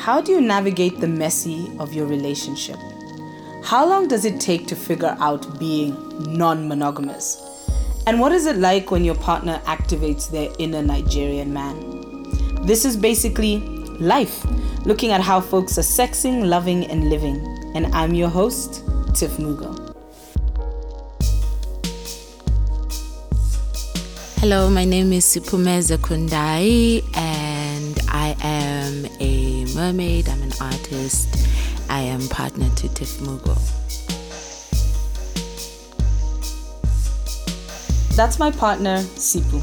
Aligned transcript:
How 0.00 0.22
do 0.22 0.32
you 0.32 0.40
navigate 0.40 0.98
the 0.98 1.06
messy 1.06 1.70
of 1.78 1.92
your 1.92 2.06
relationship? 2.06 2.78
How 3.62 3.86
long 3.86 4.08
does 4.08 4.24
it 4.24 4.40
take 4.40 4.66
to 4.68 4.74
figure 4.74 5.14
out 5.20 5.58
being 5.58 5.94
non 6.34 6.66
monogamous? 6.66 7.36
And 8.06 8.18
what 8.18 8.32
is 8.32 8.46
it 8.46 8.56
like 8.56 8.90
when 8.90 9.04
your 9.04 9.14
partner 9.16 9.60
activates 9.66 10.30
their 10.30 10.48
inner 10.58 10.80
Nigerian 10.80 11.52
man? 11.52 11.76
This 12.62 12.86
is 12.86 12.96
basically 12.96 13.58
life, 14.00 14.42
looking 14.86 15.10
at 15.12 15.20
how 15.20 15.38
folks 15.38 15.76
are 15.76 15.82
sexing, 15.82 16.46
loving, 16.46 16.86
and 16.86 17.10
living. 17.10 17.36
And 17.74 17.94
I'm 17.94 18.14
your 18.14 18.30
host, 18.30 18.82
Tiff 19.14 19.32
Mugo. 19.32 19.76
Hello, 24.38 24.70
my 24.70 24.86
name 24.86 25.12
is 25.12 25.26
Siphumeze 25.26 25.94
Khundayi, 25.98 27.04
I 31.88 32.00
am 32.00 32.28
partner 32.28 32.68
to 32.76 32.88
Tiff 32.88 33.18
Mugo. 33.20 33.56
That's 38.16 38.38
my 38.38 38.50
partner, 38.50 38.98
Siphu. 39.16 39.60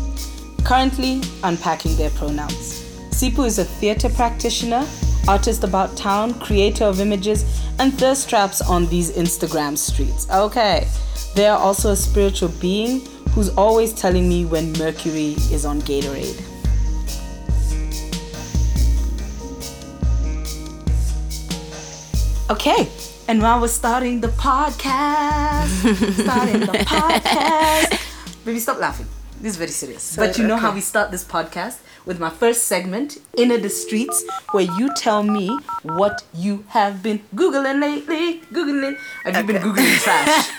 Currently 0.65 1.21
unpacking 1.43 1.95
their 1.95 2.09
pronouns. 2.09 2.83
Siphu 3.11 3.45
is 3.45 3.59
a 3.59 3.65
theater 3.65 4.09
practitioner, 4.09 4.87
artist 5.27 5.63
about 5.63 5.95
town, 5.95 6.33
creator 6.39 6.85
of 6.85 6.99
images, 6.99 7.45
and 7.77 7.93
thirst 7.93 8.29
traps 8.29 8.61
on 8.61 8.87
these 8.87 9.11
Instagram 9.11 9.77
streets. 9.77 10.27
Okay, 10.31 10.87
they 11.35 11.45
are 11.47 11.59
also 11.59 11.91
a 11.91 11.95
spiritual 11.95 12.49
being 12.59 13.01
who's 13.29 13.49
always 13.49 13.93
telling 13.93 14.27
me 14.27 14.45
when 14.45 14.73
Mercury 14.73 15.35
is 15.51 15.65
on 15.65 15.81
Gatorade. 15.81 16.56
Okay, 22.49 22.87
and 23.27 23.41
while 23.41 23.59
we're 23.59 23.67
starting 23.67 24.21
the 24.21 24.29
podcast. 24.29 25.67
starting 26.23 26.61
the 26.61 26.79
podcast. 26.87 27.99
Baby, 28.45 28.59
stop 28.59 28.79
laughing. 28.79 29.05
This 29.39 29.51
is 29.53 29.57
very 29.57 29.69
serious. 29.69 30.15
but 30.15 30.37
you 30.37 30.47
know 30.47 30.57
how 30.57 30.71
we 30.73 30.81
start 30.81 31.11
this 31.11 31.23
podcast? 31.23 31.77
With 32.05 32.19
my 32.19 32.29
first 32.29 32.67
segment, 32.67 33.17
Inner 33.35 33.57
the 33.57 33.69
Streets, 33.69 34.23
where 34.51 34.63
you 34.63 34.93
tell 34.95 35.23
me 35.23 35.49
what 35.83 36.23
you 36.33 36.63
have 36.69 37.03
been 37.03 37.19
Googling 37.35 37.81
lately. 37.81 38.39
Googling. 38.51 38.97
Have 39.25 39.35
you 39.35 39.43
been 39.43 39.61
Googling 39.61 39.97
trash? 39.99 40.49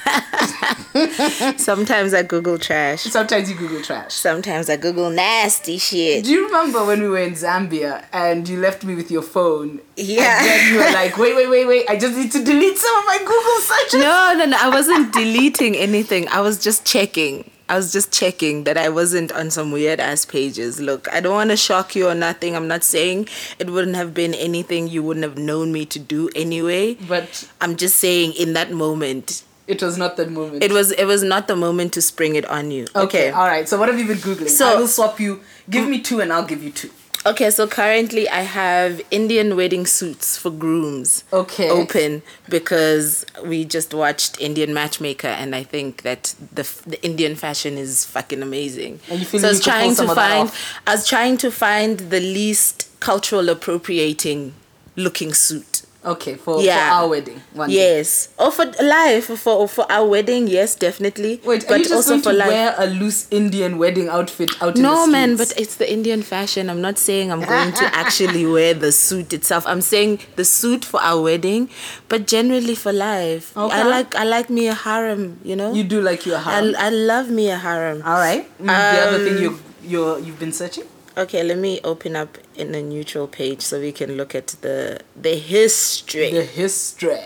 Sometimes 1.59 2.13
I 2.13 2.23
Google 2.23 2.59
trash. 2.59 3.01
Sometimes 3.01 3.49
you 3.51 3.57
Google 3.57 3.81
trash. 3.83 4.13
Sometimes 4.13 4.69
I 4.69 4.77
Google 4.77 5.09
nasty 5.11 5.79
shit. 5.79 6.25
Do 6.25 6.31
you 6.31 6.45
remember 6.47 6.85
when 6.85 7.01
we 7.01 7.09
were 7.09 7.19
in 7.19 7.33
Zambia 7.33 8.05
and 8.13 8.47
you 8.47 8.61
left 8.61 8.85
me 8.85 8.95
with 8.95 9.11
your 9.11 9.23
phone? 9.23 9.81
Yeah. 9.97 10.39
And 10.39 10.47
then 10.47 10.69
you 10.73 10.79
were 10.79 10.93
like, 10.93 11.17
wait, 11.17 11.35
wait, 11.35 11.49
wait, 11.49 11.67
wait. 11.67 11.89
I 11.89 11.97
just 11.99 12.15
need 12.17 12.31
to 12.33 12.45
delete 12.45 12.77
some 12.77 12.97
of 12.99 13.07
my 13.07 13.19
Google 13.21 13.61
searches. 13.61 14.01
No, 14.01 14.35
no, 14.37 14.45
no. 14.45 14.57
I 14.61 14.69
wasn't 14.69 15.15
deleting 15.15 15.77
anything. 15.77 16.29
I 16.29 16.43
was 16.43 16.59
just 16.63 16.85
checking. 16.85 17.51
I 17.69 17.77
was 17.77 17.93
just 17.93 18.13
checking 18.13 18.65
that 18.65 18.79
I 18.79 18.89
wasn't 18.89 19.31
on 19.33 19.51
some 19.51 19.73
weird 19.73 20.01
ass 20.01 20.25
pages. 20.25 20.81
Look, 20.81 21.07
I 21.13 21.21
don't 21.21 21.35
want 21.35 21.51
to 21.51 21.57
shock 21.57 21.95
you 21.95 22.09
or 22.09 22.15
nothing. 22.15 22.57
I'm 22.57 22.67
not 22.67 22.83
saying 22.83 23.29
it 23.59 23.69
wouldn't 23.71 23.97
have 23.97 24.15
been 24.15 24.33
anything 24.35 24.89
you 24.89 25.03
wouldn't 25.03 25.25
have 25.25 25.37
known 25.37 25.71
me 25.73 25.85
to 25.87 25.99
do 25.99 26.31
anyway. 26.35 26.95
But 26.95 27.49
I'm 27.61 27.77
just 27.77 27.97
saying 27.97 28.33
in 28.35 28.55
that 28.55 28.73
moment, 28.73 29.43
it 29.67 29.83
was 29.83 29.99
not 29.99 30.17
the 30.17 30.27
moment. 30.31 30.65
it 30.65 30.73
was 30.73 30.93
it 30.93 31.05
was 31.05 31.23
not 31.23 31.47
the 31.47 31.57
moment 31.57 31.93
to 31.93 32.01
spring 32.03 32.37
it 32.37 32.47
on 32.47 32.71
you. 32.71 32.87
Okay, 32.97 33.31
all 33.31 33.47
right. 33.47 33.69
So 33.69 33.79
what 33.79 33.89
have 33.91 33.99
you 33.99 34.07
been 34.07 34.17
googling? 34.19 34.49
So- 34.49 34.67
I 34.67 34.77
will 34.77 34.89
swap 34.89 35.21
you. 35.21 35.41
Give 35.69 35.87
me 35.87 36.01
two, 36.01 36.21
and 36.23 36.33
I'll 36.33 36.47
give 36.47 36.63
you 36.63 36.71
two. 36.71 36.91
Okay, 37.27 37.51
so 37.51 37.67
currently 37.67 38.29
I 38.29 38.43
have 38.43 39.01
Indian 39.11 39.57
wedding 39.57 39.87
suits 39.87 40.37
for 40.37 40.51
grooms. 40.51 41.25
Okay. 41.33 41.69
Open 41.69 42.23
because 42.49 43.27
we 43.45 43.65
just 43.65 43.93
watched 43.93 44.41
Indian 44.41 44.73
Matchmaker 44.73 45.29
and 45.29 45.55
I 45.55 45.63
think 45.63 46.03
that 46.03 46.35
the 46.53 46.63
the 46.87 47.03
Indian 47.05 47.35
fashion 47.35 47.77
is 47.77 48.05
fucking 48.05 48.43
amazing. 48.43 49.01
And 49.11 49.21
you 49.21 49.27
feel 49.27 49.41
so 49.41 49.49
I 49.49 49.51
was 49.51 49.63
trying 49.63 49.95
to 49.97 50.07
find? 50.15 50.53
I 50.87 50.95
was 50.95 51.07
trying 51.09 51.37
to 51.39 51.51
find 51.51 51.99
the 51.99 52.21
least 52.21 52.89
cultural 53.01 53.49
appropriating 53.49 54.55
looking 54.97 55.35
suit. 55.35 55.78
Okay, 56.05 56.37
for, 56.37 56.63
Yeah. 56.63 56.89
for 56.91 56.95
our 56.95 57.09
wedding. 57.09 57.43
One 57.55 57.69
day. 57.71 57.75
Yes. 57.99 58.29
Or 58.39 58.53
for 58.53 58.65
life 58.81 59.25
for 59.37 59.67
for 59.67 59.85
our 59.91 60.07
wedding, 60.07 60.47
yes, 60.47 60.77
definitely. 60.77 61.41
Wait, 61.45 61.65
are 61.65 61.69
but 61.69 61.79
you 61.79 61.85
just 61.91 61.95
also 61.95 62.11
going 62.11 62.23
for 62.23 62.31
to 62.33 62.39
life. 62.39 62.49
wear 62.49 62.75
a 62.79 62.87
loose 62.87 63.27
Indian 63.33 63.79
wedding 63.79 64.09
outfit 64.09 64.51
out 64.63 64.77
in 64.77 64.83
the 64.83 64.89
No, 64.89 65.07
man, 65.09 65.37
but 65.37 65.53
it's 65.59 65.75
the 65.75 65.91
Indian 65.91 66.23
fashion. 66.23 66.71
I'm 66.71 66.81
not 66.81 66.99
saying 66.99 67.33
I'm 67.33 67.43
going 67.43 67.73
to 67.73 67.85
actually 67.99 68.47
wear 68.47 68.75
the 68.75 68.93
suit 68.93 69.33
itself. 69.33 69.67
I'm 69.67 69.81
saying 69.83 70.21
the 70.37 70.45
suit 70.45 70.85
for 70.85 71.01
our 71.03 71.21
wedding, 71.21 71.69
but 72.09 72.29
generally 72.29 72.77
for 72.77 72.93
life. 72.93 73.57
Okay. 73.57 73.75
I 73.75 73.83
like 73.83 74.15
I 74.15 74.23
like 74.23 74.49
me 74.51 74.69
a 74.69 74.75
harem, 74.75 75.41
you 75.43 75.57
know? 75.57 75.75
you 75.75 75.83
do 75.83 76.01
like 76.01 76.25
your 76.25 76.39
harem. 76.39 76.77
I 76.79 76.91
love 76.91 77.29
me 77.29 77.51
a 77.51 77.59
harem. 77.59 78.03
All 78.07 78.19
right. 78.19 78.47
Mm, 78.63 78.67
the 78.67 79.01
other 79.03 79.19
thing 79.25 79.37
Um, 79.37 79.43
you 79.43 79.59
you 79.83 80.19
you've 80.23 80.39
been 80.39 80.53
searching. 80.53 80.85
Okay, 81.19 81.43
let 81.43 81.59
me 81.59 81.81
open 81.83 82.15
up 82.15 82.39
in 82.55 82.75
a 82.75 82.83
neutral 82.83 83.27
page 83.27 83.61
so 83.63 83.81
we 83.81 83.91
can 83.91 84.17
look 84.17 84.35
at 84.37 84.49
the 84.63 85.01
the 85.21 85.35
history. 85.35 86.31
The 86.31 86.45
history. 86.45 87.19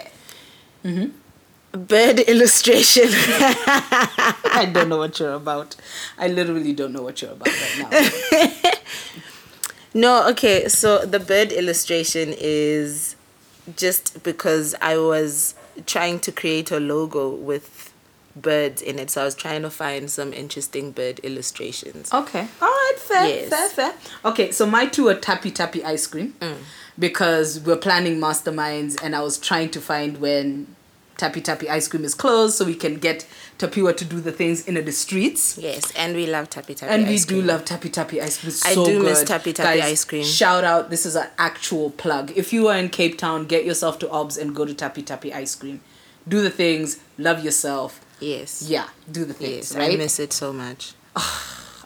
Mm-hmm. 0.82 1.78
Bird 1.78 2.20
illustration. 2.32 3.08
I 3.10 4.70
don't 4.72 4.88
know 4.88 4.98
what 4.98 5.20
you're 5.20 5.34
about. 5.34 5.76
I 6.19 6.28
literally 6.28 6.72
don't 6.72 6.92
know 6.92 7.03
what 7.03 7.20
you're 7.20 7.32
about 7.32 7.48
right 7.48 8.62
now. 8.62 8.72
No, 9.94 10.26
okay. 10.30 10.69
So 10.69 11.04
the 11.04 11.20
bird 11.20 11.53
illustration 11.53 12.34
is 12.38 13.14
just 13.76 14.22
because 14.22 14.74
I 14.80 14.97
was 14.97 15.54
trying 15.86 16.19
to 16.20 16.32
create 16.32 16.70
a 16.70 16.80
logo 16.80 17.28
with 17.28 17.81
birds 18.34 18.82
in 18.82 18.98
it. 18.98 19.10
So 19.10 19.22
I 19.22 19.25
was 19.25 19.34
trying 19.34 19.62
to 19.62 19.70
find 19.70 20.10
some 20.10 20.32
interesting 20.32 20.93
bird 20.93 21.20
illustrations. 21.20 22.12
Okay. 22.12 22.47
All 22.60 22.69
right. 22.69 22.94
Fair. 22.98 23.26
Yes. 23.26 23.48
Fair. 23.48 23.69
Fair. 23.69 23.94
Okay. 24.25 24.50
So 24.50 24.66
my 24.66 24.87
two 24.87 25.09
are 25.09 25.15
Tapi 25.15 25.50
Tapi 25.50 25.84
ice 25.84 26.06
cream 26.06 26.34
mm. 26.41 26.56
because 26.98 27.60
we're 27.60 27.76
planning 27.76 28.19
masterminds, 28.19 29.03
and 29.03 29.15
I 29.15 29.21
was 29.21 29.38
trying 29.38 29.71
to 29.71 29.81
find 29.81 30.19
when 30.19 30.75
Tapi 31.16 31.42
Tapi 31.42 31.69
ice 31.69 31.88
cream 31.88 32.04
is 32.04 32.15
closed, 32.15 32.56
so 32.56 32.65
we 32.65 32.75
can 32.75 32.97
get 32.97 33.26
Tapiwa 33.59 33.97
to 33.97 34.04
do 34.04 34.21
the 34.21 34.32
things 34.32 34.66
in 34.66 34.75
the 34.75 34.92
streets. 34.92 35.59
Yes, 35.59 35.92
and 35.94 36.16
we 36.16 36.26
love 36.26 36.50
Tapi 36.50 36.75
Tapi. 36.75 36.91
And 36.91 37.06
we 37.06 37.19
do 37.19 37.37
cream. 37.37 37.47
love 37.47 37.65
Tapi 37.65 37.91
Tapi 37.91 38.21
ice 38.21 38.38
cream. 38.38 38.48
It's 38.48 38.66
I 38.66 38.75
so 38.75 38.87
do 38.87 39.03
miss 39.03 39.21
good. 39.21 39.28
Tapi 39.28 39.53
Tapi 39.54 39.78
Guys, 39.78 39.92
ice 39.92 40.04
cream. 40.04 40.25
Shout 40.25 40.65
out. 40.65 40.91
This 40.91 41.06
is 41.06 41.15
an 41.15 41.28
actual 41.38 41.91
plug. 41.91 42.32
If 42.34 42.53
you 42.53 42.69
are 42.69 42.76
in 42.76 42.88
Cape 42.88 43.19
Town, 43.19 43.47
get 43.47 43.65
yourself 43.65 43.98
to 44.00 44.10
OBS 44.10 44.37
and 44.37 44.54
go 44.54 44.65
to 44.65 44.75
Tapi 44.75 45.03
Tapi 45.03 45.32
ice 45.32 45.54
cream. 45.54 45.81
Do 46.26 46.41
the 46.41 46.50
things. 46.50 46.98
Love 47.19 47.44
yourself. 47.44 48.00
Yes. 48.22 48.62
Yeah, 48.69 48.88
do 49.10 49.25
the 49.25 49.34
things, 49.34 49.72
Yes, 49.72 49.77
right? 49.77 49.93
I 49.93 49.97
miss 49.97 50.19
it 50.21 50.33
so 50.33 50.53
much. 50.53 50.94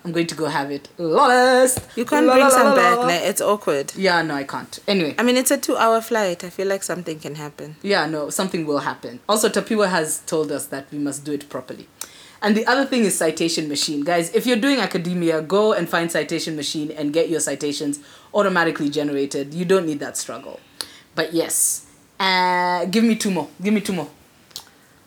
I'm 0.05 0.13
going 0.13 0.29
to 0.29 0.37
go 0.37 0.47
have 0.47 0.71
it. 0.71 0.89
Lawless. 0.99 1.81
You 1.97 2.05
can't 2.05 2.27
La, 2.27 2.35
bring 2.35 2.45
la, 2.45 2.51
some 2.51 2.67
la, 2.69 2.77
back. 2.77 2.99
nah, 2.99 3.29
It's 3.29 3.41
awkward. 3.41 3.93
Yeah, 3.97 4.23
no, 4.23 4.35
I 4.37 4.45
can't. 4.45 4.79
Anyway, 4.87 5.17
I 5.19 5.25
mean, 5.25 5.37
it's 5.37 5.51
a 5.51 5.57
two-hour 5.59 6.01
flight. 6.01 6.45
I 6.45 6.51
feel 6.51 6.69
like 6.69 6.85
something 6.85 7.19
can 7.19 7.35
happen. 7.35 7.75
yeah, 7.83 8.07
no, 8.07 8.31
something 8.31 8.65
will 8.67 8.79
happen. 8.79 9.19
Also, 9.29 9.49
Tapiwa 9.49 9.89
has 9.89 10.21
told 10.27 10.53
us 10.53 10.67
that 10.67 10.87
we 10.93 10.99
must 10.99 11.25
do 11.25 11.33
it 11.33 11.49
properly. 11.49 11.89
And 12.41 12.55
the 12.57 12.65
other 12.67 12.85
thing 12.85 13.05
is 13.05 13.17
citation 13.19 13.67
machine. 13.69 14.05
Guys, 14.05 14.33
if 14.33 14.47
you're 14.47 14.59
doing 14.61 14.79
academia, 14.79 15.41
go 15.43 15.73
and 15.73 15.89
find 15.89 16.13
citation 16.13 16.55
machine 16.55 16.93
and 16.93 17.13
get 17.13 17.29
your 17.29 17.41
citations 17.41 17.99
automatically 18.33 18.91
generated. 18.91 19.55
You 19.55 19.65
don't 19.65 19.87
need 19.87 19.99
that 20.01 20.17
struggle. 20.17 20.61
But 21.17 21.33
yes, 21.33 21.87
uh, 22.21 22.85
give 22.85 23.03
me 23.03 23.17
two 23.17 23.31
more. 23.33 23.49
Give 23.61 23.73
me 23.75 23.81
two 23.81 23.95
more. 23.95 24.09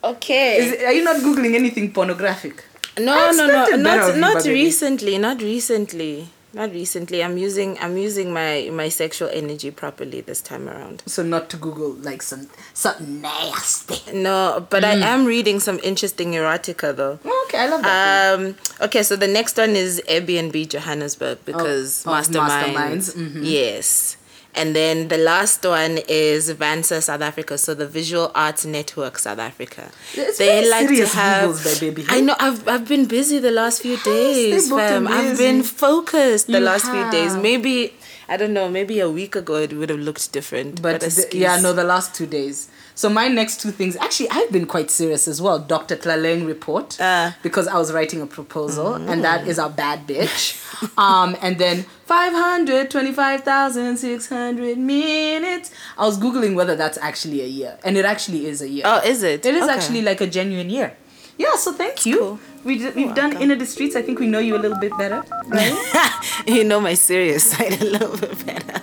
Okay. 0.03 0.57
Is 0.57 0.83
are 0.83 0.93
you 0.93 1.03
not 1.03 1.17
googling 1.17 1.55
anything 1.55 1.91
pornographic? 1.91 2.63
No, 2.97 3.31
no, 3.31 3.47
no, 3.47 3.75
not 3.75 4.17
not 4.17 4.45
recently, 4.45 5.17
not 5.17 5.41
recently, 5.41 6.27
not 6.53 6.71
recently. 6.71 7.23
I'm 7.23 7.37
using 7.37 7.77
I'm 7.79 7.95
using 7.97 8.33
my 8.33 8.69
my 8.73 8.89
sexual 8.89 9.29
energy 9.31 9.71
properly 9.71 10.19
this 10.21 10.41
time 10.41 10.67
around. 10.67 11.03
So 11.05 11.23
not 11.23 11.49
to 11.51 11.57
Google 11.57 11.91
like 11.93 12.21
some 12.21 12.47
something 12.73 13.21
nasty. 13.21 13.99
No, 14.13 14.65
but 14.69 14.83
Mm. 14.83 14.87
I 15.03 15.07
am 15.15 15.25
reading 15.25 15.59
some 15.59 15.79
interesting 15.83 16.31
erotica 16.31 16.95
though. 16.95 17.19
Okay, 17.45 17.59
I 17.59 17.67
love 17.67 17.83
that. 17.83 18.39
Um. 18.39 18.55
Okay, 18.81 19.03
so 19.03 19.15
the 19.15 19.27
next 19.27 19.57
one 19.57 19.75
is 19.75 20.01
Airbnb 20.09 20.67
Johannesburg 20.69 21.39
because 21.45 22.03
oh, 22.05 22.11
masterminds. 22.11 22.75
masterminds, 22.75 23.15
mhm. 23.15 23.41
Yes. 23.43 24.17
And 24.55 24.75
then 24.75 25.07
the 25.09 25.17
last 25.17 25.63
one 25.63 25.99
is 26.07 26.51
Vansa 26.53 27.01
South 27.01 27.21
Africa, 27.21 27.57
so 27.57 27.73
the 27.73 27.87
Visual 27.87 28.31
Arts 28.35 28.65
Network 28.65 29.19
South 29.19 29.39
Africa. 29.39 29.91
It's 30.15 30.37
very 30.37 30.65
serious 30.65 31.13
Googles, 31.13 31.65
my 31.65 31.79
baby. 31.79 32.05
I 32.09 32.21
know 32.21 32.35
I've 32.39 32.67
I've 32.67 32.87
been 32.87 33.05
busy 33.05 33.39
the 33.39 33.51
last 33.51 33.81
few 33.81 33.97
they 33.97 34.03
days, 34.03 34.69
fam. 34.69 35.07
I've 35.07 35.37
been 35.37 35.63
focused 35.63 36.47
the 36.47 36.59
You 36.59 36.65
last 36.65 36.89
few 36.89 37.09
days. 37.11 37.35
Maybe 37.35 37.93
I 38.29 38.37
don't 38.37 38.53
know. 38.53 38.69
Maybe 38.69 38.99
a 38.99 39.09
week 39.09 39.35
ago 39.35 39.55
it 39.55 39.73
would 39.73 39.89
have 39.89 39.99
looked 39.99 40.31
different. 40.31 40.79
But, 40.81 41.01
But, 41.01 41.09
the- 41.11 41.27
yeah, 41.37 41.59
no, 41.59 41.73
the 41.73 41.83
last 41.83 42.13
two 42.13 42.27
days. 42.27 42.67
So 42.95 43.09
my 43.09 43.27
next 43.29 43.61
two 43.61 43.71
things, 43.71 43.95
actually, 43.95 44.29
I've 44.29 44.51
been 44.51 44.65
quite 44.67 44.91
serious 44.91 45.25
as 45.27 45.41
well. 45.41 45.57
Dr. 45.57 45.95
Tlaleng 45.95 46.45
report, 46.45 46.97
Ah. 46.99 47.35
because 47.41 47.65
I 47.67 47.77
was 47.77 47.91
writing 47.93 48.21
a 48.21 48.27
proposal, 48.27 48.93
and 48.95 49.23
that 49.23 49.47
is 49.47 49.57
our 49.57 49.69
bad 49.69 50.05
bitch. 50.05 50.57
um, 51.07 51.35
and 51.41 51.57
then 51.57 51.85
525,600 52.07 54.77
minutes. 54.77 55.71
I 55.97 56.05
was 56.05 56.17
Googling 56.19 56.55
whether 56.55 56.75
that's 56.75 56.97
actually 56.97 57.41
a 57.41 57.47
year, 57.47 57.77
and 57.83 57.97
it 57.97 58.05
actually 58.05 58.45
is 58.47 58.61
a 58.61 58.67
year. 58.69 58.83
Oh, 58.85 58.99
is 59.05 59.23
it? 59.23 59.45
It 59.45 59.55
is 59.55 59.63
Okay. 59.63 59.73
actually 59.73 60.01
like 60.01 60.19
a 60.21 60.27
genuine 60.27 60.69
year. 60.69 60.95
Yeah, 61.37 61.55
so 61.55 61.71
thank 61.71 62.05
you. 62.05 62.17
cool. 62.19 62.39
We 62.63 62.77
d- 62.77 62.91
we've 62.95 63.15
done 63.15 63.29
welcome. 63.31 63.41
Inner 63.41 63.55
the 63.55 63.65
Streets. 63.65 63.95
I 63.95 64.01
think 64.01 64.19
we 64.19 64.27
know 64.27 64.39
you 64.39 64.55
a 64.55 64.61
little 64.61 64.77
bit 64.77 64.95
better, 64.97 65.23
right? 65.47 66.43
you 66.47 66.63
know 66.63 66.79
my 66.81 66.93
serious 66.93 67.51
side 67.51 67.81
a 67.81 67.85
little 67.85 68.17
bit 68.17 68.45
better. 68.45 68.81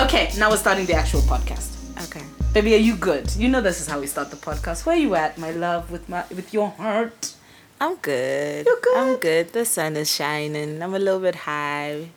okay, 0.00 0.30
now 0.38 0.50
we're 0.50 0.56
starting 0.56 0.86
the 0.86 0.94
actual 0.94 1.20
podcast. 1.22 1.68
Okay. 2.08 2.24
Baby, 2.52 2.74
are 2.74 2.78
you 2.78 2.96
good? 2.96 3.30
You 3.36 3.48
know 3.48 3.60
this 3.60 3.80
is 3.80 3.86
how 3.86 4.00
we 4.00 4.06
start 4.06 4.30
the 4.30 4.36
podcast. 4.36 4.84
Where 4.86 4.96
you 4.96 5.14
at, 5.14 5.38
my 5.38 5.50
love, 5.52 5.90
with 5.90 6.08
my 6.08 6.24
with 6.30 6.52
your 6.52 6.70
heart? 6.70 7.34
I'm 7.80 7.96
good. 7.96 8.66
You're 8.66 8.80
good? 8.80 8.96
I'm 8.96 9.16
good. 9.16 9.52
The 9.52 9.64
sun 9.64 9.96
is 9.96 10.12
shining. 10.14 10.82
I'm 10.82 10.94
a 10.94 10.98
little 10.98 11.20
bit 11.20 11.34
high. 11.46 12.10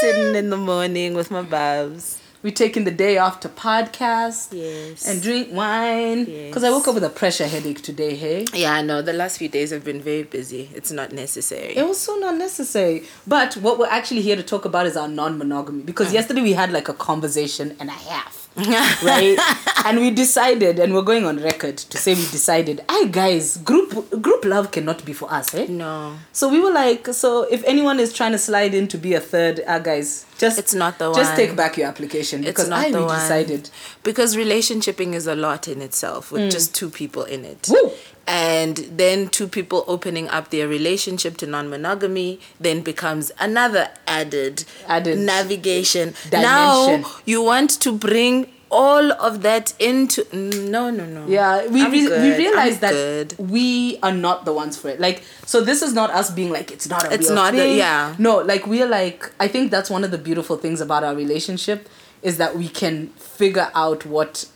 Sitting 0.00 0.34
in 0.34 0.50
the 0.50 0.56
morning 0.56 1.14
with 1.14 1.30
my 1.30 1.42
bubs. 1.42 2.20
We 2.42 2.52
taking 2.52 2.84
the 2.84 2.90
day 2.90 3.16
off 3.16 3.40
to 3.40 3.48
podcast 3.48 4.48
Yes. 4.52 5.08
and 5.08 5.22
drink 5.22 5.48
wine. 5.50 6.26
Because 6.26 6.62
I 6.62 6.70
woke 6.70 6.86
up 6.86 6.94
with 6.94 7.04
a 7.04 7.08
pressure 7.08 7.46
headache 7.46 7.80
today, 7.80 8.14
hey? 8.16 8.44
yeah, 8.52 8.74
I 8.74 8.82
know. 8.82 9.00
the 9.00 9.14
last 9.14 9.38
few 9.38 9.48
days 9.48 9.70
have 9.70 9.82
been 9.82 10.02
very 10.02 10.24
busy. 10.24 10.68
It's 10.74 10.90
not 10.92 11.12
necessary. 11.12 11.74
It 11.74 11.88
was 11.88 11.98
so 11.98 12.16
not 12.16 12.36
necessary. 12.36 13.04
But 13.26 13.56
what 13.56 13.78
we're 13.78 13.86
actually 13.86 14.20
here 14.20 14.36
to 14.36 14.42
talk 14.42 14.66
about 14.66 14.84
is 14.84 14.94
our 14.94 15.08
non 15.08 15.38
monogamy. 15.38 15.84
Because 15.84 16.08
uh-huh. 16.08 16.16
yesterday 16.16 16.42
we 16.42 16.52
had 16.52 16.70
like 16.70 16.88
a 16.88 16.94
conversation 16.94 17.76
and 17.80 17.88
a 17.88 17.92
half. 17.92 18.50
right? 19.02 19.36
And 19.84 20.00
we 20.00 20.10
decided, 20.10 20.78
and 20.78 20.94
we're 20.94 21.02
going 21.02 21.24
on 21.26 21.36
record 21.42 21.76
to 21.78 21.98
say 21.98 22.14
we 22.14 22.22
decided, 22.22 22.82
hey 22.90 23.08
guys, 23.08 23.58
group 23.58 23.90
group 24.22 24.44
love 24.44 24.70
cannot 24.70 25.04
be 25.04 25.12
for 25.12 25.32
us, 25.32 25.54
eh? 25.54 25.66
no. 25.68 26.16
So 26.32 26.48
we 26.48 26.60
were 26.60 26.72
like, 26.72 27.06
so 27.08 27.42
if 27.50 27.62
anyone 27.64 28.00
is 28.00 28.12
trying 28.12 28.32
to 28.32 28.38
slide 28.38 28.74
in 28.74 28.88
to 28.88 28.98
be 28.98 29.14
a 29.14 29.20
third, 29.20 29.60
uh, 29.66 29.78
guys, 29.78 30.26
just 30.38 30.58
It's 30.58 30.74
not 30.74 30.98
the 30.98 31.12
just 31.12 31.30
one. 31.30 31.36
take 31.36 31.56
back 31.56 31.76
your 31.76 31.86
application 31.86 32.40
because 32.42 32.64
It's 32.64 32.70
not 32.70 32.86
I 32.86 32.90
the 32.90 32.98
we 32.98 33.04
one. 33.04 33.18
decided. 33.20 33.70
Because 34.02 34.34
relationshiping 34.36 35.12
is 35.14 35.26
a 35.26 35.34
lot 35.36 35.68
in 35.68 35.80
itself 35.80 36.32
with 36.32 36.50
just 36.50 36.74
two 36.74 36.90
people 36.90 37.22
in 37.24 37.44
it. 37.44 37.68
Woo! 37.70 37.92
And 38.26 38.76
then 38.78 39.28
two 39.28 39.46
people 39.46 39.84
opening 39.86 40.28
up 40.30 40.48
their 40.50 40.66
relationship 40.66 41.36
to 41.38 41.46
non 41.46 41.68
monogamy 41.68 42.40
then 42.58 42.80
becomes 42.80 43.30
another 43.38 43.90
added, 44.06 44.64
Added 44.88 45.18
navigation. 45.18 46.14
dimension. 46.30 46.40
Now 46.42 47.10
you 47.26 47.42
want 47.42 47.70
to 47.82 47.92
bring 47.92 48.50
all 48.70 49.12
of 49.12 49.42
that 49.42 49.72
into 49.78 50.24
no 50.36 50.90
no 50.90 51.04
no 51.06 51.26
Yeah, 51.26 51.66
we 51.68 51.86
re- 51.86 52.08
we 52.08 52.36
realize 52.36 52.74
I'm 52.74 52.80
that 52.80 52.92
good. 52.92 53.34
we 53.38 53.98
are 54.02 54.12
not 54.12 54.44
the 54.44 54.52
ones 54.52 54.76
for 54.76 54.88
it. 54.88 55.00
Like, 55.00 55.22
so 55.46 55.60
this 55.60 55.82
is 55.82 55.92
not 55.94 56.10
us 56.10 56.30
being 56.30 56.50
like 56.50 56.70
it's 56.70 56.88
not 56.88 57.04
a 57.06 57.12
It's 57.14 57.26
real 57.26 57.34
not 57.36 57.54
a- 57.54 57.76
yeah. 57.76 58.14
No, 58.18 58.38
like 58.38 58.66
we're 58.66 58.86
like 58.88 59.30
I 59.38 59.48
think 59.48 59.70
that's 59.70 59.90
one 59.90 60.04
of 60.04 60.10
the 60.10 60.18
beautiful 60.18 60.56
things 60.56 60.80
about 60.80 61.04
our 61.04 61.14
relationship 61.14 61.88
is 62.22 62.38
that 62.38 62.56
we 62.56 62.68
can 62.68 63.08
figure 63.18 63.70
out 63.74 64.06
what. 64.06 64.46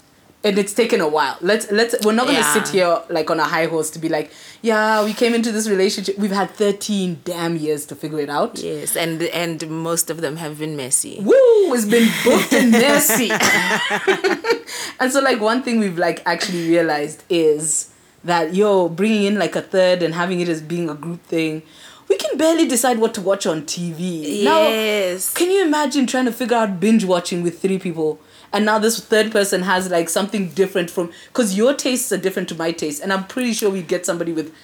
And 0.44 0.56
it's 0.56 0.73
taken 0.73 1.00
a 1.00 1.08
while. 1.08 1.37
Let's 1.40 1.69
let's. 1.73 1.96
We're 2.06 2.12
not 2.12 2.26
gonna 2.26 2.38
Yeah. 2.38 2.52
sit 2.55 2.69
here 2.69 3.02
like 3.11 3.29
on 3.29 3.40
a 3.40 3.44
high 3.44 3.67
horse 3.67 3.90
to 3.90 3.99
be 3.99 4.08
like, 4.08 4.31
yeah, 4.62 5.05
we 5.05 5.12
came 5.12 5.35
into 5.35 5.50
this 5.50 5.69
relationship. 5.69 6.17
We've 6.17 6.31
had 6.31 6.50
thirteen 6.52 7.20
damn 7.25 7.56
years 7.56 7.85
to 7.87 7.96
figure 7.96 8.20
it 8.20 8.31
out. 8.31 8.56
yes 8.58 8.94
and 8.96 9.20
and 9.25 9.69
most 9.69 10.11
of 10.11 10.20
them 10.20 10.37
have 10.37 10.61
been 10.61 10.76
messy 10.76 11.19
Woo! 11.20 11.35
It's 11.75 11.85
been 11.87 12.08
booked 12.25 12.52
and 12.52 12.70
messy. 12.70 13.31
and 15.00 15.12
so, 15.12 15.20
like, 15.20 15.40
one 15.40 15.62
thing 15.62 15.81
we've 15.81 15.99
like 15.99 16.23
actually 16.26 16.69
realized 16.69 17.23
is 17.29 17.90
that 18.25 18.55
yo, 18.55 18.88
bringing 18.88 19.25
in 19.25 19.38
like 19.38 19.56
a 19.56 19.62
third 19.62 20.02
and 20.02 20.14
having 20.14 20.40
it 20.40 20.49
as 20.49 20.61
being 20.62 20.88
a 20.88 20.94
group 20.94 21.23
thing, 21.25 21.62
we 22.08 22.17
can 22.17 22.38
barely 22.38 22.67
decide 22.67 22.99
what 22.99 23.12
to 23.14 23.20
watch 23.20 23.46
on 23.46 23.62
TV. 23.62 24.43
Yes. 24.43 25.35
Now, 25.35 25.38
can 25.38 25.50
you 25.50 25.62
imagine 25.64 26.06
trying 26.06 26.25
to 26.26 26.32
figure 26.32 26.56
out 26.56 26.81
binge 26.81 27.05
watching 27.05 27.43
with 27.43 27.61
three 27.61 27.79
people? 27.79 28.20
And 28.53 28.65
now 28.65 28.79
this 28.79 28.99
third 29.05 29.31
person 29.31 29.62
has 29.62 29.91
like 29.91 30.09
something 30.09 30.49
different 30.50 30.91
from 30.91 31.12
because 31.29 31.56
your 31.56 31.75
tastes 31.75 32.11
are 32.12 32.17
different 32.17 32.49
to 32.50 32.55
my 32.55 32.73
taste, 32.73 33.03
and 33.03 33.12
I'm 33.12 33.27
pretty 33.27 33.53
sure 33.53 33.71
we'd 33.71 33.89
get 33.89 34.06
somebody 34.06 34.33
with 34.33 34.55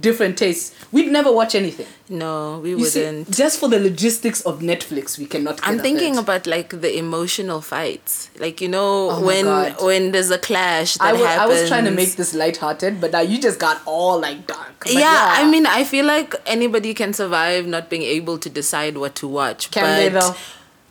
different 0.00 0.36
tastes. 0.36 0.74
We'd 0.92 1.10
never 1.10 1.30
watch 1.30 1.54
anything. 1.54 1.86
no 2.08 2.58
we 2.58 2.70
You 2.70 2.78
wouldn't 2.78 3.30
just 3.30 3.60
for 3.60 3.68
the 3.68 3.78
logistics 3.78 4.40
of 4.42 4.60
Netflix, 4.60 5.18
we 5.18 5.26
cannot. 5.26 5.60
I'm 5.62 5.78
thinking 5.78 6.16
about 6.16 6.46
like 6.46 6.80
the 6.80 6.96
emotional 6.98 7.60
fights, 7.60 8.30
like 8.38 8.60
you 8.60 8.68
know 8.68 9.10
Oh 9.10 9.24
when 9.24 9.46
when 9.84 10.12
there's 10.12 10.30
a 10.30 10.38
clash 10.38 10.94
that 10.94 11.08
I 11.08 11.12
was, 11.12 11.22
I 11.22 11.46
was 11.46 11.68
trying 11.68 11.84
to 11.84 11.90
make 11.90 12.16
this 12.16 12.34
lighthearted, 12.34 13.00
but 13.00 13.12
now 13.12 13.20
you 13.20 13.40
just 13.40 13.58
got 13.58 13.82
all 13.86 14.20
like 14.20 14.46
dark. 14.46 14.84
But 14.84 14.94
yeah, 14.94 15.34
I 15.38 15.48
mean, 15.50 15.66
I 15.66 15.84
feel 15.84 16.04
like 16.04 16.34
anybody 16.46 16.94
can 16.94 17.12
survive 17.12 17.66
not 17.66 17.88
being 17.88 18.02
able 18.02 18.38
to 18.38 18.50
decide 18.50 18.98
what 18.98 19.14
to 19.16 19.28
watch. 19.28 19.70
can 19.70 19.84
but 19.84 19.96
they 19.96 20.08
though? 20.08 20.34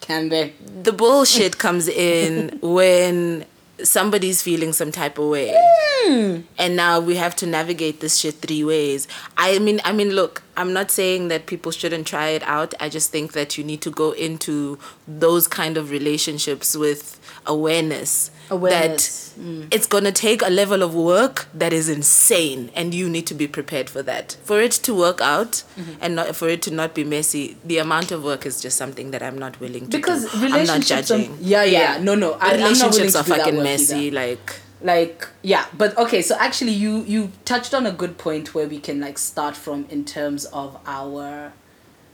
Can 0.04 0.30
they? 0.30 0.54
the 0.84 0.92
bullshit 0.92 1.58
comes 1.58 1.88
in 1.88 2.60
when 2.62 3.46
somebody's 3.84 4.42
feeling 4.42 4.74
some 4.74 4.92
type 4.92 5.18
of 5.18 5.30
way. 5.30 5.56
Hmm. 5.56 6.42
And 6.58 6.76
now 6.76 7.00
we 7.00 7.16
have 7.16 7.36
to 7.38 7.46
navigate 7.48 8.02
this 8.02 8.18
shit 8.18 8.36
three 8.36 8.64
ways. 8.66 9.08
I 9.38 9.60
mean 9.60 9.80
I 9.86 9.94
mean 9.94 10.10
look, 10.12 10.44
I'm 10.56 10.72
not 10.74 10.92
saying 10.92 11.30
that 11.30 11.46
people 11.48 11.72
shouldn't 11.72 12.06
try 12.06 12.30
it 12.30 12.44
out. 12.44 12.74
I 12.80 12.88
just 12.90 13.12
think 13.12 13.34
that 13.34 13.58
you 13.58 13.64
need 13.64 13.82
to 13.82 13.90
go 13.92 14.12
into 14.12 14.78
those 15.08 15.48
kind 15.48 15.78
of 15.78 15.90
relationships 15.90 16.76
with 16.76 17.20
awareness. 17.48 18.30
Awareness. 18.50 19.30
That 19.36 19.68
it's 19.72 19.88
gonna 19.88 20.12
take 20.12 20.42
a 20.44 20.50
level 20.50 20.84
of 20.84 20.94
work 20.94 21.48
that 21.56 21.74
is 21.74 21.90
insane 21.90 22.70
and 22.76 22.94
you 22.94 23.10
need 23.10 23.26
to 23.28 23.34
be 23.34 23.48
prepared 23.48 23.90
for 23.90 24.04
that. 24.04 24.38
For 24.44 24.62
it 24.62 24.72
to 24.84 24.94
work 24.94 25.22
out 25.22 25.64
Mm-hmm. 25.74 25.92
and 26.02 26.16
not 26.16 26.36
for 26.36 26.48
it 26.50 26.62
to 26.64 26.72
not 26.72 26.94
be 26.94 27.04
messy, 27.04 27.58
the 27.66 27.80
amount 27.80 28.12
of 28.12 28.24
work 28.24 28.46
is 28.46 28.62
just 28.62 28.78
something 28.78 29.10
that 29.12 29.24
I'm 29.24 29.40
not 29.40 29.60
willing 29.60 29.86
to 29.90 29.98
Because 29.98 30.26
do. 30.32 30.38
I'm 30.38 30.42
not 30.52 30.60
relationships. 30.60 31.10
are- 31.12 31.18
judging. 31.18 31.38
yeah, 31.42 31.64
yeah, 31.64 31.98
No, 32.00 32.14
no. 32.14 32.34
I, 32.34 32.36
I'm 32.36 32.40
not 32.40 32.52
willing 32.52 32.64
relationships 32.64 33.14
to 33.14 33.20
are 33.20 33.24
fucking 33.24 33.64
messy. 33.64 33.96
either. 33.96 34.16
Like, 34.16 34.60
Like, 34.84 35.28
yeah, 35.42 35.66
but 35.78 35.98
okay. 35.98 36.22
So 36.22 36.36
actually, 36.38 36.74
you 36.74 37.04
you 37.04 37.32
touched 37.46 37.74
on 37.74 37.86
a 37.86 37.92
good 37.92 38.18
point 38.18 38.54
where 38.54 38.68
we 38.68 38.80
can 38.80 39.00
like 39.00 39.18
start 39.18 39.56
from 39.56 39.86
in 39.90 40.04
terms 40.04 40.46
of 40.46 40.78
our 40.86 41.54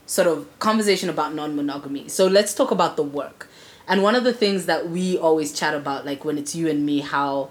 sort 0.06 0.27
of 0.27 0.48
conversation 0.60 1.10
about 1.10 1.33
non-monogamy. 1.33 2.07
So 2.10 2.27
let's 2.27 2.54
talk 2.54 2.71
about 2.71 2.95
the 2.95 3.04
work. 3.04 3.48
And 3.88 4.04
one 4.04 4.16
of 4.16 4.24
the 4.24 4.33
things 4.33 4.68
that 4.68 4.90
we 4.90 5.18
always 5.18 5.52
chat 5.52 5.73
about, 5.73 6.06
like 6.06 6.23
when 6.23 6.38
it's 6.38 6.56
you 6.56 6.68
and 6.68 6.85
me, 6.85 6.99
how 6.99 7.49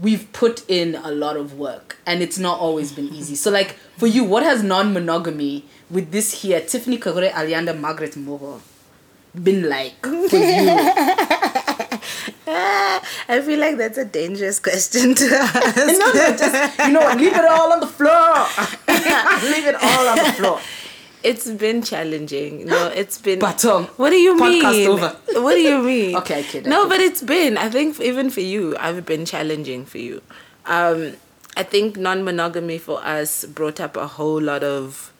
we've 0.00 0.30
put 0.32 0.68
in 0.68 0.94
a 0.96 1.10
lot 1.10 1.36
of 1.36 1.58
work 1.58 1.96
and 2.06 2.22
it's 2.22 2.38
not 2.38 2.58
always 2.58 2.92
been 2.92 3.08
easy. 3.08 3.34
So 3.34 3.50
like 3.50 3.72
for 3.96 4.06
you, 4.06 4.24
what 4.24 4.42
has 4.42 4.62
non-monogamy 4.62 5.64
with 5.90 6.10
this 6.12 6.42
here, 6.42 6.60
Tiffany 6.60 6.98
Kagure 6.98 7.30
Alianda 7.30 7.78
Margaret 7.78 8.12
Mugo, 8.12 8.60
been 9.34 9.68
like 9.68 10.00
for 10.02 10.36
you? 10.36 11.24
I 13.28 13.42
feel 13.44 13.58
like 13.60 13.76
that's 13.76 13.98
a 13.98 14.04
dangerous 14.04 14.58
question 14.58 15.14
to 15.14 15.24
ask. 15.34 15.76
no, 15.76 16.12
no, 16.12 16.36
just 16.36 16.78
you 16.78 16.92
know, 16.92 17.00
what, 17.00 17.18
leave 17.18 17.32
it 17.34 17.44
all 17.44 17.72
on 17.72 17.80
the 17.80 17.86
floor. 17.86 18.46
leave 19.52 19.66
it 19.66 19.74
all 19.80 20.08
on 20.08 20.16
the 20.16 20.32
floor. 20.32 20.60
It's 21.22 21.50
been 21.50 21.82
challenging. 21.82 22.64
No, 22.66 22.86
it's 22.88 23.20
been. 23.20 23.38
But, 23.40 23.64
um, 23.64 23.86
what 23.96 24.10
do 24.10 24.16
you 24.16 24.38
mean? 24.38 24.62
podcast 24.62 24.72
mean? 24.72 24.88
over. 24.88 25.16
What 25.42 25.54
do 25.54 25.60
you 25.60 25.82
mean? 25.82 26.16
Okay, 26.22 26.40
I 26.40 26.42
kid, 26.42 26.66
I 26.66 26.70
No, 26.70 26.82
kid. 26.84 26.88
but 26.90 27.00
it's 27.00 27.22
been. 27.22 27.58
I 27.58 27.68
think 27.68 28.00
even 28.00 28.30
for 28.30 28.40
you, 28.40 28.76
I've 28.78 29.04
been 29.04 29.24
challenging 29.26 29.84
for 29.84 29.98
you. 29.98 30.22
Um, 30.64 31.14
I 31.56 31.64
think 31.64 31.96
non-monogamy 31.96 32.78
for 32.78 33.02
us 33.04 33.44
brought 33.44 33.80
up 33.80 33.96
a 33.96 34.06
whole 34.06 34.40
lot 34.40 34.62
of 34.62 35.12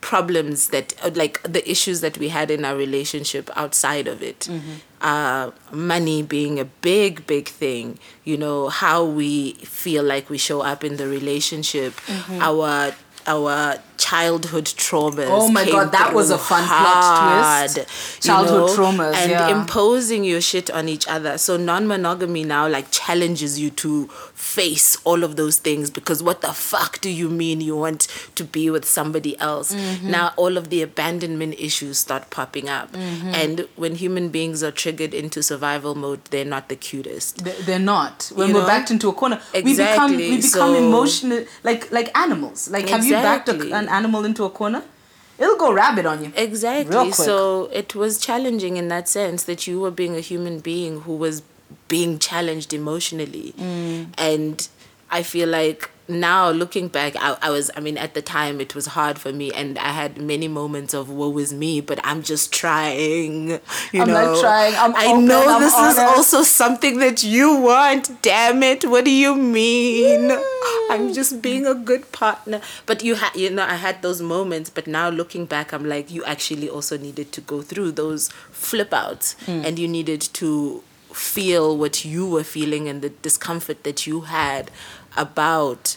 problems 0.00 0.68
that 0.68 0.94
uh, 1.04 1.10
like 1.14 1.42
the 1.42 1.68
issues 1.70 2.00
that 2.00 2.18
we 2.18 2.28
had 2.28 2.50
in 2.50 2.64
our 2.64 2.76
relationship 2.76 3.50
outside 3.56 4.06
of 4.06 4.22
it 4.22 4.40
Mm-hmm. 4.50 4.74
uh, 5.02 5.50
money 5.72 6.22
being 6.22 6.58
a 6.60 6.64
big 6.64 7.26
big 7.26 7.48
thing 7.48 7.98
you 8.24 8.36
know 8.36 8.68
how 8.68 9.04
we 9.04 9.54
feel 9.64 10.02
like 10.04 10.30
we 10.30 10.38
show 10.38 10.60
up 10.62 10.84
in 10.84 10.96
the 10.96 11.06
relationship 11.08 11.92
Mm-hmm. 12.06 12.38
our 12.40 12.92
our 13.26 13.78
childhood 13.98 14.64
traumas. 14.64 15.26
Oh 15.28 15.50
my 15.50 15.64
God, 15.68 15.92
that 15.92 16.14
was 16.14 16.30
a 16.30 16.38
fun 16.38 16.64
plot 16.66 17.66
twist. 17.72 17.76
hard, 17.78 17.88
you 17.88 18.22
Childhood 18.22 18.68
know, 18.70 18.76
traumas, 18.76 19.14
and 19.14 19.30
yeah. 19.30 19.48
imposing 19.60 20.24
your 20.24 20.40
shit 20.40 20.70
on 20.70 20.88
each 20.88 21.06
other. 21.08 21.36
So 21.38 21.56
non-monogamy 21.56 22.44
now 22.44 22.68
like 22.68 22.90
challenges 22.90 23.58
you 23.60 23.70
to 23.70 24.06
face 24.06 24.96
all 25.04 25.24
of 25.24 25.36
those 25.36 25.58
things 25.58 25.90
because 25.90 26.22
what 26.22 26.40
the 26.40 26.52
fuck 26.52 27.00
do 27.00 27.10
you 27.10 27.28
mean 27.28 27.60
you 27.60 27.76
want 27.76 28.06
to 28.36 28.44
be 28.44 28.70
with 28.70 28.84
somebody 28.84 29.38
else? 29.40 29.74
Mm-hmm. 29.74 30.10
Now 30.10 30.32
all 30.36 30.56
of 30.56 30.70
the 30.70 30.80
abandonment 30.82 31.54
issues 31.58 31.98
start 31.98 32.30
popping 32.30 32.68
up, 32.68 32.92
Mm-hmm. 32.92 33.34
and 33.34 33.68
when 33.76 33.96
human 33.96 34.28
beings 34.30 34.62
are 34.62 34.70
triggered 34.70 35.12
into 35.12 35.42
survival 35.42 35.94
mode, 35.94 36.24
they're 36.26 36.44
not 36.44 36.68
the 36.68 36.76
cutest. 36.76 37.44
They- 37.44 37.56
They're 37.68 37.78
not. 37.78 38.30
When 38.34 38.48
You 38.48 38.54
we're 38.54 38.60
know? 38.60 38.66
backed 38.66 38.90
into 38.90 39.08
a 39.08 39.12
corner, 39.12 39.40
we 39.52 39.60
become 39.62 39.70
Exactly, 39.70 40.16
we 40.30 40.36
become 40.36 40.50
so- 40.50 40.74
emotional, 40.74 41.44
like 41.64 41.90
like 41.90 42.16
animals. 42.16 42.70
Like, 42.70 42.88
have 42.88 43.04
you 43.04 43.12
backed 43.14 43.48
a, 43.48 43.52
Exactly. 43.54 43.72
An 43.88 43.94
animal 43.94 44.24
into 44.24 44.44
a 44.44 44.50
corner? 44.50 44.82
It'll 45.38 45.56
go 45.56 45.72
rabid 45.72 46.04
on 46.04 46.24
you. 46.24 46.32
Exactly. 46.36 47.12
So 47.12 47.70
it 47.72 47.94
was 47.94 48.18
challenging 48.18 48.76
in 48.76 48.88
that 48.88 49.08
sense 49.08 49.44
that 49.44 49.66
you 49.66 49.80
were 49.80 49.90
being 49.90 50.16
a 50.16 50.20
human 50.20 50.58
being 50.58 51.02
who 51.02 51.14
was 51.14 51.42
being 51.86 52.18
challenged 52.18 52.74
emotionally. 52.74 53.54
Mm. 53.56 54.12
And 54.18 54.68
I 55.10 55.22
feel 55.22 55.48
like 55.48 55.90
now 56.08 56.50
looking 56.50 56.88
back, 56.88 57.14
I, 57.16 57.36
I 57.42 57.50
was, 57.50 57.70
I 57.76 57.80
mean, 57.80 57.98
at 57.98 58.14
the 58.14 58.22
time 58.22 58.60
it 58.60 58.74
was 58.74 58.86
hard 58.86 59.18
for 59.18 59.32
me 59.32 59.52
and 59.52 59.78
I 59.78 59.88
had 59.90 60.18
many 60.20 60.48
moments 60.48 60.94
of 60.94 61.10
woe 61.10 61.36
is 61.38 61.52
me, 61.52 61.80
but 61.80 62.00
I'm 62.02 62.22
just 62.22 62.52
trying. 62.52 63.50
You 63.92 64.02
I'm 64.02 64.08
not 64.08 64.24
know? 64.34 64.40
trying, 64.40 64.74
I'm 64.76 64.94
I 64.96 65.06
open, 65.06 65.26
know 65.26 65.44
I'm 65.46 65.60
this 65.60 65.74
is 65.74 65.98
also 65.98 66.42
something 66.42 66.98
that 67.00 67.22
you 67.22 67.56
want. 67.56 68.22
Damn 68.22 68.62
it. 68.62 68.84
What 68.84 69.04
do 69.04 69.10
you 69.10 69.34
mean? 69.34 70.30
I'm 70.90 71.12
just 71.12 71.42
being 71.42 71.66
a 71.66 71.74
good 71.74 72.10
partner. 72.12 72.60
But 72.86 73.02
you 73.04 73.16
had, 73.16 73.34
you 73.36 73.50
know, 73.50 73.64
I 73.64 73.74
had 73.74 74.00
those 74.02 74.20
moments. 74.22 74.70
But 74.70 74.86
now 74.86 75.08
looking 75.10 75.44
back, 75.46 75.72
I'm 75.72 75.84
like, 75.86 76.10
you 76.10 76.24
actually 76.24 76.68
also 76.68 76.96
needed 76.96 77.32
to 77.32 77.40
go 77.40 77.60
through 77.62 77.92
those 77.92 78.28
flip 78.50 78.92
outs, 78.94 79.34
Hmm. 79.46 79.62
and 79.64 79.78
you 79.78 79.86
needed 79.88 80.20
to 80.34 80.82
feel 81.12 81.76
what 81.76 82.04
you 82.04 82.26
were 82.28 82.44
feeling 82.44 82.86
and 82.88 83.02
the 83.02 83.08
discomfort 83.08 83.82
that 83.84 84.06
you 84.06 84.22
had 84.22 84.70
about 85.16 85.96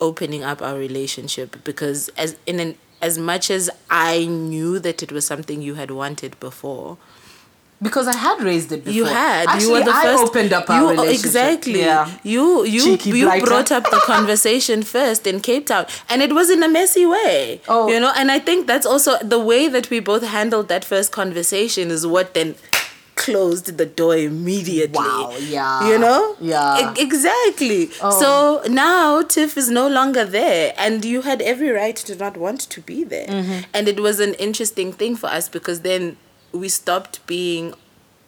opening 0.00 0.42
up 0.42 0.62
our 0.62 0.76
relationship 0.76 1.62
because 1.64 2.08
as 2.16 2.36
in 2.46 2.58
an 2.60 2.76
as 3.02 3.16
much 3.18 3.50
as 3.50 3.70
I 3.90 4.26
knew 4.26 4.78
that 4.78 5.02
it 5.02 5.10
was 5.10 5.24
something 5.26 5.62
you 5.62 5.74
had 5.74 5.90
wanted 5.90 6.38
before, 6.38 6.98
Because 7.80 8.06
I 8.06 8.14
had 8.14 8.42
raised 8.42 8.72
it 8.72 8.84
before. 8.84 8.92
you 8.92 9.04
had 9.06 9.48
Actually, 9.48 9.64
you 9.68 9.72
were 9.72 9.82
the 9.84 9.90
I 9.94 10.02
first 10.02 10.24
opened 10.24 10.52
up 10.52 10.68
our 10.68 10.82
you, 10.82 10.90
relationship. 10.90 11.24
exactly 11.24 11.80
Yeah. 11.80 12.10
you 12.22 12.64
you 12.66 12.82
Cheeky 12.84 13.10
you 13.18 13.24
blighter. 13.24 13.46
brought 13.46 13.72
up 13.72 13.84
the 13.90 14.00
conversation 14.12 14.82
first 14.82 15.26
in 15.26 15.40
cape 15.40 15.66
town 15.66 15.86
and 16.10 16.20
it 16.20 16.34
was 16.34 16.50
in 16.50 16.62
a 16.62 16.68
messy 16.68 17.06
way 17.06 17.62
Oh. 17.68 17.88
you 17.88 17.98
know 17.98 18.12
and 18.16 18.30
i 18.30 18.38
think 18.38 18.66
that's 18.66 18.84
also 18.84 19.16
the 19.34 19.38
way 19.50 19.66
that 19.68 19.88
we 19.88 19.98
both 19.98 20.22
handled 20.36 20.68
that 20.68 20.84
first 20.84 21.10
conversation 21.10 21.90
is 21.90 22.06
what 22.06 22.34
then 22.34 22.54
closed 23.24 23.66
the 23.80 23.86
door 24.00 24.16
immediately 24.16 24.98
Wow, 24.98 25.34
yeah. 25.56 25.88
you 25.88 25.98
know 26.04 26.36
Yeah. 26.40 26.92
E- 26.94 27.02
exactly 27.06 27.90
Oh. 28.00 28.10
so 28.22 28.62
now 28.72 29.22
tiff 29.34 29.56
is 29.62 29.68
no 29.80 29.86
longer 29.88 30.24
there 30.38 30.72
and 30.86 31.04
you 31.04 31.22
had 31.22 31.42
every 31.52 31.70
right 31.70 31.96
to 32.08 32.16
not 32.24 32.36
want 32.46 32.60
to 32.76 32.80
be 32.80 33.04
there 33.04 33.26
Mm-hmm. 33.28 33.58
and 33.74 33.88
it 33.92 34.00
was 34.08 34.20
an 34.20 34.34
interesting 34.46 34.92
thing 34.92 35.16
for 35.16 35.28
us 35.38 35.48
because 35.58 35.80
then 35.90 36.16
we 36.52 36.68
stopped 36.68 37.24
being 37.26 37.74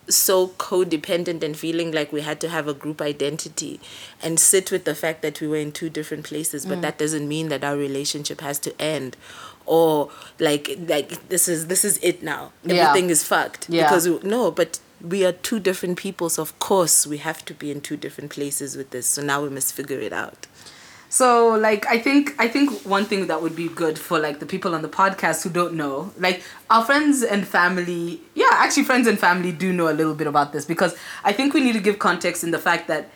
so 0.08 0.48
codependent 0.68 1.42
and 1.42 1.56
feeling 1.56 1.92
like 1.92 2.12
we 2.12 2.20
had 2.22 2.40
to 2.40 2.48
have 2.48 2.66
a 2.68 2.74
group 2.74 3.00
identity 3.00 3.80
and 4.22 4.38
sit 4.40 4.70
with 4.72 4.84
the 4.84 4.94
fact 4.94 5.22
that 5.22 5.40
we 5.40 5.46
were 5.46 5.56
in 5.66 5.70
two 5.72 5.88
different 5.88 6.24
places 6.24 6.66
Mm. 6.66 6.70
but 6.70 6.82
that 6.82 6.98
doesn't 6.98 7.26
mean 7.28 7.48
that 7.48 7.62
our 7.64 7.76
relationship 7.76 8.40
has 8.48 8.58
to 8.66 8.70
end 8.94 9.16
or 9.64 10.10
like 10.40 10.64
like 10.88 11.28
this 11.28 11.48
is 11.48 11.68
this 11.68 11.84
is 11.84 11.98
it 12.02 12.20
now 12.22 12.42
Yeah. 12.64 12.74
everything 12.90 13.10
is 13.10 13.22
fucked 13.22 13.68
Yeah. 13.68 13.84
because 13.84 14.08
we, 14.08 14.18
no 14.36 14.50
but 14.50 14.80
we 15.02 15.24
are 15.24 15.32
two 15.32 15.58
different 15.58 15.98
people 15.98 16.30
so 16.30 16.42
of 16.42 16.58
course 16.58 17.06
we 17.06 17.18
have 17.18 17.44
to 17.44 17.54
be 17.54 17.70
in 17.70 17.80
two 17.80 17.96
different 17.96 18.30
places 18.30 18.76
with 18.76 18.90
this 18.90 19.06
so 19.06 19.22
now 19.22 19.42
we 19.42 19.48
must 19.48 19.72
figure 19.74 19.98
it 19.98 20.12
out 20.12 20.46
So 21.12 21.48
like 21.50 21.86
I 21.86 21.98
think 21.98 22.34
I 22.38 22.48
think 22.48 22.70
one 22.86 23.04
thing 23.04 23.26
that 23.26 23.42
would 23.42 23.54
be 23.54 23.68
good 23.68 23.98
for 23.98 24.18
like 24.18 24.40
the 24.40 24.46
people 24.46 24.74
on 24.74 24.80
the 24.80 24.88
podcast 24.88 25.42
who 25.42 25.50
don't 25.50 25.74
know, 25.74 26.10
like 26.18 26.42
our 26.70 26.82
friends 26.86 27.22
and 27.22 27.46
family, 27.46 28.22
yeah, 28.34 28.48
actually 28.52 28.84
friends 28.84 29.06
and 29.06 29.18
family 29.18 29.52
do 29.52 29.74
know 29.74 29.90
a 29.90 29.92
little 29.92 30.14
bit 30.14 30.26
about 30.26 30.54
this 30.54 30.64
because 30.64 30.96
I 31.22 31.34
think 31.34 31.52
we 31.52 31.60
need 31.60 31.74
to 31.74 31.80
give 31.80 31.98
context 31.98 32.42
in 32.42 32.50
the 32.50 32.58
fact 32.58 32.88
that 32.88 33.10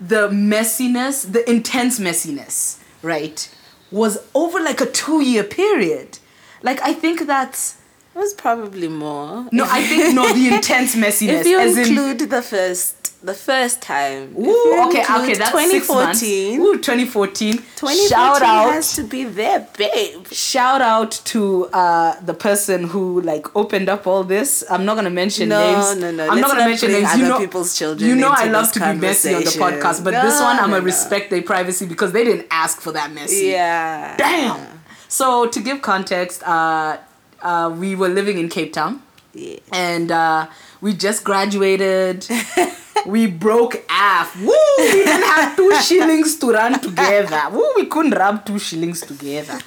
the 0.00 0.28
messiness, 0.30 1.32
the 1.32 1.48
intense 1.48 2.00
messiness, 2.00 2.82
right, 3.02 3.54
was 3.92 4.18
over 4.34 4.58
like 4.60 4.80
a 4.80 4.86
2-year 4.86 5.44
period. 5.44 6.18
Like 6.60 6.82
I 6.82 6.92
think 6.92 7.28
that's 7.28 7.76
it 8.16 8.18
was 8.18 8.32
probably 8.34 8.88
more 8.88 9.46
no, 9.52 9.66
I 9.68 9.82
think 9.82 10.14
no 10.14 10.32
the 10.32 10.48
intense 10.54 10.94
messiness 10.96 11.40
if 11.42 11.46
you 11.46 11.58
as 11.60 11.76
in 11.76 11.86
include 11.86 12.30
the 12.30 12.40
first 12.42 12.94
the 13.24 13.34
first 13.34 13.82
time 13.82 14.34
Ooh, 14.38 14.86
okay, 14.88 15.02
okay, 15.02 15.34
that's 15.34 15.70
six 15.70 15.88
months. 15.88 16.20
2014 16.20 16.60
Ooh, 16.60 16.76
2014. 16.76 17.52
2014 17.56 18.08
Shout 18.08 18.42
out 18.42 18.72
has 18.72 18.94
to 18.94 19.02
be 19.04 19.24
there 19.24 19.66
babe 19.76 20.26
shout 20.28 20.80
out 20.80 21.10
to 21.24 21.66
uh, 21.72 22.20
the 22.20 22.34
person 22.34 22.84
who 22.84 23.20
like 23.22 23.54
opened 23.56 23.88
up 23.88 24.06
all 24.06 24.22
this. 24.22 24.62
I'm 24.70 24.84
not 24.84 24.94
gonna 24.94 25.10
mention 25.10 25.48
No, 25.48 25.58
names. 25.72 26.00
no, 26.00 26.10
no. 26.12 26.24
I'm 26.24 26.28
Let's 26.36 26.40
not 26.42 26.48
gonna 26.50 26.60
not 26.60 26.68
mention 26.68 26.92
names. 26.92 27.14
You 27.16 27.24
other 27.24 27.28
know, 27.34 27.38
people's 27.38 27.76
children 27.76 28.08
You 28.08 28.16
know, 28.16 28.32
I 28.32 28.44
love 28.48 28.70
to 28.72 28.80
be 28.80 28.98
messy 29.00 29.34
on 29.34 29.42
the 29.44 29.50
podcast, 29.50 30.04
but 30.04 30.12
this 30.22 30.38
one 30.40 30.56
I'm 30.58 30.70
no, 30.70 30.76
gonna 30.76 30.78
no. 30.80 30.84
respect 30.84 31.30
their 31.30 31.42
privacy 31.42 31.86
because 31.86 32.12
they 32.12 32.22
didn't 32.22 32.46
ask 32.50 32.80
for 32.80 32.92
that 32.92 33.10
messy. 33.12 33.46
yeah 33.46 34.16
Damn. 34.16 34.76
So 35.08 35.48
to 35.48 35.60
give 35.60 35.82
context, 35.82 36.42
uh, 36.44 36.98
uh, 37.46 37.70
we 37.70 37.94
were 37.94 38.08
living 38.08 38.38
in 38.38 38.48
Cape 38.48 38.72
Town 38.72 39.02
yeah. 39.32 39.58
and 39.72 40.10
uh, 40.10 40.48
we 40.80 40.94
just 40.94 41.22
graduated. 41.24 42.26
we 43.06 43.26
broke 43.26 43.84
half. 43.88 44.36
Woo! 44.40 44.52
We 44.78 44.90
didn't 45.04 45.22
have 45.22 45.56
two 45.56 45.74
shillings 45.82 46.36
to 46.40 46.52
run 46.52 46.80
together. 46.80 47.42
Woo! 47.52 47.66
We 47.76 47.86
couldn't 47.86 48.12
rub 48.12 48.44
two 48.44 48.58
shillings 48.58 49.00
together. 49.02 49.58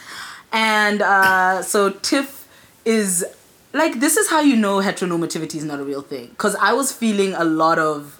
And 0.51 1.01
uh, 1.01 1.61
so 1.61 1.91
Tiff 1.91 2.47
is 2.83 3.25
like, 3.71 3.99
this 3.99 4.17
is 4.17 4.29
how 4.29 4.41
you 4.41 4.57
know 4.57 4.79
heteronormativity 4.79 5.55
is 5.55 5.63
not 5.63 5.79
a 5.79 5.83
real 5.83 6.01
thing. 6.01 6.27
Because 6.27 6.55
I 6.55 6.73
was 6.73 6.91
feeling 6.91 7.33
a 7.33 7.43
lot 7.45 7.79
of 7.79 8.19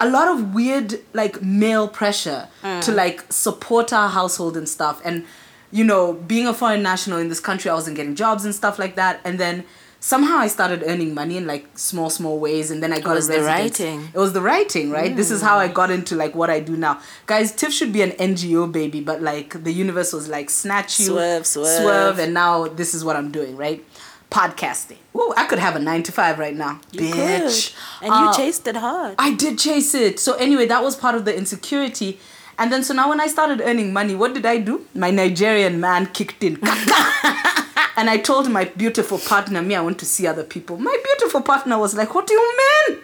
a 0.00 0.08
lot 0.10 0.26
of 0.26 0.52
weird 0.52 0.98
like 1.12 1.40
male 1.42 1.86
pressure 1.86 2.48
to 2.80 2.90
like 2.90 3.32
support 3.32 3.92
our 3.92 4.08
household 4.08 4.56
and 4.56 4.68
stuff 4.68 5.00
and 5.04 5.24
you 5.72 5.84
know 5.84 6.12
being 6.12 6.46
a 6.46 6.54
foreign 6.54 6.82
national 6.82 7.18
in 7.18 7.28
this 7.28 7.40
country 7.40 7.70
i 7.70 7.74
wasn't 7.74 7.96
getting 7.96 8.14
jobs 8.14 8.44
and 8.44 8.54
stuff 8.54 8.78
like 8.78 8.94
that 8.96 9.20
and 9.24 9.40
then 9.40 9.64
somehow 10.00 10.36
i 10.36 10.46
started 10.48 10.82
earning 10.86 11.14
money 11.14 11.36
in 11.36 11.46
like 11.46 11.64
small 11.78 12.10
small 12.10 12.38
ways 12.38 12.70
and 12.70 12.82
then 12.82 12.92
i 12.92 13.00
got 13.00 13.14
was 13.14 13.28
a 13.28 13.32
the 13.32 13.38
residence. 13.42 13.80
writing. 13.80 14.08
it 14.14 14.18
was 14.18 14.32
the 14.32 14.40
writing 14.40 14.90
right 14.90 15.16
this 15.16 15.30
is 15.30 15.40
how 15.40 15.56
i 15.58 15.68
got 15.68 15.90
into 15.90 16.14
like 16.16 16.34
what 16.34 16.50
i 16.50 16.58
do 16.60 16.76
now 16.76 17.00
guys 17.26 17.52
tiff 17.52 17.72
should 17.72 17.92
be 17.92 18.02
an 18.02 18.10
ngo 18.12 18.70
baby 18.70 19.00
but 19.00 19.22
like 19.22 19.62
the 19.64 19.72
universe 19.72 20.12
was 20.12 20.28
like 20.28 20.50
snatch 20.50 20.98
you 21.00 21.06
Swerve, 21.06 21.46
swerve. 21.46 21.80
swerve 21.82 22.18
and 22.18 22.34
now 22.34 22.66
this 22.66 22.92
is 22.94 23.04
what 23.04 23.16
i'm 23.16 23.30
doing 23.30 23.56
right 23.56 23.84
podcasting 24.30 24.96
Ooh, 25.14 25.32
i 25.36 25.46
could 25.46 25.58
have 25.58 25.76
a 25.76 25.78
nine 25.78 26.02
to 26.02 26.12
five 26.12 26.38
right 26.38 26.56
now 26.56 26.80
You 26.90 27.00
bitch 27.02 27.74
could. 28.00 28.06
and 28.06 28.12
you 28.20 28.28
Uh, 28.30 28.36
chased 28.36 28.66
it 28.66 28.76
hard 28.76 29.14
I 29.18 29.34
did 29.34 29.58
chase 29.58 29.94
it. 29.94 30.18
So 30.18 30.34
anyway, 30.34 30.66
that 30.66 30.82
was 30.82 30.96
part 30.96 31.14
of 31.14 31.24
the 31.26 31.36
insecurity. 31.36 32.18
And 32.58 32.72
then 32.72 32.82
so 32.82 32.94
now 32.94 33.08
when 33.08 33.20
I 33.20 33.26
started 33.28 33.60
earning 33.62 33.92
money, 33.92 34.14
what 34.14 34.34
did 34.34 34.46
I 34.46 34.58
do? 34.58 34.86
My 34.94 35.10
Nigerian 35.10 35.80
man 35.80 36.06
kicked 36.06 36.44
in. 36.44 36.56
and 37.96 38.10
I 38.10 38.18
told 38.22 38.50
my 38.50 38.64
beautiful 38.64 39.18
partner, 39.18 39.62
me, 39.62 39.74
I 39.74 39.80
want 39.80 39.98
to 40.00 40.06
see 40.06 40.26
other 40.26 40.44
people. 40.44 40.76
My 40.76 40.96
beautiful 41.04 41.40
partner 41.42 41.78
was 41.78 41.94
like, 41.94 42.14
What 42.14 42.26
do 42.26 42.34
you 42.34 42.56
mean? 42.88 42.98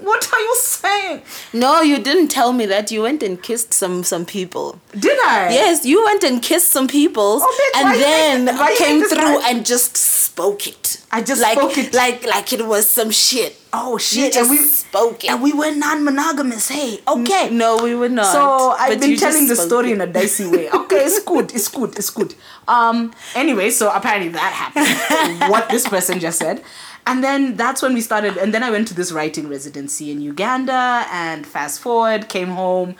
What 0.00 0.26
are 0.32 0.40
you 0.40 0.56
saying? 0.56 1.22
no 1.52 1.82
you 1.82 1.98
didn't 1.98 2.28
tell 2.28 2.54
me 2.54 2.64
that 2.64 2.90
you 2.90 3.02
went 3.02 3.22
and 3.22 3.42
kissed 3.42 3.74
some 3.74 4.02
some 4.02 4.24
people 4.24 4.80
Did 4.98 5.18
I? 5.22 5.50
Yes, 5.52 5.84
you 5.84 6.02
went 6.04 6.24
and 6.24 6.42
kissed 6.42 6.68
some 6.70 6.88
people, 6.88 7.38
Oh, 7.42 7.70
bitch, 7.74 7.80
and 7.82 8.00
then 8.00 8.44
make- 8.56 8.78
came 8.78 9.02
through 9.04 9.40
and 9.42 9.66
just 9.66 9.98
spoke 9.98 10.66
it. 10.66 11.04
I 11.12 11.20
just 11.20 11.42
like, 11.42 11.58
spoke 11.58 11.76
it. 11.76 11.92
like 11.92 12.24
like 12.24 12.50
it 12.54 12.66
was 12.66 12.88
some 12.88 13.10
shit. 13.10 13.59
Oh 13.72 13.98
shit. 13.98 14.32
just 14.32 14.50
and 14.50 14.58
we 14.58 14.64
spoke 14.64 15.24
it. 15.24 15.30
And 15.30 15.42
we 15.42 15.52
were 15.52 15.70
non-monogamous. 15.70 16.68
Hey, 16.68 17.00
okay. 17.06 17.50
No, 17.50 17.82
we 17.82 17.94
were 17.94 18.08
not. 18.08 18.32
So 18.32 18.70
I've 18.70 19.00
been 19.00 19.16
telling 19.16 19.46
the 19.46 19.56
story 19.56 19.90
it. 19.90 19.94
in 19.94 20.00
a 20.00 20.06
dicey 20.06 20.46
way. 20.46 20.70
Okay, 20.70 21.04
it's 21.04 21.22
good, 21.22 21.54
it's 21.54 21.68
good, 21.68 21.96
it's 21.96 22.10
good. 22.10 22.34
Um. 22.66 23.12
Anyway, 23.34 23.70
so 23.70 23.90
apparently 23.92 24.30
that 24.30 24.52
happened. 24.52 25.50
what 25.52 25.68
this 25.68 25.88
person 25.88 26.18
just 26.18 26.38
said, 26.38 26.62
and 27.06 27.22
then 27.22 27.56
that's 27.56 27.82
when 27.82 27.94
we 27.94 28.00
started. 28.00 28.36
And 28.36 28.52
then 28.52 28.62
I 28.62 28.70
went 28.70 28.88
to 28.88 28.94
this 28.94 29.12
writing 29.12 29.48
residency 29.48 30.10
in 30.10 30.20
Uganda, 30.20 31.06
and 31.12 31.46
fast 31.46 31.80
forward, 31.80 32.28
came 32.28 32.48
home, 32.48 32.96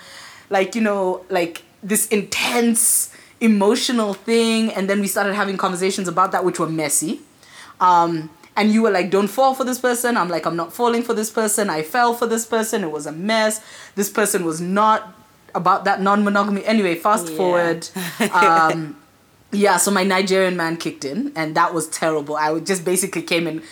like 0.50 0.74
you 0.74 0.80
know, 0.80 1.24
like 1.30 1.62
this 1.82 2.06
intense 2.08 3.12
emotional 3.40 4.14
thing, 4.14 4.70
and 4.72 4.88
then 4.88 5.00
we 5.00 5.08
started 5.08 5.34
having 5.34 5.56
conversations 5.56 6.06
about 6.06 6.30
that, 6.32 6.44
which 6.44 6.60
were 6.60 6.68
messy. 6.68 7.20
Um, 7.80 8.30
and 8.60 8.70
you 8.74 8.82
were 8.82 8.90
like, 8.98 9.08
don't 9.10 9.28
fall 9.38 9.54
for 9.54 9.64
this 9.64 9.78
person. 9.88 10.16
I'm 10.20 10.28
like, 10.28 10.44
I'm 10.48 10.56
not 10.56 10.70
falling 10.72 11.02
for 11.08 11.14
this 11.14 11.30
person. 11.40 11.70
I 11.70 11.82
fell 11.82 12.12
for 12.20 12.26
this 12.34 12.44
person. 12.46 12.84
It 12.84 12.90
was 12.98 13.06
a 13.06 13.12
mess. 13.12 13.60
This 13.94 14.10
person 14.10 14.44
was 14.44 14.60
not 14.60 15.00
about 15.54 15.84
that 15.86 16.00
non 16.08 16.22
monogamy. 16.24 16.62
Anyway, 16.64 16.94
fast 16.94 17.28
Yeah. 17.28 17.36
forward. 17.38 17.88
Um, 18.44 18.96
yeah, 19.52 19.78
so 19.78 19.90
my 19.90 20.04
Nigerian 20.04 20.56
man 20.56 20.76
kicked 20.76 21.04
in, 21.04 21.32
and 21.34 21.56
that 21.56 21.74
was 21.74 21.88
terrible. 21.88 22.36
I 22.36 22.52
would 22.52 22.66
just 22.66 22.84
basically 22.84 23.22
came 23.22 23.46
in. 23.48 23.62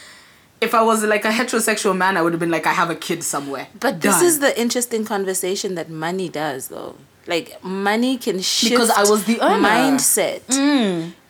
If 0.61 0.75
I 0.75 0.83
was 0.83 1.05
like 1.05 1.25
a 1.25 1.31
heterosexual 1.31 1.97
man, 1.97 2.17
I 2.17 2.23
would 2.23 2.33
have 2.33 2.41
been 2.41 2.51
like, 2.51 2.67
I 2.67 2.73
have 2.73 2.91
a 2.91 2.97
kid 2.97 3.23
somewhere. 3.23 3.69
But 3.79 4.01
this 4.01 4.21
is 4.23 4.41
the 4.41 4.53
interesting 4.61 5.05
conversation 5.05 5.77
that 5.77 5.89
money 5.89 6.29
does, 6.29 6.67
though. 6.69 6.97
Like 7.29 7.63
money 7.63 8.17
can 8.19 8.41
shift 8.41 8.73
Because 8.73 8.91
I 8.91 9.05
was 9.13 9.23
the 9.31 9.39
earner. 9.41 9.69
mindset. 9.69 10.41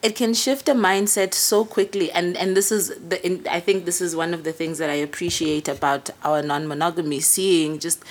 It 0.01 0.15
can 0.15 0.33
shift 0.33 0.69
a 0.69 0.75
mindset 0.75 1.35
so 1.35 1.65
quickly, 1.65 2.11
and 2.13 2.37
and 2.37 2.57
this 2.57 2.71
is 2.71 2.91
the. 2.97 3.25
In, 3.27 3.47
I 3.51 3.61
think 3.61 3.85
this 3.85 4.01
is 4.01 4.15
one 4.15 4.33
of 4.33 4.45
the 4.45 4.53
things 4.53 4.79
that 4.79 4.91
I 4.91 4.95
appreciate 4.95 5.69
about 5.69 6.11
our 6.23 6.43
non-monogamy. 6.43 7.21
Seeing 7.21 7.79
just 7.79 8.05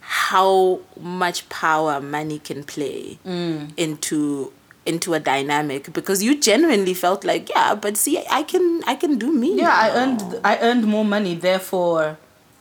how 0.00 0.80
much 1.00 1.48
power 1.48 2.00
money 2.00 2.38
can 2.38 2.62
play 2.62 3.18
mm. 3.26 3.72
into 3.76 4.52
into 4.86 5.14
a 5.14 5.20
dynamic 5.20 5.90
because 5.94 6.22
you 6.22 6.38
genuinely 6.38 6.92
felt 6.92 7.24
like 7.24 7.48
yeah 7.48 7.74
but 7.74 7.96
see 7.96 8.22
i 8.30 8.42
can 8.42 8.82
i 8.86 8.94
can 8.94 9.16
do 9.18 9.32
me 9.32 9.56
Yeah, 9.56 9.74
I 9.74 9.90
earned 9.96 10.40
I 10.44 10.58
earned 10.58 10.84
more 10.84 11.06
money, 11.06 11.34
therefore 11.34 12.18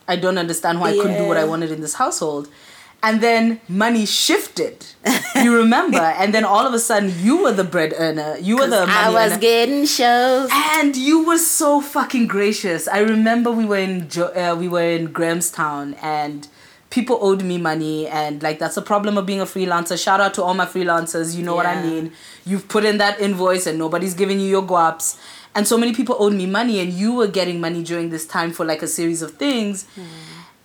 I 0.07 0.15
don't 0.15 0.37
understand 0.37 0.79
why 0.79 0.91
I 0.91 0.97
couldn't 0.97 1.17
do 1.17 1.27
what 1.27 1.37
I 1.37 1.43
wanted 1.45 1.71
in 1.71 1.81
this 1.81 1.95
household. 1.95 2.47
And 3.03 3.19
then 3.21 3.59
money 3.67 4.05
shifted. 4.05 4.85
you 5.35 5.53
remember? 5.63 5.97
and 5.99 6.33
then 6.33 6.45
all 6.45 6.65
of 6.65 6.73
a 6.73 6.79
sudden 6.79 7.13
you 7.19 7.43
were 7.43 7.51
the 7.51 7.63
bread 7.65 7.93
earner. 7.97 8.37
You 8.37 8.55
were 8.57 8.67
the 8.67 8.87
money 8.87 8.91
i 8.93 9.09
was 9.09 9.33
earner. 9.33 9.41
getting 9.41 9.85
shows 9.85 10.49
and 10.53 10.95
you 10.95 11.25
were 11.27 11.37
so 11.37 11.81
fucking 11.81 12.27
gracious. 12.27 12.87
I 12.87 12.99
remember 12.99 13.51
we 13.51 13.65
were 13.65 13.77
in 13.89 14.07
jo- 14.09 14.31
uh, 14.33 14.55
we 14.57 14.67
were 14.69 14.81
in 14.97 15.11
Grahamstown 15.11 15.95
and 16.01 16.47
people 16.89 17.17
owed 17.21 17.43
me 17.43 17.57
money 17.57 18.07
and 18.07 18.41
like 18.41 18.57
that's 18.59 18.75
the 18.75 18.81
problem 18.81 19.17
of 19.17 19.25
being 19.25 19.41
a 19.41 19.45
freelancer. 19.45 20.01
Shout 20.01 20.21
out 20.21 20.33
to 20.35 20.43
all 20.43 20.53
my 20.53 20.65
freelancers. 20.65 21.35
You 21.35 21.43
know 21.43 21.55
what 21.55 21.65
I 21.65 21.81
mean. 21.83 22.13
You've 22.45 22.67
put 22.69 22.85
in 22.85 22.99
that 22.99 23.19
invoice 23.19 23.67
and 23.67 23.77
nobody's 23.77 24.13
giving 24.13 24.39
you 24.39 24.47
your 24.47 24.63
guaps. 24.63 25.17
And 25.55 25.67
so 25.67 25.77
many 25.77 25.93
people 25.93 26.15
owed 26.19 26.33
me 26.33 26.45
money 26.45 26.79
and 26.79 26.91
you 26.93 27.13
were 27.13 27.27
getting 27.27 27.59
money 27.59 27.83
during 27.83 28.11
this 28.11 28.25
time 28.25 28.51
for 28.53 28.63
like 28.65 28.81
a 28.81 28.87
series 28.87 29.21
of 29.21 29.31
things. 29.31 29.85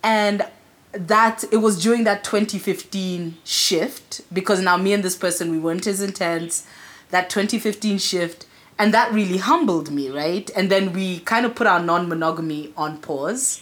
And 0.03 0.43
that 0.91 1.43
it 1.51 1.57
was 1.57 1.81
during 1.81 2.03
that 2.05 2.23
2015 2.23 3.37
shift 3.43 4.21
because 4.33 4.59
now 4.59 4.75
me 4.77 4.93
and 4.93 5.03
this 5.03 5.15
person 5.15 5.51
we 5.51 5.59
weren't 5.59 5.85
as 5.87 6.01
intense. 6.01 6.65
That 7.11 7.29
2015 7.29 7.97
shift 7.97 8.45
and 8.77 8.93
that 8.93 9.11
really 9.11 9.37
humbled 9.37 9.91
me 9.91 10.09
right? 10.09 10.49
And 10.55 10.71
then 10.71 10.93
we 10.93 11.19
kind 11.19 11.45
of 11.45 11.55
put 11.55 11.67
our 11.67 11.81
non-monogamy 11.81 12.73
on 12.75 12.97
pause. 12.99 13.61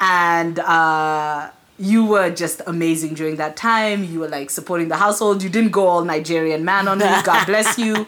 And 0.00 0.58
uh 0.58 1.50
you 1.78 2.04
were 2.04 2.28
just 2.28 2.60
amazing 2.66 3.14
during 3.14 3.36
that 3.36 3.56
time. 3.56 4.04
You 4.04 4.20
were 4.20 4.28
like 4.28 4.50
supporting 4.50 4.88
the 4.88 4.96
household. 4.96 5.42
You 5.42 5.48
didn't 5.48 5.70
go 5.70 5.86
all 5.86 6.04
nigerian 6.04 6.62
man 6.62 6.88
on 6.88 6.98
me. 6.98 7.06
God 7.24 7.46
bless 7.46 7.78
you. 7.86 8.06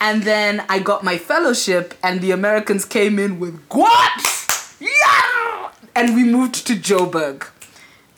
And 0.00 0.22
then 0.22 0.64
i 0.68 0.78
got 0.78 1.02
my 1.02 1.16
fellowship 1.18 1.94
and 2.02 2.20
the 2.20 2.30
americans 2.30 2.84
came 2.84 3.18
in 3.18 3.40
with 3.40 3.68
guaps! 3.68 4.76
Yeah! 4.80 5.70
And 5.96 6.14
we 6.14 6.24
moved 6.24 6.66
to 6.66 6.74
joburg 6.74 7.46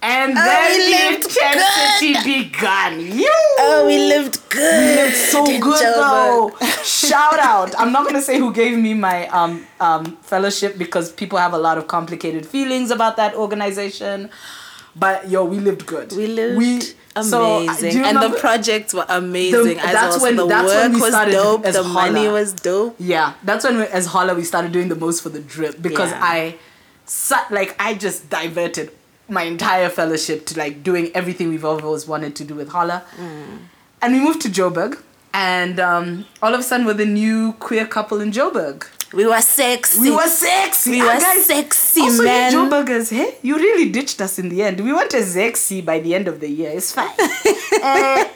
and 0.06 0.36
then 0.36 0.70
we 0.78 0.94
the 0.94 1.14
intensity 1.16 2.12
began. 2.24 3.00
You. 3.00 3.32
oh 3.58 3.84
we 3.86 3.98
lived 3.98 4.38
good 4.48 4.80
We 4.80 4.94
lived 5.02 5.16
so 5.16 5.44
in 5.50 5.60
good 5.60 5.82
Joburg. 5.82 6.58
though. 6.60 6.66
Shout 6.84 7.38
out. 7.40 7.74
I'm 7.78 7.92
not 7.92 8.06
gonna 8.06 8.22
say 8.22 8.38
who 8.38 8.52
gave 8.52 8.78
me 8.78 8.94
my 8.94 9.26
um 9.28 9.66
um 9.80 10.04
fellowship 10.22 10.78
because 10.78 11.10
people 11.12 11.38
have 11.38 11.52
a 11.52 11.58
lot 11.58 11.76
of 11.78 11.86
complicated 11.88 12.46
feelings 12.46 12.90
about 12.90 13.16
that 13.16 13.34
organization. 13.34 14.30
But 14.94 15.28
yo, 15.28 15.44
we 15.44 15.58
lived 15.58 15.84
good. 15.86 16.12
we 16.12 16.26
lived 16.26 16.56
We- 16.58 16.80
uh, 17.16 17.22
amazing 17.22 17.92
you 17.96 18.04
and 18.04 18.18
the 18.22 18.38
projects 18.38 18.92
were 18.92 19.06
amazing 19.08 19.78
as 19.80 19.92
that's. 19.92 20.20
When- 20.20 20.36
the 20.36 20.46
that's 20.46 20.66
work 20.68 20.82
when 20.82 20.92
we 20.92 21.00
was 21.00 21.12
started 21.14 21.32
dope 21.32 21.64
as 21.64 21.74
the 21.74 21.82
money 21.82 22.28
was 22.28 22.52
dope 22.52 22.94
Yeah, 22.98 23.32
that's 23.42 23.64
when 23.64 23.78
we, 23.78 23.84
as 23.84 24.04
Holla 24.06 24.34
we 24.34 24.44
started 24.44 24.72
doing 24.72 24.88
the 24.90 24.96
most 24.96 25.22
for 25.22 25.30
the 25.30 25.40
drip 25.40 25.80
because 25.80 26.10
Yeah. 26.10 26.20
I 26.36 26.56
sat 27.06 27.50
like 27.50 27.74
I 27.78 27.94
just 27.94 28.28
diverted 28.28 28.90
my 29.28 29.42
entire 29.42 29.88
fellowship 29.88 30.46
to 30.46 30.58
like 30.58 30.82
doing 30.82 31.10
everything 31.14 31.48
we've 31.48 31.64
always 31.64 32.06
wanted 32.06 32.36
to 32.36 32.44
do 32.44 32.54
with 32.54 32.68
Holla. 32.68 33.04
Mm. 33.16 33.58
And 34.02 34.12
we 34.14 34.20
moved 34.20 34.40
to 34.42 34.48
Joburg 34.48 35.02
and 35.36 35.78
um, 35.80 36.24
all 36.42 36.54
of 36.54 36.60
a 36.60 36.62
sudden 36.62 36.86
we're 36.86 36.94
the 36.94 37.04
new 37.04 37.52
queer 37.54 37.86
couple 37.86 38.20
in 38.20 38.30
Joburg. 38.32 38.86
we 39.12 39.26
were 39.26 39.40
sexy 39.40 40.00
We 40.00 40.10
were 40.10 40.26
sexy. 40.28 40.90
We 40.92 41.00
were 41.02 41.08
guys, 41.08 41.44
sexy, 41.46 42.00
also, 42.00 42.24
man. 42.24 42.52
you 42.52 42.58
Joburgers, 42.58 43.10
hey, 43.10 43.34
you 43.42 43.56
really 43.56 43.90
ditched 43.90 44.20
us 44.20 44.38
in 44.38 44.48
the 44.48 44.62
end. 44.62 44.80
We 44.80 44.92
weren't 44.92 45.12
as 45.14 45.32
sexy 45.34 45.80
by 45.82 46.00
the 46.00 46.14
end 46.14 46.26
of 46.26 46.40
the 46.40 46.48
year. 46.48 46.70
It's 46.70 46.92
fine. 46.92 47.10
Eh, 47.82 48.28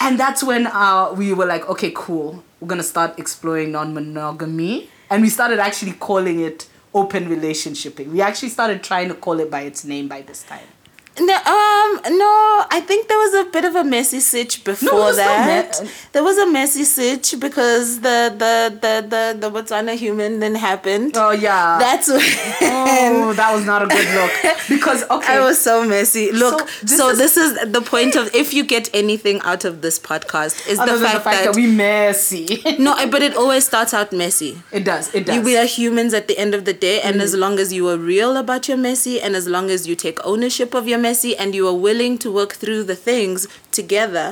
and 0.00 0.18
that's 0.20 0.42
when 0.44 0.66
uh, 0.68 1.12
we 1.16 1.32
were 1.34 1.46
like, 1.46 1.68
okay, 1.68 1.90
cool. 1.94 2.44
We're 2.60 2.68
gonna 2.68 2.84
start 2.84 3.18
exploring 3.18 3.72
non-monogamy, 3.72 4.88
and 5.10 5.20
we 5.22 5.28
started 5.28 5.58
actually 5.58 5.92
calling 5.92 6.40
it 6.40 6.68
open 6.94 7.26
relationshiping. 7.26 8.08
We 8.08 8.20
actually 8.20 8.50
started 8.50 8.82
trying 8.82 9.08
to 9.08 9.14
call 9.14 9.40
it 9.40 9.50
by 9.50 9.62
its 9.62 9.84
name 9.84 10.08
by 10.08 10.22
this 10.22 10.44
time. 10.44 10.68
No, 11.16 11.32
um, 11.32 12.00
no. 12.18 12.64
I 12.70 12.82
think 12.84 13.06
there 13.06 13.18
was 13.18 13.34
a 13.34 13.44
bit 13.44 13.64
of 13.64 13.76
a 13.76 13.84
messy 13.84 14.18
sitch 14.18 14.64
before 14.64 14.90
no 14.90 15.12
that. 15.14 15.80
me- 15.80 15.88
there 16.12 16.24
was 16.24 16.38
a 16.38 16.46
messy 16.50 16.82
sitch 16.82 17.34
because 17.38 18.00
the 18.00 18.34
the 18.36 18.76
the 18.82 19.06
the 19.08 19.38
the 19.38 19.50
Botswana 19.50 19.94
human 19.94 20.40
then 20.40 20.56
happened. 20.56 21.12
Oh 21.16 21.30
yeah. 21.30 21.78
That's 21.78 22.08
when 22.08 22.20
oh, 22.20 23.32
that 23.36 23.54
was 23.54 23.64
not 23.64 23.82
a 23.82 23.86
good 23.86 24.08
look 24.14 24.32
because 24.68 25.04
okay. 25.10 25.34
I 25.34 25.40
was 25.40 25.60
so 25.60 25.84
messy. 25.84 26.32
Look, 26.32 26.68
So 26.84 26.96
so 26.96 27.08
this 27.14 27.34
this, 27.34 27.36
is 27.36 27.72
the 27.72 27.80
point 27.80 28.16
of 28.16 28.34
if 28.34 28.52
you 28.52 28.64
get 28.64 28.90
anything 28.92 29.40
out 29.42 29.64
of 29.64 29.82
this 29.82 29.98
podcast 30.00 30.66
is 30.68 30.78
the 30.78 30.86
fact, 30.86 30.98
the 31.14 31.20
fact 31.20 31.24
that, 31.24 31.44
that 31.46 31.54
we 31.56 31.66
messy. 31.68 32.60
no, 32.78 32.94
but 33.08 33.22
it 33.22 33.36
always 33.36 33.64
starts 33.64 33.94
out 33.94 34.12
messy. 34.12 34.60
it 34.72 34.84
does. 34.84 35.14
It 35.14 35.26
does. 35.26 35.44
We 35.44 35.56
are 35.56 35.64
humans 35.66 36.12
at 36.12 36.26
the 36.28 36.36
end 36.38 36.54
of 36.54 36.64
the 36.64 36.72
day, 36.74 37.00
and 37.00 37.14
Mm. 37.16 37.20
as 37.22 37.34
long 37.34 37.58
as 37.60 37.72
you 37.72 37.88
are 37.88 37.96
real 37.96 38.36
about 38.36 38.66
your 38.68 38.76
messy, 38.76 39.20
and 39.20 39.36
as 39.36 39.46
long 39.46 39.70
as 39.70 39.86
you 39.86 39.94
take 39.94 40.18
ownership 40.26 40.74
of 40.74 40.88
your 40.88 40.98
messy, 41.08 41.32
and 41.40 41.54
you 41.58 41.64
are 41.70 41.78
willing 41.88 42.14
to 42.24 42.28
work 42.40 42.52
through 42.62 42.82
the 42.92 42.96
things 43.10 43.46
together, 43.78 44.26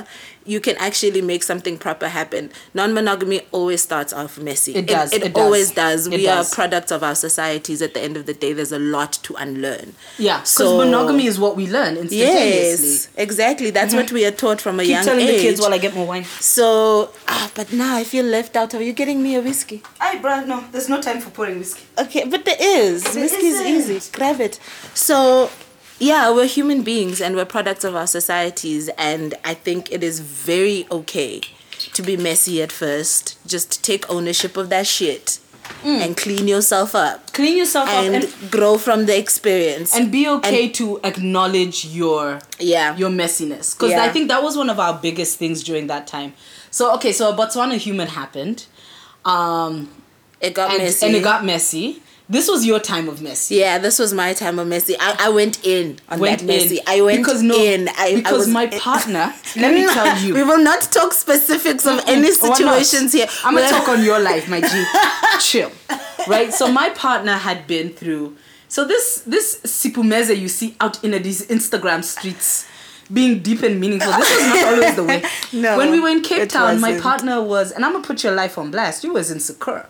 you 0.53 0.59
can 0.67 0.75
actually 0.87 1.21
make 1.21 1.41
something 1.51 1.75
proper 1.77 2.07
happen. 2.19 2.43
Non 2.73 2.89
monogamy 2.97 3.39
always 3.57 3.81
starts 3.89 4.11
off 4.21 4.33
messy. 4.47 4.71
It 4.81 4.87
does, 4.87 5.13
It, 5.13 5.23
it 5.27 5.33
does. 5.33 5.41
always 5.43 5.71
does. 5.83 6.01
It 6.07 6.17
we 6.19 6.25
does. 6.25 6.51
are 6.51 6.55
products 6.59 6.91
of 6.91 7.01
our 7.09 7.15
societies. 7.27 7.79
At 7.87 7.93
the 7.95 8.01
end 8.07 8.15
of 8.19 8.25
the 8.29 8.33
day, 8.43 8.51
there's 8.57 8.73
a 8.81 8.83
lot 8.97 9.13
to 9.27 9.31
unlearn. 9.45 9.87
yeah, 10.27 10.39
because 10.39 10.49
So- 10.59 10.77
monogamy 10.83 11.25
is 11.31 11.37
what 11.45 11.53
we 11.59 11.65
learn 11.77 11.93
instantaneously. 12.03 12.89
Yes, 12.89 13.07
exactly. 13.27 13.69
That's 13.77 13.93
what 13.99 14.11
we 14.17 14.25
are 14.29 14.35
taught 14.43 14.59
from 14.65 14.75
a 14.81 14.83
Keep 14.83 14.91
young 14.95 15.05
telling 15.09 15.27
age. 15.29 15.35
the 15.37 15.41
kids 15.47 15.61
while 15.61 15.73
I 15.73 15.81
get 15.85 15.93
more 15.99 16.07
wine. 16.13 16.25
so, 16.57 16.67
ah, 17.35 17.47
but 17.59 17.67
now 17.83 17.91
I 18.01 18.03
feel 18.13 18.25
left 18.37 18.53
out. 18.59 18.69
Are 18.75 18.83
you 18.89 18.93
getting 19.01 19.19
me 19.27 19.31
a 19.35 19.41
whiskey? 19.49 19.79
Hey, 20.01 20.15
bruh, 20.23 20.45
no, 20.51 20.57
there's 20.73 20.89
no 20.95 20.99
time 21.07 21.19
for 21.23 21.29
pouring 21.37 21.57
whiskey. 21.63 21.83
Okay, 22.05 22.23
but 22.33 22.41
there 22.49 22.59
is. 22.59 22.97
There 23.13 23.23
Whiskey 23.23 23.47
is 23.53 23.59
isn't. 23.61 23.95
easy. 23.95 24.11
Grab 24.19 24.39
it. 24.47 24.59
So, 24.93 25.49
yeah, 26.03 26.29
we're 26.31 26.47
human 26.47 26.83
beings 26.83 27.21
and 27.21 27.35
we're 27.35 27.45
products 27.45 27.83
of 27.83 27.95
our 27.95 28.07
societies, 28.07 28.89
and 28.97 29.35
I 29.45 29.53
think 29.53 29.91
it 29.91 30.03
is 30.03 30.19
very 30.19 30.85
okay 30.91 31.41
to 31.93 32.01
be 32.01 32.17
messy 32.17 32.61
at 32.61 32.71
first. 32.71 33.37
Just 33.47 33.83
take 33.83 34.09
ownership 34.09 34.57
of 34.57 34.69
that 34.69 34.85
shit 34.87 35.39
and 35.85 36.17
clean 36.17 36.45
yourself 36.47 36.93
up 36.93 37.31
Clean 37.31 37.57
yourself 37.57 37.87
and, 37.89 38.15
up 38.15 38.23
and, 38.41 38.51
grow 38.51 38.77
from 38.77 39.05
the 39.05 39.17
experience. 39.17 39.95
and 39.95 40.11
be 40.11 40.27
okay 40.27 40.67
to 40.69 40.99
acknowledge 41.05 41.85
your 41.85 42.39
yeah, 42.59 42.95
your 42.97 43.09
messiness 43.09 43.73
because 43.73 43.91
Yeah. 43.91 44.03
I 44.03 44.09
think 44.09 44.27
that 44.27 44.43
was 44.43 44.57
one 44.57 44.69
of 44.69 44.79
our 44.79 44.99
biggest 45.01 45.39
things 45.39 45.63
during 45.63 45.87
that 45.87 46.05
time. 46.05 46.33
So 46.69 46.93
okay, 46.95 47.13
so 47.13 47.29
a 47.29 47.33
Botswana 47.35 47.77
human 47.77 48.09
happened, 48.09 48.65
um, 49.23 49.89
it 50.41 50.53
got 50.53 50.71
and, 50.71 50.83
messy. 50.83 51.05
and 51.05 51.15
it 51.15 51.23
got 51.23 51.45
messy. 51.45 52.01
This 52.33 52.49
was 52.49 52.65
your 52.65 52.79
time 52.79 53.07
of 53.07 53.21
messy. 53.21 53.55
yeah, 53.55 53.77
this 53.77 53.97
was 53.99 54.13
my 54.13 54.33
time 54.33 54.59
of 54.59 54.67
messy. 54.67 54.95
I, 54.99 55.15
I 55.27 55.29
went 55.29 55.63
in 55.65 55.99
on 56.09 56.19
Went 56.19 56.39
that 56.41 56.45
messy. 56.47 56.77
in. 56.77 56.83
I 56.87 57.01
went 57.01 57.19
because 57.19 57.41
no, 57.41 57.55
in. 57.55 57.87
I, 57.89 57.93
I 57.97 58.15
because 58.15 58.37
was 58.39 58.47
my 58.47 58.63
in- 58.63 58.79
partner. 58.79 59.33
let 59.55 59.73
me 59.73 59.85
tell 59.85 60.17
you. 60.23 60.33
we 60.33 60.43
will 60.43 60.61
not 60.61 60.81
talk 60.91 61.13
specifics 61.13 61.85
of 61.85 62.01
any 62.07 62.31
situations 62.31 63.13
here. 63.13 63.27
I'm 63.45 63.53
gonna 63.55 63.69
talk 63.69 63.87
on 63.87 64.03
your 64.03 64.19
life, 64.19 64.49
my 64.49 64.59
G. 64.61 64.83
Chill, 65.39 65.71
right? 66.27 66.53
So 66.53 66.71
my 66.71 66.89
partner 66.89 67.33
had 67.37 67.67
been 67.67 67.89
through. 67.89 68.35
So 68.67 68.85
this 68.85 69.21
this 69.27 69.59
Siphumeze 69.65 70.35
you 70.35 70.47
see 70.49 70.75
out 70.81 71.03
in 71.03 71.11
these 71.21 71.45
Instagram 71.47 72.03
streets, 72.03 72.65
being 73.11 73.39
deep 73.43 73.61
and 73.61 73.79
meaningful. 73.79 74.11
This 74.13 74.35
was 74.35 74.47
not 74.47 74.65
always 74.73 74.95
the 74.95 75.03
way. 75.03 75.23
No, 75.53 75.77
when 75.77 75.91
we 75.91 75.99
were 75.99 76.09
in 76.09 76.21
Cape 76.23 76.49
Town, 76.49 76.81
my 76.81 76.87
wasn't. 76.89 77.03
partner 77.03 77.41
was, 77.43 77.71
and 77.71 77.85
I'm 77.85 77.91
gonna 77.93 78.03
put 78.03 78.23
your 78.23 78.33
life 78.33 78.57
on 78.57 78.71
blast. 78.71 79.03
You 79.03 79.13
was 79.13 79.29
insecure. 79.29 79.85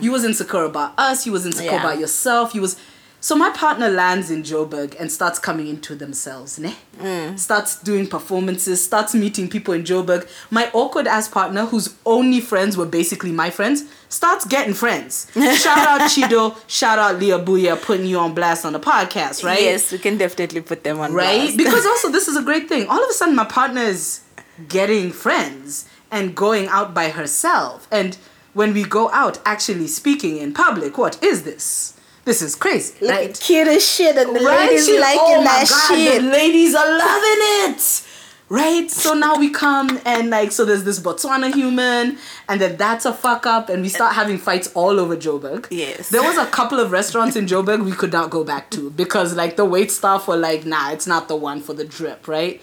You 0.00 0.12
was 0.12 0.24
insecure 0.24 0.64
about 0.64 0.98
us. 0.98 1.26
You 1.26 1.32
was 1.32 1.46
insecure. 1.46 1.72
Yeah. 1.72 1.80
about 1.80 1.98
yourself. 1.98 2.54
You 2.54 2.60
was. 2.60 2.78
So 3.20 3.34
my 3.34 3.48
partner 3.50 3.88
lands 3.88 4.30
in 4.30 4.42
Joburg 4.42 5.00
and 5.00 5.10
starts 5.10 5.38
coming 5.38 5.66
into 5.66 5.94
themselves, 5.94 6.58
ne? 6.58 6.74
Mm. 6.98 7.38
Starts 7.38 7.82
doing 7.82 8.06
performances, 8.06 8.84
starts 8.84 9.14
meeting 9.14 9.48
people 9.48 9.72
in 9.72 9.82
Joburg. 9.82 10.28
My 10.50 10.70
awkward 10.74 11.06
ass 11.06 11.26
partner, 11.26 11.64
whose 11.64 11.94
only 12.04 12.42
friends 12.42 12.76
were 12.76 12.84
basically 12.84 13.32
my 13.32 13.48
friends, 13.48 13.84
starts 14.10 14.44
getting 14.44 14.74
friends. 14.74 15.26
Shout 15.34 15.78
out 15.78 16.02
Chido, 16.02 16.54
shout 16.66 16.98
out 16.98 17.18
Leah 17.18 17.38
Booya, 17.38 17.80
putting 17.80 18.04
you 18.04 18.18
on 18.18 18.34
blast 18.34 18.66
on 18.66 18.74
the 18.74 18.80
podcast, 18.80 19.42
right? 19.42 19.62
Yes, 19.62 19.90
we 19.90 19.96
can 19.96 20.18
definitely 20.18 20.60
put 20.60 20.84
them 20.84 21.00
on 21.00 21.14
right? 21.14 21.40
blast. 21.40 21.56
Because 21.56 21.86
also 21.92 22.10
this 22.10 22.28
is 22.28 22.36
a 22.36 22.42
great 22.42 22.68
thing. 22.68 22.86
All 22.88 23.02
of 23.02 23.08
a 23.08 23.14
sudden, 23.14 23.34
my 23.34 23.46
partner 23.46 23.80
is 23.80 24.20
getting 24.68 25.12
friends, 25.12 25.88
and 26.14 26.34
going 26.36 26.68
out 26.68 26.94
by 26.94 27.08
herself. 27.08 27.88
And 27.90 28.16
when 28.54 28.72
we 28.72 28.84
go 28.84 29.10
out, 29.10 29.38
actually 29.44 29.86
speaking 29.88 30.38
in 30.38 30.52
public, 30.54 30.96
what 30.96 31.22
is 31.22 31.42
this? 31.42 31.92
This 32.24 32.40
is 32.40 32.54
crazy, 32.56 32.94
Like 33.04 33.18
right? 33.18 33.38
cute 33.40 33.68
as 33.68 33.86
shit, 33.86 34.16
and 34.16 34.34
the 34.34 34.40
Right? 34.40 34.68
ladies 34.70 34.86
She- 34.86 34.98
liking 34.98 35.20
oh 35.20 35.36
my 35.38 35.44
that 35.44 35.68
God, 35.68 35.94
shit. 35.96 36.22
The 36.22 36.28
ladies 36.28 36.74
are 36.74 36.88
loving 36.98 37.72
it. 37.74 38.02
Right? 38.48 38.90
So 38.90 39.14
now 39.14 39.36
we 39.36 39.48
come 39.50 39.98
and 40.04 40.28
like 40.30 40.52
so 40.52 40.64
there's 40.66 40.84
this 40.84 41.00
Botswana 41.00 41.52
human 41.52 42.18
and 42.48 42.60
then 42.60 42.76
that's 42.76 43.04
a 43.06 43.12
fuck 43.12 43.46
up 43.46 43.68
and 43.70 43.82
we 43.82 43.88
start 43.88 44.14
having 44.14 44.36
fights 44.38 44.70
all 44.74 45.00
over 45.00 45.16
Joburg. 45.16 45.66
Yes. 45.70 46.10
There 46.10 46.22
was 46.22 46.36
a 46.36 46.44
couple 46.46 46.78
of 46.78 46.92
restaurants 46.92 47.36
in 47.36 47.46
Joburg 47.46 47.84
we 47.84 47.92
could 47.92 48.12
not 48.12 48.28
go 48.30 48.44
back 48.44 48.70
to 48.72 48.90
because 48.90 49.34
like 49.34 49.56
the 49.56 49.64
wait 49.64 49.90
staff 49.90 50.28
were 50.28 50.36
like, 50.36 50.64
nah, 50.66 50.92
it's 50.92 51.06
not 51.06 51.26
the 51.26 51.34
one 51.36 51.60
for 51.62 51.72
the 51.72 51.84
drip, 51.86 52.28
right? 52.28 52.60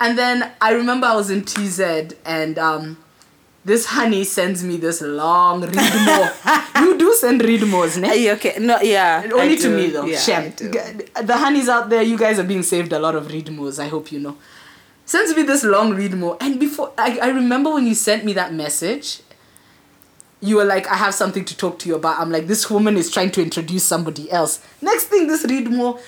And 0.00 0.18
then 0.18 0.50
I 0.60 0.72
remember 0.72 1.06
I 1.06 1.14
was 1.14 1.30
in 1.30 1.44
TZ 1.44 1.80
and 2.26 2.58
um 2.58 2.98
this 3.64 3.86
honey 3.86 4.24
sends 4.24 4.64
me 4.64 4.76
this 4.76 5.00
long 5.02 5.60
read 5.62 5.94
more. 6.06 6.30
you 6.82 6.98
do 6.98 7.14
send 7.14 7.40
readmos, 7.42 8.00
ne? 8.00 8.08
Are 8.08 8.14
you 8.14 8.32
okay? 8.32 8.56
No, 8.58 8.80
yeah. 8.80 9.28
Only 9.32 9.56
to 9.56 9.68
me 9.68 9.90
though. 9.90 10.04
Yeah, 10.04 10.18
Shem. 10.18 10.52
The 10.52 11.36
honeys 11.36 11.68
out 11.68 11.88
there, 11.88 12.02
you 12.02 12.18
guys 12.18 12.38
are 12.38 12.44
being 12.44 12.62
saved 12.64 12.92
a 12.92 12.98
lot 12.98 13.14
of 13.14 13.28
readmos. 13.28 13.78
I 13.78 13.88
hope 13.88 14.10
you 14.10 14.18
know. 14.18 14.36
Sends 15.04 15.36
me 15.36 15.42
this 15.42 15.62
long 15.64 15.94
read 15.94 16.14
more. 16.14 16.36
and 16.40 16.58
before 16.58 16.92
I, 16.96 17.18
I 17.20 17.28
remember 17.28 17.72
when 17.72 17.86
you 17.86 17.94
sent 17.94 18.24
me 18.24 18.32
that 18.34 18.52
message, 18.54 19.20
you 20.40 20.56
were 20.56 20.64
like, 20.64 20.88
"I 20.88 20.96
have 20.96 21.14
something 21.14 21.44
to 21.44 21.56
talk 21.56 21.78
to 21.80 21.88
you 21.88 21.94
about." 21.94 22.18
I'm 22.18 22.30
like, 22.32 22.46
"This 22.48 22.68
woman 22.70 22.96
is 22.96 23.10
trying 23.10 23.30
to 23.32 23.42
introduce 23.42 23.84
somebody 23.84 24.30
else." 24.30 24.60
Next 24.80 25.04
thing, 25.04 25.28
this 25.28 25.44
read 25.44 25.70
more. 25.70 25.98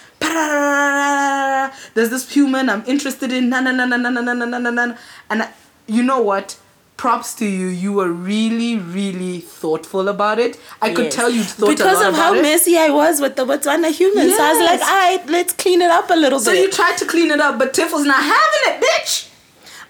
there's 1.95 2.11
this 2.11 2.33
human 2.33 2.69
I'm 2.69 2.83
interested 2.87 3.31
in, 3.33 3.49
na 3.51 3.61
na 3.61 3.73
na 3.73 3.85
na 3.85 3.97
na 3.97 4.11
na 4.11 4.21
na 4.23 4.35
na 4.35 4.59
na, 4.59 4.71
na. 4.71 4.97
and 5.31 5.43
I, 5.43 5.53
you 5.87 6.03
know 6.03 6.21
what? 6.21 6.57
Props 6.97 7.35
to 7.37 7.47
you. 7.47 7.67
You 7.67 7.93
were 7.93 8.11
really, 8.11 8.79
really 8.79 9.41
thoughtful 9.41 10.09
about 10.09 10.39
it. 10.39 10.59
I 10.81 10.95
could 10.95 11.11
tell 11.11 11.29
you 11.29 11.43
thought 11.43 11.69
because 11.69 11.99
a 12.01 12.05
lot 12.05 12.09
of 12.11 12.15
how 12.15 12.35
it. 12.35 12.43
messy 12.43 12.79
I 12.79 12.89
was 12.89 13.21
with 13.21 13.35
the 13.37 13.45
Botswana 13.45 13.91
humans. 13.91 14.37
So 14.37 14.43
I 14.43 14.53
was 14.53 14.65
like, 14.65 14.81
all 14.81 14.87
right, 14.87 15.27
let's 15.29 15.53
clean 15.53 15.83
it 15.83 15.91
up 15.91 16.09
a 16.11 16.15
little 16.15 16.39
So 16.39 16.53
bit. 16.53 16.59
So 16.59 16.63
you 16.63 16.71
tried 16.71 16.97
to 16.99 17.05
clean 17.05 17.31
it 17.31 17.41
up, 17.41 17.59
but 17.59 17.75
Tiff 17.75 17.93
was 17.93 18.05
not 18.07 18.23
having 18.23 18.63
it, 18.67 18.85
bitch. 18.85 19.29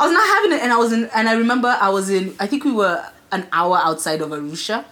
I 0.00 0.06
was 0.06 0.12
not 0.12 0.26
having 0.26 0.52
it, 0.52 0.62
and 0.62 0.72
I 0.72 0.76
was 0.76 0.92
in, 0.92 1.04
and 1.14 1.28
I 1.28 1.34
remember 1.34 1.68
I 1.68 1.90
was 1.90 2.10
in. 2.10 2.34
I 2.40 2.46
think 2.46 2.64
we 2.64 2.72
were 2.72 3.04
an 3.30 3.46
hour 3.52 3.76
outside 3.76 4.20
of 4.22 4.30
Arusha, 4.30 4.84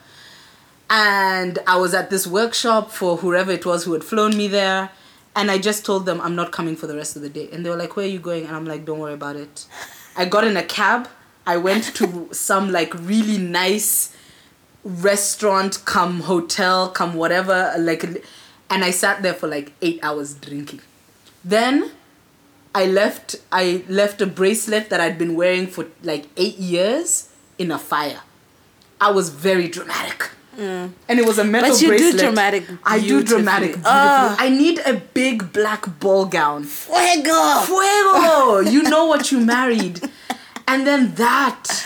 and 0.91 1.59
I 1.67 1.77
was 1.79 1.95
at 1.95 2.11
this 2.11 2.27
workshop 2.27 2.91
for 2.91 3.17
whoever 3.17 3.51
it 3.53 3.65
was 3.67 3.85
who 3.85 3.95
had 3.95 4.05
flown 4.05 4.37
me 4.37 4.49
there, 4.49 4.91
and 5.35 5.51
I 5.51 5.59
just 5.59 5.85
told 5.85 6.07
them 6.07 6.21
I'm 6.21 6.37
not 6.37 6.53
coming 6.53 6.77
for 6.77 6.87
the 6.87 6.95
rest 6.95 7.17
of 7.17 7.23
the 7.23 7.31
day, 7.31 7.49
and 7.53 7.65
they 7.65 7.71
were 7.71 7.77
like, 7.77 7.97
"Where 7.97 8.05
are 8.05 8.09
you 8.09 8.19
going?" 8.21 8.47
And 8.47 8.55
I'm 8.55 8.67
like, 8.67 8.85
"Don't 8.85 8.99
worry 9.01 9.15
about 9.15 9.37
it." 9.37 9.67
I 10.17 10.27
got 10.27 10.45
in 10.45 10.57
a 10.57 10.63
cab. 10.63 11.09
I 11.47 11.57
went 11.57 11.95
to 11.97 12.29
some 12.33 12.71
like 12.71 12.95
really 12.95 13.39
nice 13.39 14.17
restaurant, 14.85 15.85
come 15.85 16.21
hotel, 16.21 16.89
come 16.89 17.15
whatever, 17.15 17.75
like, 17.79 18.05
and 18.71 18.85
I 18.85 18.91
sat 18.91 19.23
there 19.23 19.35
for 19.35 19.49
like 19.49 19.73
eight 19.83 20.01
hours 20.03 20.35
drinking. 20.35 20.81
Then 21.45 21.91
I 22.75 22.87
left 22.87 23.37
I 23.51 23.85
left 23.89 24.21
a 24.23 24.27
bracelet 24.27 24.89
that 24.91 25.01
I'd 25.01 25.19
been 25.19 25.35
wearing 25.35 25.67
for 25.67 25.87
like 26.03 26.27
eight 26.37 26.59
years 26.59 27.29
in 27.59 27.71
a 27.71 27.79
fire. 27.79 28.21
I 29.01 29.11
was 29.11 29.29
very 29.31 29.69
dramatic. 29.69 30.31
And 30.57 30.93
it 31.09 31.27
was 31.27 31.39
a 31.39 31.45
metal 31.45 31.71
Mm. 31.71 31.73
But 31.73 31.81
you 31.83 31.89
do 31.89 31.97
bracelet. 31.99 32.21
dramatic 32.21 32.65
I 32.85 33.01
do 33.01 33.23
dramatic. 33.23 33.77
Ah. 33.85 34.37
I 34.39 34.49
need 34.49 34.79
a 34.81 34.95
big 34.95 35.53
black 35.53 35.99
ball 35.99 36.27
gown. 36.27 36.65
Fuego! 36.65 37.63
Fuego! 37.63 38.61
you 38.61 38.83
know 38.83 39.07
what 39.07 39.33
you 39.33 39.41
married. 39.41 40.01
And 40.73 40.87
then 40.87 41.15
that 41.17 41.85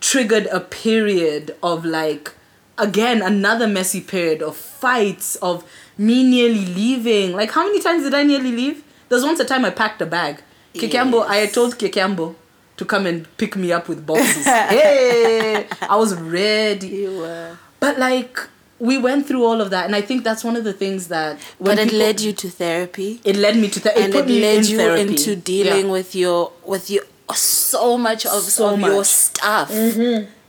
triggered 0.00 0.46
a 0.46 0.60
period 0.60 1.56
of 1.62 1.84
like, 1.84 2.32
again, 2.78 3.20
another 3.22 3.66
messy 3.66 4.00
period 4.00 4.42
of 4.42 4.56
fights, 4.56 5.34
of 5.36 5.64
me 5.98 6.22
nearly 6.22 6.66
leaving. 6.66 7.32
Like, 7.32 7.50
how 7.50 7.64
many 7.66 7.80
times 7.80 8.04
did 8.04 8.14
I 8.14 8.22
nearly 8.22 8.52
leave? 8.52 8.84
There 9.08 9.16
was 9.16 9.24
once 9.24 9.40
a 9.40 9.44
time 9.44 9.64
I 9.64 9.70
packed 9.70 10.00
a 10.02 10.06
bag. 10.06 10.42
Kikambo, 10.74 11.26
I 11.26 11.46
told 11.46 11.78
Kikambo 11.78 12.34
to 12.76 12.84
come 12.84 13.06
and 13.06 13.26
pick 13.38 13.56
me 13.56 13.72
up 13.72 13.88
with 13.88 14.06
boxes. 14.06 14.44
hey! 14.44 15.66
I 15.80 15.96
was 15.96 16.14
ready. 16.14 16.88
You 16.88 17.18
were. 17.18 17.56
But 17.80 17.98
like, 17.98 18.38
we 18.78 18.98
went 18.98 19.26
through 19.26 19.44
all 19.44 19.60
of 19.62 19.70
that. 19.70 19.86
And 19.86 19.96
I 19.96 20.02
think 20.02 20.22
that's 20.22 20.44
one 20.44 20.54
of 20.54 20.64
the 20.64 20.74
things 20.74 21.08
that. 21.08 21.38
when 21.58 21.76
But 21.76 21.78
it 21.78 21.84
people- 21.86 21.98
led 21.98 22.20
you 22.20 22.32
to 22.34 22.48
therapy. 22.50 23.20
It 23.24 23.36
led 23.36 23.56
me 23.56 23.68
to 23.70 23.80
therapy. 23.80 24.02
and 24.02 24.14
it 24.14 24.16
put 24.16 24.24
it 24.26 24.32
me 24.34 24.40
led 24.42 24.58
in 24.58 24.70
you 24.70 24.76
therapy. 24.76 25.00
into 25.02 25.34
dealing 25.34 25.86
Yeah. 25.86 25.92
with 25.92 26.14
your 26.14 26.52
with 26.64 26.90
your 26.90 27.02
so 27.34 27.98
much 27.98 28.24
of, 28.26 28.42
So 28.42 28.74
of 28.74 28.80
your 28.80 28.90
much. 28.98 29.06
stuff. 29.06 29.70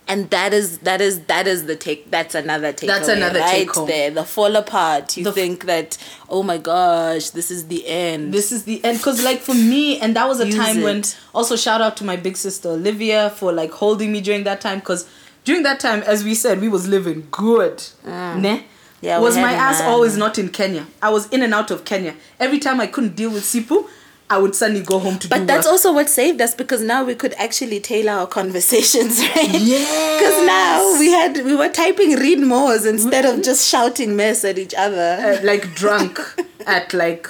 And 0.09 0.29
that 0.29 0.53
is 0.53 0.77
that 0.79 1.01
is 1.01 1.19
that 1.25 1.47
is 1.47 1.65
the 1.65 1.75
take 1.75 2.09
that's 2.09 2.33
another 2.33 2.71
take 2.71 2.87
That's 2.87 3.09
another 3.09 3.41
right 3.41 3.51
take-home. 3.67 3.87
there. 3.89 4.09
The 4.09 4.23
fall 4.23 4.55
apart. 4.55 5.17
You 5.17 5.25
The 5.25 5.31
f- 5.31 5.35
think 5.35 5.65
that 5.65 5.97
oh 6.29 6.43
my 6.43 6.57
gosh 6.57 7.31
this 7.31 7.51
is 7.51 7.67
the 7.67 7.85
end. 7.85 8.33
This 8.33 8.53
is 8.53 8.63
the 8.63 8.81
end. 8.85 8.99
Because 8.99 9.21
like 9.25 9.39
for 9.41 9.53
me 9.53 9.99
and 9.99 10.15
that 10.15 10.25
was 10.29 10.39
a 10.39 10.45
Use 10.45 10.55
time 10.55 10.81
when 10.81 11.03
also 11.35 11.57
shout 11.57 11.81
out 11.81 11.97
to 11.97 12.05
my 12.05 12.15
big 12.15 12.37
sister 12.37 12.69
olivia 12.69 13.31
for 13.31 13.51
like 13.51 13.71
holding 13.71 14.13
me 14.13 14.21
during 14.21 14.45
that 14.45 14.61
time 14.61 14.79
because 14.79 15.09
during 15.43 15.63
that 15.63 15.81
time 15.81 16.01
as 16.03 16.23
we 16.23 16.33
said 16.35 16.61
we 16.61 16.69
was 16.69 16.87
living 16.87 17.27
good. 17.29 17.83
Ne? 18.05 18.11
Mm. 18.59 18.63
Yeah, 19.01 19.19
was 19.19 19.35
my 19.35 19.51
ass 19.51 19.79
man. 19.81 19.89
always 19.89 20.15
not 20.15 20.39
in 20.39 20.47
kenya. 20.49 20.87
I 21.01 21.09
was 21.09 21.27
in 21.31 21.41
and 21.43 21.53
out 21.53 21.69
of 21.69 21.83
kenya. 21.83 22.15
Every 22.39 22.59
time 22.59 22.79
i 22.79 22.87
couldn't 22.87 23.17
deal 23.17 23.29
with 23.29 23.43
Siphu 23.43 23.85
i 24.29 24.37
would 24.37 24.53
suddenly 24.55 24.81
go 24.83 24.99
home 24.99 25.17
to 25.17 25.27
do 25.27 25.35
but 25.35 25.47
that's 25.47 25.65
work. 25.65 25.71
also 25.73 25.93
what 25.93 26.09
saved 26.09 26.41
us 26.41 26.53
because 26.53 26.81
now 26.81 27.03
we 27.03 27.15
could 27.15 27.33
actually 27.35 27.79
tailor 27.79 28.11
our 28.11 28.27
conversations 28.27 29.19
right 29.35 29.49
Yes. 29.51 30.19
because 30.19 30.45
now 30.45 30.99
we 30.99 31.11
had 31.11 31.45
we 31.45 31.55
were 31.55 31.69
typing 31.69 32.15
read 32.15 32.39
mores 32.39 32.85
instead 32.85 33.25
of 33.25 33.41
just 33.43 33.67
shouting 33.67 34.15
mess 34.15 34.43
at 34.43 34.57
each 34.57 34.73
other 34.73 35.17
uh, 35.21 35.45
like 35.45 35.73
drunk 35.75 36.19
at 36.67 36.93
like 36.93 37.29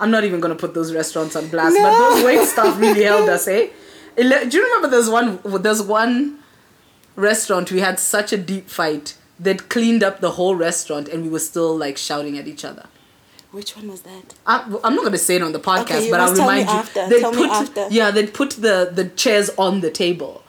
I'm 0.00 0.10
not 0.12 0.22
even 0.24 0.40
gonna 0.40 0.54
put 0.54 0.74
those 0.74 0.94
restaurants 0.94 1.34
on 1.34 1.48
blast, 1.48 1.76
but 1.76 1.98
those 1.98 2.24
wait 2.24 2.46
staff 2.46 2.78
really 2.78 3.02
held 3.02 3.28
us, 3.28 3.48
eh? 3.48 3.66
Do 4.16 4.22
you 4.24 4.64
remember 4.64 4.86
there's 4.88 5.10
one 5.10 5.40
there's 5.44 5.82
one 5.82 6.38
restaurant 7.16 7.72
we 7.72 7.80
had 7.80 7.98
such 7.98 8.32
a 8.32 8.36
deep 8.36 8.70
fight 8.70 9.16
that 9.40 9.68
cleaned 9.68 10.04
up 10.04 10.20
the 10.20 10.30
whole 10.32 10.54
restaurant 10.54 11.08
and 11.08 11.24
we 11.24 11.28
were 11.28 11.40
still 11.40 11.76
like 11.76 11.96
shouting 11.96 12.38
at 12.38 12.46
each 12.46 12.64
other. 12.64 12.86
Which 13.50 13.74
one 13.76 13.88
was 13.88 14.02
that 14.02 14.34
I, 14.46 14.62
I'm 14.84 14.94
not 14.94 15.04
gonna 15.04 15.18
say 15.18 15.36
it 15.36 15.42
on 15.42 15.52
the 15.52 15.58
podcast, 15.60 15.80
Okay, 15.82 16.10
but 16.10 16.20
I'll 16.20 16.32
me 16.34 16.40
remind 16.40 16.68
you. 16.68 16.74
after. 16.74 17.08
They 17.08 17.20
Tell 17.20 17.32
me 17.32 17.38
put 17.38 17.50
after. 17.50 17.86
yeah, 17.90 18.10
they 18.10 18.26
put 18.26 18.50
the 18.50 18.90
the 18.92 19.08
chairs 19.16 19.50
on 19.56 19.80
the 19.80 19.90
table, 19.90 20.42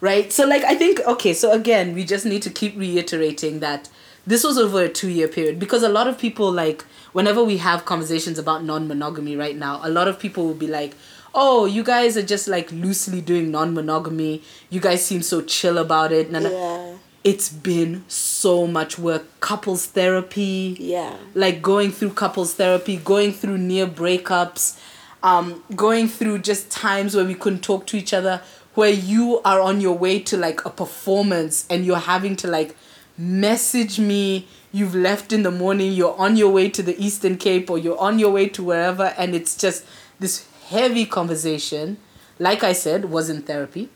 right? 0.00 0.32
So 0.32 0.46
like 0.46 0.64
I 0.64 0.74
think 0.74 1.00
okay, 1.06 1.32
so 1.34 1.52
again 1.52 1.94
we 1.94 2.04
just 2.04 2.24
need 2.24 2.42
to 2.42 2.50
keep 2.50 2.76
reiterating 2.76 3.60
that 3.60 3.88
this 4.26 4.42
was 4.42 4.58
over 4.58 4.82
a 4.82 4.88
two 4.88 5.08
year 5.08 5.28
period 5.28 5.58
because 5.58 5.82
a 5.82 5.88
lot 5.88 6.08
of 6.08 6.18
people 6.18 6.50
like 6.50 6.82
whenever 7.12 7.44
we 7.44 7.58
have 7.58 7.84
conversations 7.84 8.38
about 8.38 8.64
non 8.64 8.88
monogamy 8.88 9.36
right 9.36 9.56
now, 9.56 9.80
a 9.82 9.90
lot 9.90 10.08
of 10.08 10.18
people 10.18 10.46
will 10.46 10.54
be 10.54 10.66
like. 10.66 10.94
Oh, 11.38 11.66
you 11.66 11.84
guys 11.84 12.16
are 12.16 12.22
just 12.22 12.48
like 12.48 12.72
loosely 12.72 13.20
doing 13.20 13.50
non 13.50 13.74
monogamy. 13.74 14.42
You 14.70 14.80
guys 14.80 15.04
seem 15.04 15.20
so 15.20 15.42
chill 15.42 15.76
about 15.76 16.10
it. 16.10 16.30
Nah, 16.30 16.38
nah." 16.38 16.48
yeah 16.48 16.96
It's 17.26 17.48
been 17.48 18.04
so 18.08 18.68
much 18.68 19.00
work. 19.00 19.24
Couples 19.40 19.86
therapy 19.86 20.76
yeah 20.78 21.16
like 21.34 21.60
going 21.60 21.90
through 21.90 22.12
couples 22.22 22.54
therapy, 22.54 22.96
going 22.98 23.32
through 23.32 23.58
near 23.58 23.86
breakups, 23.86 24.78
um, 25.24 25.64
going 25.74 26.06
through 26.06 26.38
just 26.50 26.70
times 26.70 27.16
where 27.16 27.24
we 27.24 27.34
couldn't 27.34 27.64
talk 27.64 27.84
to 27.88 27.96
each 27.96 28.12
other, 28.14 28.42
where 28.74 28.90
you 28.90 29.40
are 29.44 29.60
on 29.60 29.80
your 29.80 29.98
way 29.98 30.20
to 30.20 30.36
like 30.36 30.64
a 30.64 30.70
performance 30.70 31.66
and 31.68 31.84
you're 31.84 32.06
having 32.14 32.36
to 32.36 32.46
like 32.46 32.76
message 33.18 33.98
me. 33.98 34.46
You've 34.70 34.94
left 34.94 35.32
in 35.32 35.42
the 35.42 35.50
morning, 35.50 35.92
you're 35.92 36.16
on 36.16 36.36
your 36.36 36.50
way 36.52 36.68
to 36.70 36.82
the 36.82 36.96
Eastern 37.04 37.38
Cape 37.38 37.68
or 37.70 37.78
you're 37.78 37.98
on 37.98 38.18
your 38.20 38.30
way 38.30 38.48
to 38.50 38.62
wherever, 38.62 39.14
and 39.18 39.34
it's 39.34 39.56
just 39.56 39.84
this 40.20 40.46
heavy 40.68 41.06
conversation. 41.06 41.96
Like 42.38 42.62
I 42.62 42.72
said, 42.72 43.06
was 43.06 43.28
in 43.30 43.42
therapy. 43.42 43.88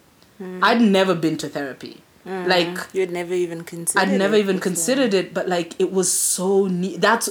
I'd 0.63 0.81
never 0.81 1.15
been 1.15 1.37
to 1.37 1.49
therapy. 1.49 2.03
Uh-huh. 2.27 2.45
Like, 2.47 2.79
you'd 2.93 3.11
never 3.11 3.33
even 3.35 3.65
considered 3.65 4.09
I'd 4.09 4.19
never 4.19 4.35
it 4.37 4.41
even 4.41 4.57
before. 4.57 4.63
considered 4.71 5.15
it, 5.15 5.33
but 5.33 5.49
like 5.49 5.75
it 5.81 5.91
was 5.91 6.13
so 6.13 6.67
neat. 6.67 7.01
That's 7.01 7.31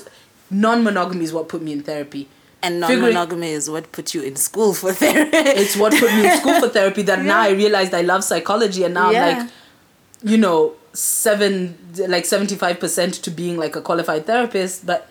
non 0.49 0.83
monogamy 0.83 1.23
is 1.25 1.31
what 1.33 1.47
put 1.47 1.61
me 1.61 1.73
in 1.73 1.83
therapy. 1.83 2.27
And 2.61 2.81
non-monogamy 2.81 3.51
is 3.51 3.69
what 3.69 3.91
put 3.93 4.13
you 4.13 4.21
in 4.21 4.35
school 4.35 4.73
for 4.73 4.91
therapy. 4.91 5.37
It's 5.37 5.77
what 5.77 5.93
put 5.93 6.11
me 6.11 6.29
in 6.29 6.37
school 6.39 6.59
for 6.59 6.67
therapy. 6.67 7.03
That 7.03 7.23
now 7.33 7.39
I 7.39 7.51
realized 7.51 7.93
I 7.93 8.01
love 8.01 8.21
psychology, 8.23 8.83
and 8.83 8.93
now 8.95 9.11
Yeah. 9.11 9.25
I'm 9.25 9.37
like, 9.37 9.49
you 10.23 10.37
know, 10.37 10.73
seven 10.91 11.77
like 12.07 12.25
seventy 12.25 12.55
five 12.55 12.79
percent 12.81 13.13
to 13.23 13.31
being 13.31 13.55
like 13.55 13.77
a 13.77 13.81
qualified 13.81 14.25
therapist. 14.25 14.85
But 14.85 15.07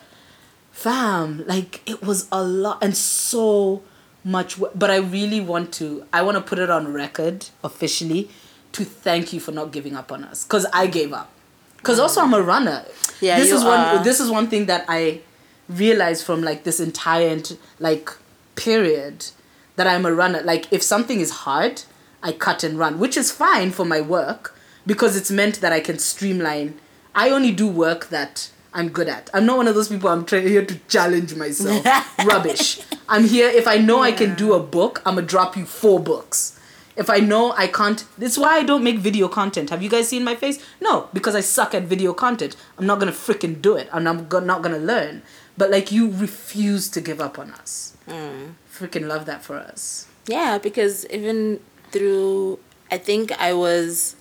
fam, 0.71 1.43
like 1.47 1.81
it 1.89 2.03
was 2.03 2.27
a 2.31 2.43
lot 2.43 2.83
and 2.83 2.95
so 2.95 3.81
much. 4.23 4.59
But 4.75 4.91
I 4.91 4.97
really 4.97 5.41
want 5.41 5.71
to. 5.75 6.05
I 6.13 6.21
want 6.21 6.35
to 6.37 6.41
put 6.43 6.59
it 6.59 6.69
on 6.69 6.93
record 6.93 7.47
officially 7.63 8.29
to 8.73 8.85
thank 8.85 9.33
you 9.33 9.39
for 9.39 9.51
not 9.51 9.71
giving 9.71 9.95
up 9.95 10.11
on 10.11 10.23
us 10.23 10.43
because 10.43 10.65
I 10.73 10.87
gave 10.87 11.13
up. 11.13 11.31
Because 11.77 11.99
also 11.99 12.21
I'm 12.21 12.33
a 12.33 12.41
runner. 12.41 12.85
Yeah, 13.21 13.39
this 13.39 13.51
is 13.51 13.63
one. 13.63 13.79
are. 13.79 14.03
This 14.03 14.19
is 14.19 14.29
one 14.29 14.47
thing 14.47 14.65
that 14.65 14.85
I 14.87 15.21
realized 15.69 16.25
from 16.25 16.41
like 16.41 16.63
this 16.63 16.79
entire 16.79 17.39
like 17.79 18.09
period 18.55 19.27
that 19.75 19.87
I'm 19.87 20.05
a 20.05 20.13
runner. 20.13 20.41
Like 20.41 20.71
if 20.71 20.83
something 20.83 21.19
is 21.19 21.31
hard, 21.31 21.83
I 22.21 22.33
cut 22.33 22.63
and 22.63 22.77
run, 22.77 22.99
which 22.99 23.15
is 23.15 23.31
fine 23.31 23.71
for 23.71 23.85
my 23.85 24.01
work 24.01 24.55
because 24.85 25.15
it's 25.15 25.31
meant 25.31 25.61
that 25.61 25.71
I 25.71 25.79
can 25.79 25.99
streamline. 25.99 26.79
I 27.15 27.29
only 27.29 27.51
do 27.51 27.67
work 27.67 28.09
that 28.09 28.51
I'm 28.73 28.89
good 28.89 29.07
at. 29.07 29.29
I'm 29.33 29.45
not 29.45 29.57
one 29.57 29.67
of 29.67 29.75
those 29.75 29.89
people 29.89 30.09
I'm 30.09 30.25
trying 30.25 30.47
here 30.47 30.65
to 30.65 30.77
challenge 30.87 31.35
myself. 31.35 31.85
Rubbish. 32.25 32.81
I'm 33.07 33.23
here 33.23 33.47
if 33.47 33.67
I 33.67 33.77
know 33.77 34.01
I 34.01 34.11
can 34.11 34.35
do 34.35 34.53
a 34.53 34.59
book, 34.59 35.01
I'm 35.05 35.15
gonna 35.15 35.25
drop 35.25 35.55
you 35.55 35.65
four 35.65 35.99
books. 35.99 36.58
If 36.99 37.09
I 37.09 37.19
know 37.19 37.53
I 37.53 37.67
can't, 37.67 38.03
this 38.17 38.33
is 38.33 38.37
why 38.37 38.57
I 38.57 38.63
don't 38.63 38.83
make 38.83 38.97
video 38.99 39.29
content. 39.29 39.69
Have 39.69 39.81
you 39.81 39.89
guys 39.89 40.09
seen 40.09 40.25
my 40.25 40.35
face? 40.35 40.61
No, 40.81 41.07
because 41.13 41.33
I 41.33 41.39
suck 41.39 41.73
at 41.73 41.83
video 41.83 42.13
content. 42.13 42.57
I'm 42.77 42.85
not 42.85 42.99
gonna 42.99 43.13
freaking 43.13 43.61
do 43.61 43.77
it, 43.77 43.87
and 43.93 44.07
I'm 44.09 44.27
go- 44.27 44.41
not 44.41 44.61
gonna 44.61 44.77
learn. 44.79 45.21
But 45.57 45.71
like 45.71 45.93
you 45.93 46.11
refuse 46.11 46.89
to 46.89 46.99
give 46.99 47.21
up 47.21 47.39
on 47.39 47.51
us. 47.51 47.95
Hmm. 48.05 48.49
Freaking 48.69 49.07
love 49.07 49.25
that 49.27 49.43
for 49.43 49.55
us. 49.55 50.07
Yeah, 50.27 50.57
because 50.57 51.05
even 51.07 51.61
through, 51.91 52.59
I 52.91 52.97
think 52.97 53.31
I 53.39 53.53
was, 53.53 54.17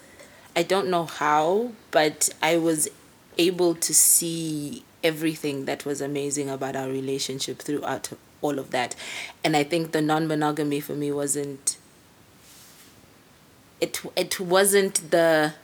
I 0.54 0.62
don't 0.62 0.88
know 0.88 1.04
how, 1.06 1.72
but 1.90 2.30
I 2.40 2.58
was 2.58 2.88
able 3.38 3.74
to 3.74 3.92
see 3.92 4.84
everything 5.02 5.64
that 5.64 5.84
was 5.84 6.00
amazing 6.00 6.48
about 6.48 6.76
our 6.76 6.88
relationship 6.88 7.58
throughout 7.58 8.10
all 8.40 8.58
of 8.60 8.70
that. 8.70 8.94
And 9.42 9.56
I 9.56 9.64
think 9.64 9.90
the 9.90 10.00
non 10.02 10.28
monogamy 10.28 10.78
for 10.80 10.94
me 10.94 11.10
wasn't, 11.10 11.76
it, 13.80 14.02
it 14.16 14.40
wasn't 14.40 15.10
the, 15.10 15.54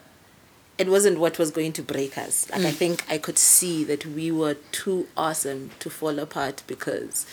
it 0.78 0.88
wasn't 0.88 1.18
what 1.18 1.38
was 1.38 1.50
going 1.50 1.72
to 1.74 1.82
break 1.82 2.18
us. 2.18 2.50
Like 2.50 2.62
I 2.62 2.70
mm. 2.70 2.74
think 2.74 3.04
I 3.10 3.18
could 3.18 3.38
see 3.38 3.84
that 3.84 4.06
we 4.06 4.30
were 4.30 4.54
too 4.72 5.06
awesome 5.16 5.70
to 5.80 5.90
fall 5.90 6.18
apart 6.18 6.62
because 6.66 7.26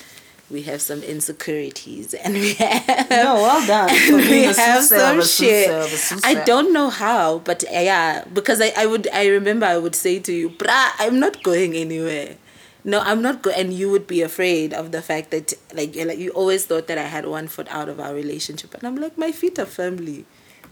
we 0.51 0.63
have 0.63 0.81
some 0.81 1.01
insecurities 1.01 2.13
and 2.23 2.33
we 2.33 2.53
have 2.55 3.09
No, 3.09 3.35
well 3.35 3.65
done. 3.65 3.89
we 4.13 4.43
have 4.43 4.83
some 4.83 5.17
shit. 5.21 5.67
soothsayer, 5.67 5.79
a 5.79 5.87
soothsayer. 5.87 6.41
I 6.41 6.43
don't 6.43 6.73
know 6.73 6.89
how, 6.89 7.39
but 7.39 7.63
yeah, 7.71 8.25
because 8.33 8.61
I, 8.61 8.73
I 8.77 8.85
would 8.85 9.07
I 9.13 9.27
remember 9.27 9.65
I 9.65 9.77
would 9.77 9.95
say 9.95 10.19
to 10.19 10.33
you, 10.33 10.49
bruh, 10.49 10.91
I'm 10.99 11.19
not 11.19 11.41
going 11.43 11.75
anywhere. 11.75 12.35
No, 12.83 12.99
I'm 12.99 13.21
not 13.21 13.43
going, 13.43 13.55
and 13.57 13.73
you 13.73 13.91
would 13.91 14.07
be 14.07 14.21
afraid 14.23 14.73
of 14.73 14.91
the 14.91 15.03
fact 15.03 15.29
that 15.31 15.53
like 15.73 15.95
you're 15.95 16.05
like 16.05 16.17
you 16.17 16.31
always 16.31 16.65
thought 16.65 16.87
that 16.87 16.97
I 16.97 17.03
had 17.03 17.25
one 17.27 17.47
foot 17.47 17.67
out 17.69 17.89
of 17.89 17.99
our 17.99 18.13
relationship, 18.13 18.73
and 18.73 18.83
I'm 18.83 18.95
like 18.95 19.17
my 19.17 19.31
feet 19.31 19.59
are 19.59 19.67
firmly, 19.67 20.25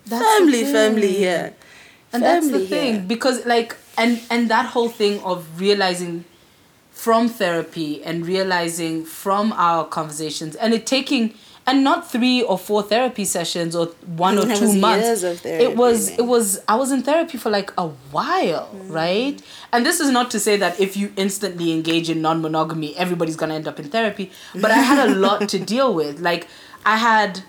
That's 0.09 0.23
family, 0.23 0.63
thing. 0.63 1.15
here. 1.15 1.53
and 2.13 2.23
that's 2.23 2.49
the 2.49 2.59
thing 2.65 2.93
here. 2.95 3.03
because 3.07 3.45
like 3.45 3.75
and 3.97 4.19
and 4.29 4.49
that 4.49 4.65
whole 4.67 4.89
thing 4.89 5.19
of 5.21 5.45
realizing 5.59 6.25
from 6.91 7.29
therapy 7.29 8.03
and 8.03 8.25
realizing 8.25 9.05
from 9.05 9.53
our 9.53 9.85
conversations 9.85 10.55
and 10.55 10.73
it 10.73 10.85
taking 10.85 11.33
and 11.67 11.83
not 11.83 12.09
three 12.11 12.41
or 12.41 12.57
four 12.57 12.81
therapy 12.83 13.23
sessions 13.23 13.75
or 13.75 13.85
one 14.17 14.37
or 14.37 14.45
two 14.61 14.73
months 14.73 15.23
of 15.23 15.45
it 15.45 15.77
was 15.77 16.07
therapy, 16.09 16.23
it 16.23 16.25
was 16.25 16.59
i 16.67 16.75
was 16.75 16.91
in 16.91 17.01
therapy 17.03 17.37
for 17.37 17.49
like 17.49 17.71
a 17.77 17.87
while 18.11 18.69
Mm. 18.73 18.91
right 18.91 19.41
and 19.71 19.85
this 19.85 19.99
is 19.99 20.09
not 20.09 20.29
to 20.31 20.39
say 20.39 20.57
that 20.57 20.79
if 20.79 20.97
you 20.97 21.13
instantly 21.15 21.71
engage 21.71 22.09
in 22.09 22.21
non-monogamy 22.21 22.97
everybody's 22.97 23.35
gonna 23.35 23.55
end 23.55 23.67
up 23.67 23.79
in 23.79 23.87
therapy 23.89 24.31
but 24.55 24.71
i 24.71 24.79
had 24.91 25.09
a 25.09 25.13
lot 25.15 25.47
to 25.49 25.59
deal 25.73 25.93
with 25.93 26.19
like 26.19 26.47
i 26.85 26.97
had 26.97 27.41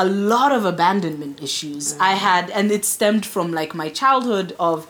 a 0.00 0.04
lot 0.04 0.50
of 0.50 0.64
abandonment 0.64 1.42
issues 1.42 1.92
mm. 1.92 2.00
I 2.00 2.12
had, 2.14 2.50
and 2.50 2.72
it 2.72 2.84
stemmed 2.84 3.26
from 3.26 3.52
like 3.52 3.74
my 3.74 3.88
childhood 3.90 4.56
of, 4.58 4.86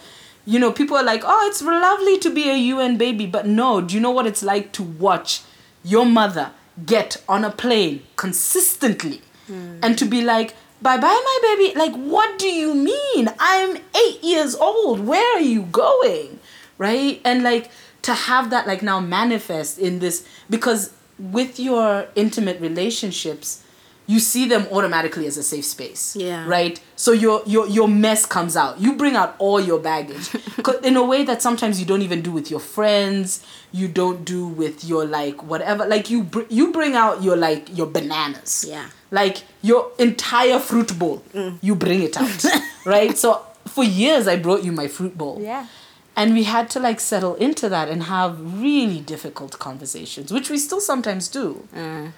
you 0.47 0.59
know, 0.61 0.71
people 0.73 0.97
are 0.97 1.09
like, 1.13 1.23
oh, 1.25 1.49
it's 1.49 1.63
lovely 1.63 2.17
to 2.19 2.31
be 2.31 2.49
a 2.49 2.57
UN 2.75 2.97
baby, 2.97 3.27
but 3.27 3.45
no, 3.47 3.81
do 3.81 3.95
you 3.97 4.01
know 4.01 4.13
what 4.19 4.27
it's 4.27 4.45
like 4.53 4.73
to 4.79 4.83
watch 4.83 5.43
your 5.83 6.07
mother 6.07 6.53
get 6.87 7.17
on 7.29 7.45
a 7.45 7.51
plane 7.51 8.03
consistently 8.15 9.21
mm. 9.51 9.79
and 9.83 9.99
to 9.99 10.05
be 10.05 10.23
like, 10.23 10.55
bye 10.81 10.97
bye, 10.97 11.23
my 11.31 11.39
baby? 11.49 11.77
Like, 11.77 11.95
what 12.15 12.39
do 12.39 12.49
you 12.49 12.75
mean? 12.75 13.25
I'm 13.39 13.77
eight 14.03 14.23
years 14.23 14.55
old. 14.55 15.01
Where 15.01 15.37
are 15.37 15.47
you 15.55 15.63
going? 15.63 16.39
Right? 16.79 17.21
And 17.25 17.43
like 17.43 17.71
to 18.03 18.15
have 18.15 18.51
that 18.51 18.67
like 18.67 18.83
now 18.83 19.01
manifest 19.01 19.79
in 19.79 19.99
this, 19.99 20.27
because 20.49 20.93
with 21.19 21.59
your 21.61 22.07
intimate 22.15 22.61
relationships, 22.61 23.65
you 24.11 24.19
see 24.19 24.49
them 24.49 24.67
automatically 24.73 25.25
as 25.29 25.37
a 25.37 25.43
safe 25.43 25.65
space. 25.65 26.17
Yeah. 26.17 26.45
Right? 26.49 26.81
So 26.97 27.13
your 27.13 27.43
your 27.47 27.69
your 27.69 27.87
mess 27.87 28.27
comes 28.27 28.57
out. 28.57 28.81
You 28.81 28.97
bring 28.97 29.15
out 29.15 29.37
all 29.39 29.61
your 29.61 29.79
baggage. 29.79 30.35
in 30.83 30.97
a 30.97 31.05
way 31.05 31.23
that 31.25 31.41
sometimes 31.41 31.79
you 31.79 31.87
don't 31.87 32.03
even 32.03 32.21
do 32.21 32.33
with 32.33 32.51
your 32.51 32.59
friends. 32.59 33.47
You 33.71 33.87
don't 33.87 34.25
do 34.25 34.49
with 34.49 34.83
your 34.85 35.05
like 35.05 35.45
whatever. 35.45 35.87
Like 35.87 36.11
you 36.11 36.25
br- 36.25 36.51
you 36.51 36.73
bring 36.73 36.97
out 36.97 37.23
your 37.23 37.37
like 37.37 37.77
your 37.77 37.87
bananas. 37.87 38.65
Yeah. 38.67 38.91
Like 39.13 39.45
your 39.63 39.93
entire 40.01 40.59
fruit 40.59 40.99
bowl. 40.99 41.23
Mm. 41.33 41.59
You 41.63 41.77
bring 41.77 42.03
it 42.03 42.17
out. 42.17 42.45
right? 42.85 43.17
So 43.17 43.47
for 43.69 43.85
years 43.85 44.27
I 44.27 44.35
brought 44.35 44.65
you 44.65 44.73
my 44.73 44.89
fruit 44.89 45.17
bowl. 45.17 45.39
Yeah. 45.41 45.69
And 46.17 46.35
we 46.35 46.43
had 46.43 46.69
to 46.71 46.81
like 46.81 46.99
settle 46.99 47.37
into 47.37 47.69
that 47.69 47.89
and 47.89 48.03
have 48.03 48.61
really 48.61 49.01
difficult 49.01 49.61
conversations, 49.61 50.33
which 50.33 50.51
we 50.51 50.59
still 50.59 50.81
sometimes 50.81 51.29
do. 51.29 51.69
Uh. 51.73 52.09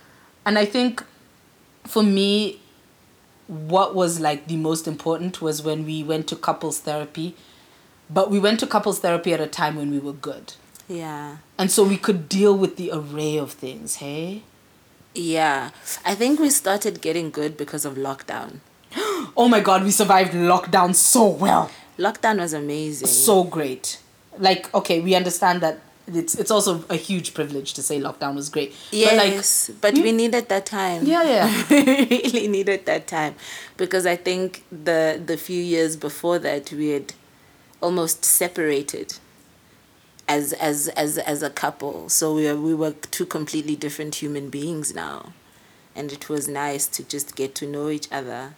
And 0.45 0.59
I 0.59 0.65
think 0.65 1.05
for 1.85 2.03
me, 2.03 2.61
what 3.47 3.95
was 3.95 4.21
like 4.21 4.47
the 4.47 4.57
most 4.57 4.87
important 4.89 5.43
was 5.43 5.63
when 5.63 5.85
we 5.85 6.03
went 6.03 6.27
to 6.29 6.37
couples 6.37 6.81
therapy. 6.81 7.35
But 8.09 8.31
we 8.31 8.39
went 8.39 8.61
to 8.61 8.67
couples 8.67 9.01
therapy 9.01 9.33
at 9.33 9.41
a 9.41 9.47
time 9.47 9.77
when 9.77 9.91
we 9.91 9.99
were 9.99 10.13
good. 10.13 10.55
Yeah. 10.89 11.39
And 11.59 11.71
so 11.71 11.85
we 11.85 11.97
could 11.97 12.29
deal 12.29 12.57
with 12.57 12.77
the 12.77 12.91
array 12.93 13.37
of 13.39 13.53
things, 13.53 13.97
hey? 13.97 14.43
Yeah. 15.15 15.71
I 16.05 16.15
think 16.15 16.39
we 16.39 16.51
started 16.51 17.01
getting 17.01 17.31
good 17.31 17.57
because 17.57 17.85
of 17.85 17.95
lockdown. 17.95 18.59
Oh 19.35 19.49
my 19.49 19.61
god, 19.61 19.83
we 19.85 19.91
survived 19.91 20.33
lockdown 20.33 20.95
so 20.95 21.27
well. 21.27 21.71
Lockdown 21.99 22.39
was 22.39 22.53
amazing. 22.53 23.09
So 23.09 23.45
great. 23.45 23.99
Like, 24.37 24.73
okay, 24.75 25.01
we 25.01 25.15
understand 25.15 25.63
that 25.63 25.81
it's 26.07 26.35
it's 26.35 26.51
also 26.51 26.85
a 26.91 26.97
huge 26.97 27.33
privilege 27.35 27.75
to 27.75 27.83
say 27.83 28.01
lockdown 28.01 28.35
was 28.35 28.49
great. 28.49 28.75
Yes, 28.91 29.71
but, 29.81 29.95
we- 29.95 30.03
we 30.03 30.13
needed 30.13 30.49
that 30.49 30.67
time. 30.67 31.05
Yeah, 31.07 31.23
yeah. 31.23 31.65
we 31.71 31.85
really 31.85 32.49
needed 32.49 32.87
that 32.87 33.07
time 33.07 33.35
because 33.77 34.05
I 34.07 34.17
think 34.17 34.65
the 34.71 35.21
the 35.25 35.37
few 35.37 35.63
years 35.63 35.97
before 35.97 36.39
that 36.41 36.73
we 36.73 36.89
had 36.91 37.15
almost 37.81 38.25
separated 38.25 39.15
as 40.29 40.53
as 40.55 40.89
as 40.89 41.19
as 41.19 41.43
a 41.43 41.51
couple. 41.51 42.09
So 42.09 42.35
we 42.35 42.47
were, 42.47 42.57
we 42.61 42.75
were 42.75 42.93
two 43.11 43.27
completely 43.27 43.77
different 43.77 44.17
human 44.17 44.51
beings 44.51 44.95
now, 44.95 45.33
and 45.95 46.13
it 46.13 46.29
was 46.29 46.49
nice 46.49 46.87
to 46.89 47.03
just 47.05 47.37
get 47.37 47.55
to 47.57 47.67
know 47.67 47.89
each 47.91 48.09
other 48.11 48.55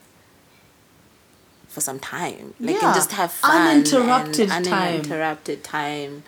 for 1.69 1.81
some 1.81 1.99
time, 1.99 2.55
like 2.61 2.77
Yeah, 2.77 2.87
and 2.87 2.95
just 2.95 3.13
have 3.13 3.33
fun, 3.33 3.67
uninterrupted 3.69 4.51
and 4.51 4.65
time. 4.65 4.89
uninterrupted 5.01 5.65
time 5.65 6.23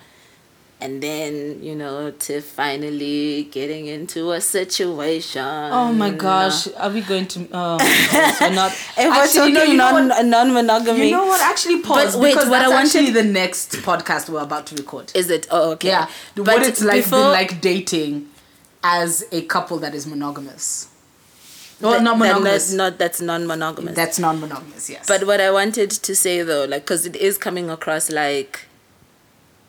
and 0.79 1.01
then 1.01 1.61
you 1.63 1.75
know 1.75 2.11
to 2.11 2.39
finally 2.39 3.45
getting 3.51 3.87
into 3.87 4.31
a 4.31 4.39
situation 4.39 5.41
Oh 5.43 5.91
my 5.91 6.11
gosh, 6.11 6.67
are 6.77 6.89
we 6.91 7.01
going 7.01 7.27
to? 7.29 7.47
Oh, 7.51 7.77
we're 8.41 8.53
not. 8.53 8.71
if 8.71 8.97
we're 8.97 9.11
Actually, 9.11 9.39
talking 9.39 9.53
no, 9.55 9.63
you 9.63 9.77
know 9.77 9.91
non 9.91 10.09
what? 10.09 10.25
non 10.25 10.53
monogamy 10.53 11.05
You 11.05 11.11
know 11.17 11.25
what? 11.25 11.41
Actually, 11.41 11.81
pause 11.81 12.13
But 12.13 12.21
wait, 12.21 12.33
because 12.35 12.49
what 12.49 12.61
I 12.61 12.67
wanted- 12.69 13.13
the 13.13 13.23
next 13.23 13.71
podcast 13.77 14.29
we're 14.29 14.41
about 14.41 14.67
to 14.67 14.75
record. 14.75 15.11
is 15.15 15.29
it 15.31 15.47
oh 15.49 15.71
okay 15.71 15.89
Yeah, 15.89 16.07
but 16.35 16.45
what 16.47 16.63
it's 16.63 16.83
like 16.83 17.03
before, 17.05 17.19
been 17.19 17.31
like 17.31 17.59
dating 17.61 18.29
as 18.83 19.25
a 19.31 19.41
couple 19.43 19.77
that 19.79 19.95
is 19.95 20.05
monogamous. 20.05 20.89
Well, 21.81 21.93
that- 21.93 22.03
not 22.03 22.13
that- 22.13 22.19
monogamous. 22.19 22.51
that's 22.51 22.71
not 22.73 22.97
that's 22.99 23.19
non-monogamous 23.21 23.95
That's 23.95 24.19
non-monogamous. 24.19 24.89
Yes. 24.91 25.05
But 25.07 25.25
what 25.25 25.41
I 25.41 25.49
wanted 25.51 25.89
to 25.91 26.15
say 26.15 26.43
though, 26.43 26.65
like, 26.65 26.83
because 26.83 27.05
it 27.07 27.15
is 27.15 27.37
coming 27.39 27.69
across 27.71 28.11
like 28.11 28.66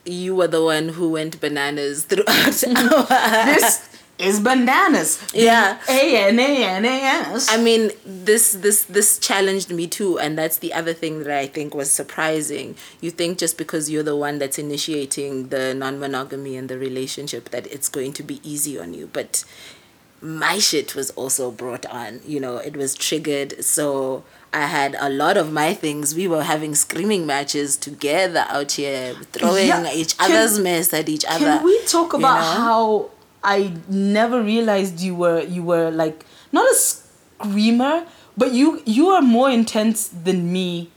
you 0.09 0.35
were 0.35 0.49
the 0.49 0.63
one 0.63 0.91
who 0.91 1.11
went 1.11 1.41
bananas 1.41 2.05
throughout 2.05 2.27
this 2.53 3.89
is 4.19 4.41
bananas. 4.41 5.23
Yeah. 5.33 5.79
A 5.89 6.29
N 6.29 6.39
A 6.39 6.65
N 6.65 6.85
A 6.85 7.01
S. 7.35 7.49
I 7.51 7.63
mean, 7.63 7.91
this 8.05 8.53
this 8.53 8.85
this 8.85 9.19
challenged 9.19 9.71
me 9.71 9.87
too, 9.87 10.19
and 10.19 10.37
that's 10.37 10.59
the 10.59 10.73
other 10.73 10.93
thing 10.93 11.23
that 11.25 11.39
I 11.39 11.47
think 11.47 11.75
was 11.75 11.91
surprising. 11.91 12.77
You 13.01 13.11
think 13.11 13.39
just 13.39 13.57
because 13.57 13.89
you're 13.91 14.03
the 14.03 14.17
one 14.17 14.39
that's 14.39 14.59
initiating 14.59 15.49
the 15.49 15.75
non-monogamy 15.75 16.57
and 16.57 16.69
the 16.69 16.79
relationship 16.79 17.51
that 17.51 17.67
it's 17.69 17.89
going 17.89 18.13
to 18.15 18.23
be 18.23 18.41
easy 18.43 18.79
on 18.79 18.95
you, 18.95 19.09
but 19.13 19.45
my 20.21 20.59
shit 20.59 20.95
was 20.95 21.11
also 21.11 21.51
brought 21.51 21.87
on. 21.87 22.21
You 22.27 22.41
know, 22.41 22.57
it 22.57 22.77
was 22.77 22.95
triggered. 22.95 23.63
So 23.65 24.25
I 24.53 24.67
had 24.67 24.97
a 24.99 25.09
lot 25.11 25.37
of 25.37 25.53
my 25.53 25.75
things. 25.75 26.15
We 26.15 26.27
were 26.29 26.43
having 26.43 26.75
screaming 26.75 27.27
matches 27.27 27.77
together 27.77 28.45
out 28.49 28.73
here, 28.73 29.15
throwing 29.33 29.69
Yeah, 29.69 29.93
each 29.93 30.17
can- 30.17 30.31
other's 30.33 30.59
mess 30.59 30.93
at 30.95 31.09
each 31.09 31.25
other. 31.27 31.39
Can 31.59 31.65
we 31.65 31.85
talk 31.87 32.15
about 32.15 32.41
know? 32.41 32.63
how 32.65 33.11
I 33.45 33.75
never 33.89 34.43
realized 34.43 35.01
you 35.01 35.15
were 35.15 35.43
you 35.43 35.63
were 35.63 35.91
like 35.91 36.25
not 36.51 36.65
a 36.71 36.75
screamer, 36.75 38.07
but 38.37 38.53
you 38.53 38.83
you 38.87 39.09
are 39.11 39.23
more 39.23 39.51
intense 39.51 40.09
than 40.09 40.53
me 40.53 40.91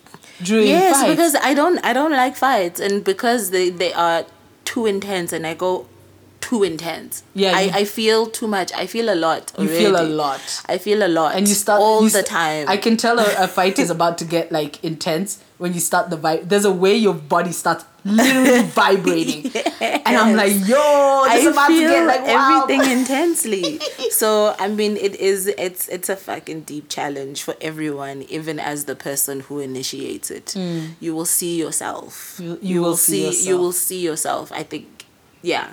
during 0.43 0.67
yes 0.67 0.95
fights. 0.97 1.09
because 1.09 1.35
i 1.43 1.53
don't 1.53 1.77
i 1.85 1.93
don't 1.93 2.13
like 2.13 2.35
fights 2.35 2.79
and 2.79 3.03
because 3.03 3.51
they 3.51 3.69
they 3.69 3.93
are 3.93 4.25
too 4.65 4.87
intense 4.87 5.31
and 5.31 5.45
i 5.45 5.53
go 5.53 5.85
too 6.51 6.63
intense. 6.63 7.23
Yeah, 7.33 7.55
I, 7.55 7.61
you- 7.61 7.71
I 7.81 7.83
feel 7.85 8.19
too 8.39 8.47
much. 8.57 8.69
I 8.83 8.85
feel 8.95 9.07
a 9.09 9.15
lot. 9.27 9.53
You 9.57 9.67
feel 9.69 9.95
a 9.95 10.03
lot. 10.21 10.43
I 10.67 10.77
feel 10.77 11.01
a 11.01 11.07
lot. 11.19 11.35
and 11.35 11.47
you 11.47 11.55
start 11.55 11.79
all 11.81 12.03
you 12.03 12.09
the 12.09 12.23
time. 12.23 12.67
I 12.67 12.77
can 12.85 12.97
tell 12.97 13.17
a, 13.19 13.27
a 13.45 13.47
fight 13.47 13.79
is 13.79 13.89
about 13.89 14.17
to 14.21 14.25
get 14.25 14.51
like 14.51 14.83
intense 14.83 15.39
when 15.59 15.73
you 15.73 15.79
start 15.79 16.09
the 16.09 16.17
vibe. 16.17 16.49
There's 16.49 16.65
a 16.65 16.71
way 16.83 16.93
your 17.07 17.13
body 17.13 17.53
starts 17.53 17.85
literally 18.03 18.63
vibrating, 18.81 19.41
and 20.07 20.13
I'm 20.21 20.35
like, 20.35 20.53
yo, 20.67 21.23
this 21.29 21.45
is 21.45 21.51
about 21.55 21.67
to 21.69 21.79
get 21.93 22.05
like 22.13 22.23
wow. 22.27 22.63
everything 22.65 22.81
intensely. 22.99 23.79
so 24.09 24.55
I 24.59 24.67
mean, 24.67 24.97
it 24.97 25.15
is. 25.15 25.47
It's 25.67 25.87
it's 25.95 26.09
a 26.09 26.17
fucking 26.27 26.61
deep 26.71 26.89
challenge 26.89 27.43
for 27.47 27.55
everyone, 27.61 28.23
even 28.37 28.59
as 28.59 28.85
the 28.91 28.95
person 29.07 29.35
who 29.47 29.59
initiates 29.59 30.29
it. 30.39 30.47
You 31.05 31.11
will 31.15 31.29
see 31.39 31.53
yourself. 31.63 32.35
Hmm. 32.37 32.43
You- 32.43 32.59
you 32.71 32.81
will 32.81 32.97
see 32.97 33.21
You 33.21 33.25
yourself. 33.27 33.59
will 33.61 33.75
see 33.87 34.01
yourself. 34.09 34.45
I 34.61 34.63
think, 34.71 34.87
yeah, 35.53 35.67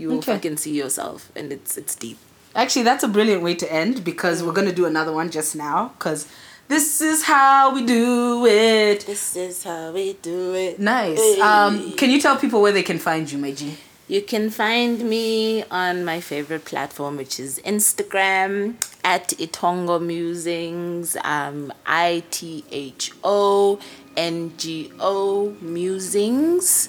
you 0.00 0.08
will 0.08 0.18
Okay. 0.18 0.32
fucking 0.34 0.56
see 0.56 0.74
yourself, 0.82 1.30
and 1.36 1.52
it's 1.52 1.76
it's 1.76 1.94
deep. 1.94 2.18
Actually, 2.54 2.82
that's 2.90 3.04
a 3.04 3.08
brilliant 3.16 3.42
way 3.42 3.54
to 3.54 3.66
end 3.72 4.02
because 4.04 4.42
we're 4.42 4.52
gonna 4.60 4.72
do 4.82 4.86
another 4.86 5.12
one 5.12 5.30
just 5.30 5.54
now 5.54 5.92
because 5.98 6.26
this 6.68 7.00
is 7.00 7.24
how 7.24 7.72
we 7.74 7.82
do 7.84 8.46
it. 8.46 9.06
This 9.06 9.36
is 9.36 9.64
how 9.64 9.92
we 9.92 10.14
do 10.22 10.54
it. 10.54 10.78
Nice. 10.78 11.20
Um, 11.40 11.92
can 11.92 12.10
you 12.10 12.20
tell 12.20 12.36
people 12.36 12.60
where 12.62 12.72
they 12.72 12.82
can 12.82 12.98
find 12.98 13.30
you, 13.30 13.38
G? 13.52 13.76
You 14.08 14.22
can 14.22 14.50
find 14.50 15.08
me 15.08 15.62
on 15.70 16.04
my 16.04 16.20
favorite 16.20 16.64
platform, 16.64 17.16
which 17.16 17.38
is 17.38 17.60
Instagram 17.64 18.74
at 19.04 19.28
Ithongo 19.44 20.00
Musings. 20.02 21.16
Um, 21.22 21.72
I 21.86 22.24
T 22.32 22.64
H 22.72 23.12
O 23.22 23.78
N 24.16 24.52
G 24.56 24.90
O 24.98 25.54
Musings. 25.60 26.88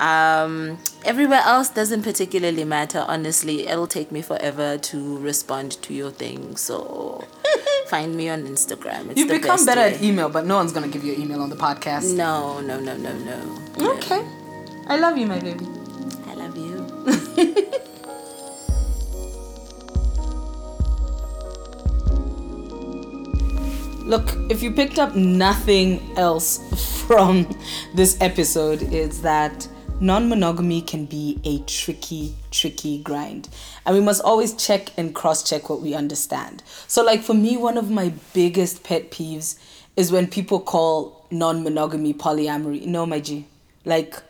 Um, 0.00 0.78
everywhere 1.04 1.40
else 1.44 1.68
doesn't 1.70 2.02
particularly 2.02 2.64
matter. 2.64 3.04
Honestly, 3.08 3.66
it'll 3.66 3.86
take 3.86 4.12
me 4.12 4.22
forever 4.22 4.78
to 4.78 5.18
respond 5.18 5.72
to 5.82 5.94
your 5.94 6.10
thing. 6.10 6.56
So 6.56 7.24
find 7.88 8.14
me 8.14 8.28
on 8.28 8.44
Instagram. 8.44 9.10
It's 9.10 9.18
You've 9.20 9.28
become 9.28 9.64
better 9.66 9.80
way. 9.80 9.94
at 9.94 10.02
email, 10.02 10.28
but 10.28 10.46
no 10.46 10.56
one's 10.56 10.72
gonna 10.72 10.88
give 10.88 11.04
you 11.04 11.14
an 11.14 11.22
email 11.22 11.42
on 11.42 11.50
the 11.50 11.56
podcast. 11.56 12.14
No, 12.16 12.60
no, 12.60 12.78
no, 12.78 12.96
no, 12.96 13.12
no. 13.12 13.90
Okay. 13.96 14.24
I 14.86 14.96
love 14.98 15.18
you, 15.18 15.26
my 15.26 15.38
baby. 15.40 15.66
I 16.26 16.34
love 16.34 16.56
you. 16.56 17.64
Look, 24.04 24.34
if 24.48 24.62
you 24.62 24.70
picked 24.70 24.98
up 24.98 25.14
nothing 25.14 26.00
else 26.16 27.04
from 27.06 27.46
this 27.94 28.16
episode, 28.22 28.82
it's 28.82 29.18
that 29.18 29.68
non 30.00 30.28
monogamy 30.28 30.82
can 30.82 31.04
be 31.04 31.38
a 31.44 31.58
tricky, 31.60 32.34
tricky 32.50 32.98
grind. 33.02 33.48
And 33.84 33.94
we 33.94 34.00
must 34.00 34.22
always 34.22 34.54
check 34.54 34.90
and 34.96 35.14
cross 35.14 35.48
check 35.48 35.68
what 35.68 35.80
we 35.80 35.94
understand. 35.94 36.62
So, 36.86 37.02
like 37.04 37.22
for 37.22 37.34
me, 37.34 37.56
one 37.56 37.76
of 37.76 37.90
my 37.90 38.12
biggest 38.32 38.82
pet 38.82 39.10
peeves 39.10 39.58
is 39.96 40.12
when 40.12 40.26
people 40.28 40.60
call 40.60 41.26
non 41.30 41.62
monogamy 41.62 42.14
polyamory. 42.14 42.86
No, 42.86 43.06
my 43.06 43.20
G. 43.20 43.46
Like, 43.84 44.22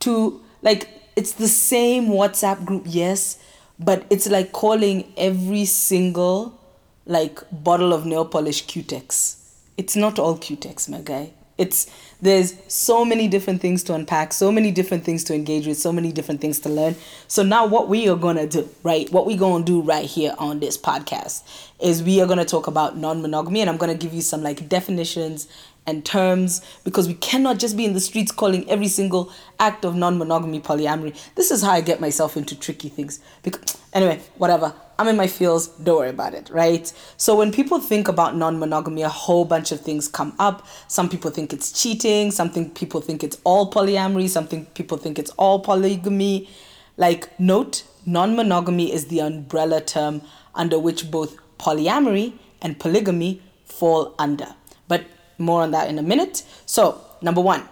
to, 0.00 0.40
like, 0.62 0.88
it's 1.16 1.32
the 1.32 1.48
same 1.48 2.08
WhatsApp 2.08 2.64
group, 2.64 2.84
yes, 2.86 3.38
but 3.78 4.04
it's 4.10 4.28
like 4.28 4.52
calling 4.52 5.12
every 5.16 5.64
single 5.64 6.58
like 7.06 7.40
bottle 7.50 7.92
of 7.92 8.06
nail 8.06 8.24
polish 8.24 8.66
Cutex. 8.66 9.36
It's 9.76 9.96
not 9.96 10.18
all 10.18 10.36
Cutex, 10.38 10.88
my 10.88 11.00
guy. 11.00 11.32
It's 11.58 11.90
there's 12.22 12.54
so 12.68 13.04
many 13.04 13.26
different 13.26 13.60
things 13.60 13.82
to 13.82 13.94
unpack, 13.94 14.32
so 14.32 14.52
many 14.52 14.70
different 14.70 15.04
things 15.04 15.24
to 15.24 15.34
engage 15.34 15.66
with, 15.66 15.76
so 15.76 15.92
many 15.92 16.12
different 16.12 16.40
things 16.40 16.60
to 16.60 16.68
learn. 16.68 16.94
So 17.26 17.42
now 17.42 17.66
what 17.66 17.88
we 17.88 18.08
are 18.08 18.16
gonna 18.16 18.46
do, 18.46 18.68
right? 18.84 19.10
What 19.10 19.26
we 19.26 19.36
gonna 19.36 19.64
do 19.64 19.82
right 19.82 20.06
here 20.06 20.32
on 20.38 20.60
this 20.60 20.78
podcast 20.78 21.42
is 21.80 22.02
we 22.02 22.20
are 22.20 22.26
gonna 22.26 22.44
talk 22.44 22.68
about 22.68 22.96
non-monogamy, 22.96 23.60
and 23.60 23.68
I'm 23.68 23.76
gonna 23.76 23.96
give 23.96 24.14
you 24.14 24.22
some 24.22 24.42
like 24.42 24.68
definitions 24.68 25.48
and 25.84 26.04
terms 26.04 26.62
because 26.84 27.08
we 27.08 27.14
cannot 27.14 27.58
just 27.58 27.76
be 27.76 27.84
in 27.84 27.92
the 27.92 28.00
streets 28.00 28.30
calling 28.30 28.70
every 28.70 28.86
single 28.86 29.32
act 29.58 29.84
of 29.84 29.96
non-monogamy 29.96 30.60
polyamory. 30.60 31.12
This 31.34 31.50
is 31.50 31.60
how 31.60 31.72
I 31.72 31.80
get 31.80 32.00
myself 32.00 32.36
into 32.36 32.56
tricky 32.56 32.88
things. 32.88 33.18
Because 33.42 33.76
anyway, 33.92 34.20
whatever. 34.36 34.72
I'm 35.02 35.08
in 35.08 35.16
my 35.16 35.26
feels, 35.26 35.66
don't 35.66 35.96
worry 35.96 36.10
about 36.10 36.32
it, 36.32 36.48
right? 36.48 36.86
So 37.16 37.34
when 37.34 37.50
people 37.50 37.80
think 37.80 38.06
about 38.06 38.36
non-monogamy, 38.36 39.02
a 39.02 39.08
whole 39.08 39.44
bunch 39.44 39.72
of 39.72 39.80
things 39.80 40.06
come 40.06 40.32
up. 40.38 40.64
Some 40.86 41.08
people 41.08 41.32
think 41.32 41.52
it's 41.52 41.72
cheating, 41.72 42.30
something 42.30 42.70
people 42.70 43.00
think 43.00 43.24
it's 43.24 43.36
all 43.42 43.68
polyamory, 43.68 44.28
something 44.28 44.64
people 44.66 44.98
think 44.98 45.18
it's 45.18 45.32
all 45.32 45.58
polygamy. 45.58 46.48
Like 46.96 47.36
note, 47.40 47.82
non-monogamy 48.06 48.92
is 48.92 49.06
the 49.06 49.18
umbrella 49.18 49.80
term 49.80 50.22
under 50.54 50.78
which 50.78 51.10
both 51.10 51.36
polyamory 51.58 52.34
and 52.60 52.78
polygamy 52.78 53.42
fall 53.64 54.14
under. 54.20 54.54
But 54.86 55.06
more 55.36 55.62
on 55.62 55.72
that 55.72 55.90
in 55.90 55.98
a 55.98 56.02
minute. 56.02 56.44
So, 56.64 57.04
number 57.20 57.40
1, 57.40 57.68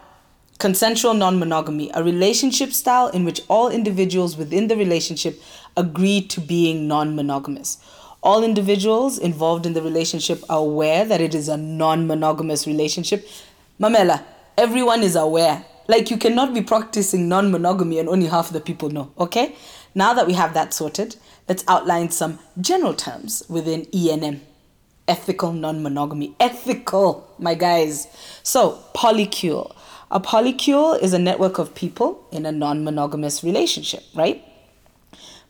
Consensual 0.60 1.14
non 1.14 1.38
monogamy, 1.38 1.90
a 1.94 2.04
relationship 2.04 2.74
style 2.74 3.08
in 3.08 3.24
which 3.24 3.40
all 3.48 3.70
individuals 3.70 4.36
within 4.36 4.68
the 4.68 4.76
relationship 4.76 5.40
agree 5.76 6.22
to 6.28 6.40
being 6.40 6.88
non 6.88 7.14
monogamous. 7.16 7.78
All 8.22 8.44
individuals 8.44 9.18
involved 9.18 9.66
in 9.66 9.72
the 9.72 9.82
relationship 9.82 10.42
are 10.50 10.58
aware 10.58 11.04
that 11.04 11.20
it 11.20 11.34
is 11.34 11.48
a 11.48 11.56
non 11.56 12.06
monogamous 12.06 12.66
relationship. 12.66 13.26
Mamela, 13.80 14.22
everyone 14.58 15.02
is 15.02 15.16
aware. 15.16 15.64
Like 15.88 16.10
you 16.10 16.18
cannot 16.18 16.54
be 16.54 16.62
practicing 16.62 17.28
non 17.28 17.50
monogamy 17.50 17.98
and 17.98 18.08
only 18.08 18.26
half 18.26 18.50
the 18.50 18.60
people 18.60 18.90
know, 18.90 19.10
okay? 19.18 19.54
Now 19.94 20.14
that 20.14 20.26
we 20.26 20.34
have 20.34 20.54
that 20.54 20.72
sorted, 20.72 21.16
let's 21.48 21.64
outline 21.66 22.10
some 22.10 22.38
general 22.60 22.94
terms 22.94 23.42
within 23.48 23.86
ENM 23.86 24.40
ethical 25.10 25.52
non-monogamy 25.52 26.34
ethical 26.38 27.28
my 27.38 27.52
guys 27.52 28.06
so 28.44 28.78
polycule 28.94 29.74
a 30.12 30.20
polycule 30.20 31.00
is 31.02 31.12
a 31.12 31.18
network 31.18 31.58
of 31.58 31.74
people 31.74 32.24
in 32.30 32.46
a 32.46 32.52
non-monogamous 32.52 33.42
relationship 33.42 34.04
right 34.14 34.44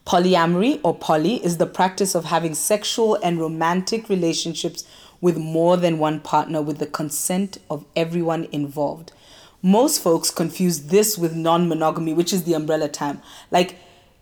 polyamory 0.06 0.80
or 0.82 0.94
poly 0.94 1.44
is 1.44 1.58
the 1.58 1.66
practice 1.66 2.14
of 2.14 2.26
having 2.26 2.54
sexual 2.54 3.16
and 3.22 3.38
romantic 3.38 4.08
relationships 4.08 4.84
with 5.20 5.36
more 5.36 5.76
than 5.76 5.98
one 5.98 6.20
partner 6.20 6.62
with 6.62 6.78
the 6.78 6.86
consent 6.86 7.58
of 7.68 7.84
everyone 7.94 8.48
involved. 8.52 9.12
Most 9.62 10.02
folks 10.02 10.30
confuse 10.30 10.84
this 10.84 11.18
with 11.18 11.34
non-monogamy 11.34 12.14
which 12.14 12.32
is 12.32 12.44
the 12.44 12.54
umbrella 12.54 12.88
term. 12.88 13.20
Like 13.50 13.76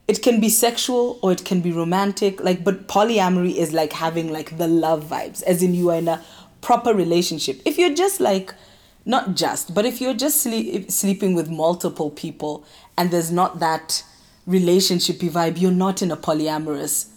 it 0.09 0.23
can 0.23 0.41
be 0.41 0.49
sexual 0.49 1.19
or 1.23 1.31
it 1.33 1.45
can 1.45 1.61
be 1.61 1.71
romantic 1.71 2.43
like 2.43 2.65
but 2.65 2.89
polyamory 2.89 3.55
is 3.55 3.73
like 3.73 3.93
having 3.93 4.33
like 4.33 4.59
the 4.59 4.67
love 4.67 5.05
vibes 5.05 5.43
as 5.45 5.63
in 5.63 5.75
you 5.75 5.91
are 5.91 5.99
in 5.99 6.09
a 6.09 6.25
proper 6.61 6.93
relationship. 6.93 7.61
If 7.65 7.79
you're 7.79 7.95
just 7.95 8.19
like 8.19 8.53
not 9.07 9.37
just 9.37 9.75
but 9.75 9.87
if 9.87 10.01
you're 10.01 10.15
just 10.15 10.41
sleep, 10.41 10.91
sleeping 10.91 11.35
with 11.35 11.49
multiple 11.49 12.11
people 12.11 12.65
and 12.97 13.13
there's 13.13 13.31
not 13.31 13.61
that 13.61 14.03
relationshipy 14.49 15.31
vibe 15.31 15.61
you're 15.61 15.71
not 15.71 16.03
in 16.03 16.11
a 16.11 16.17
polyamorous 16.17 17.09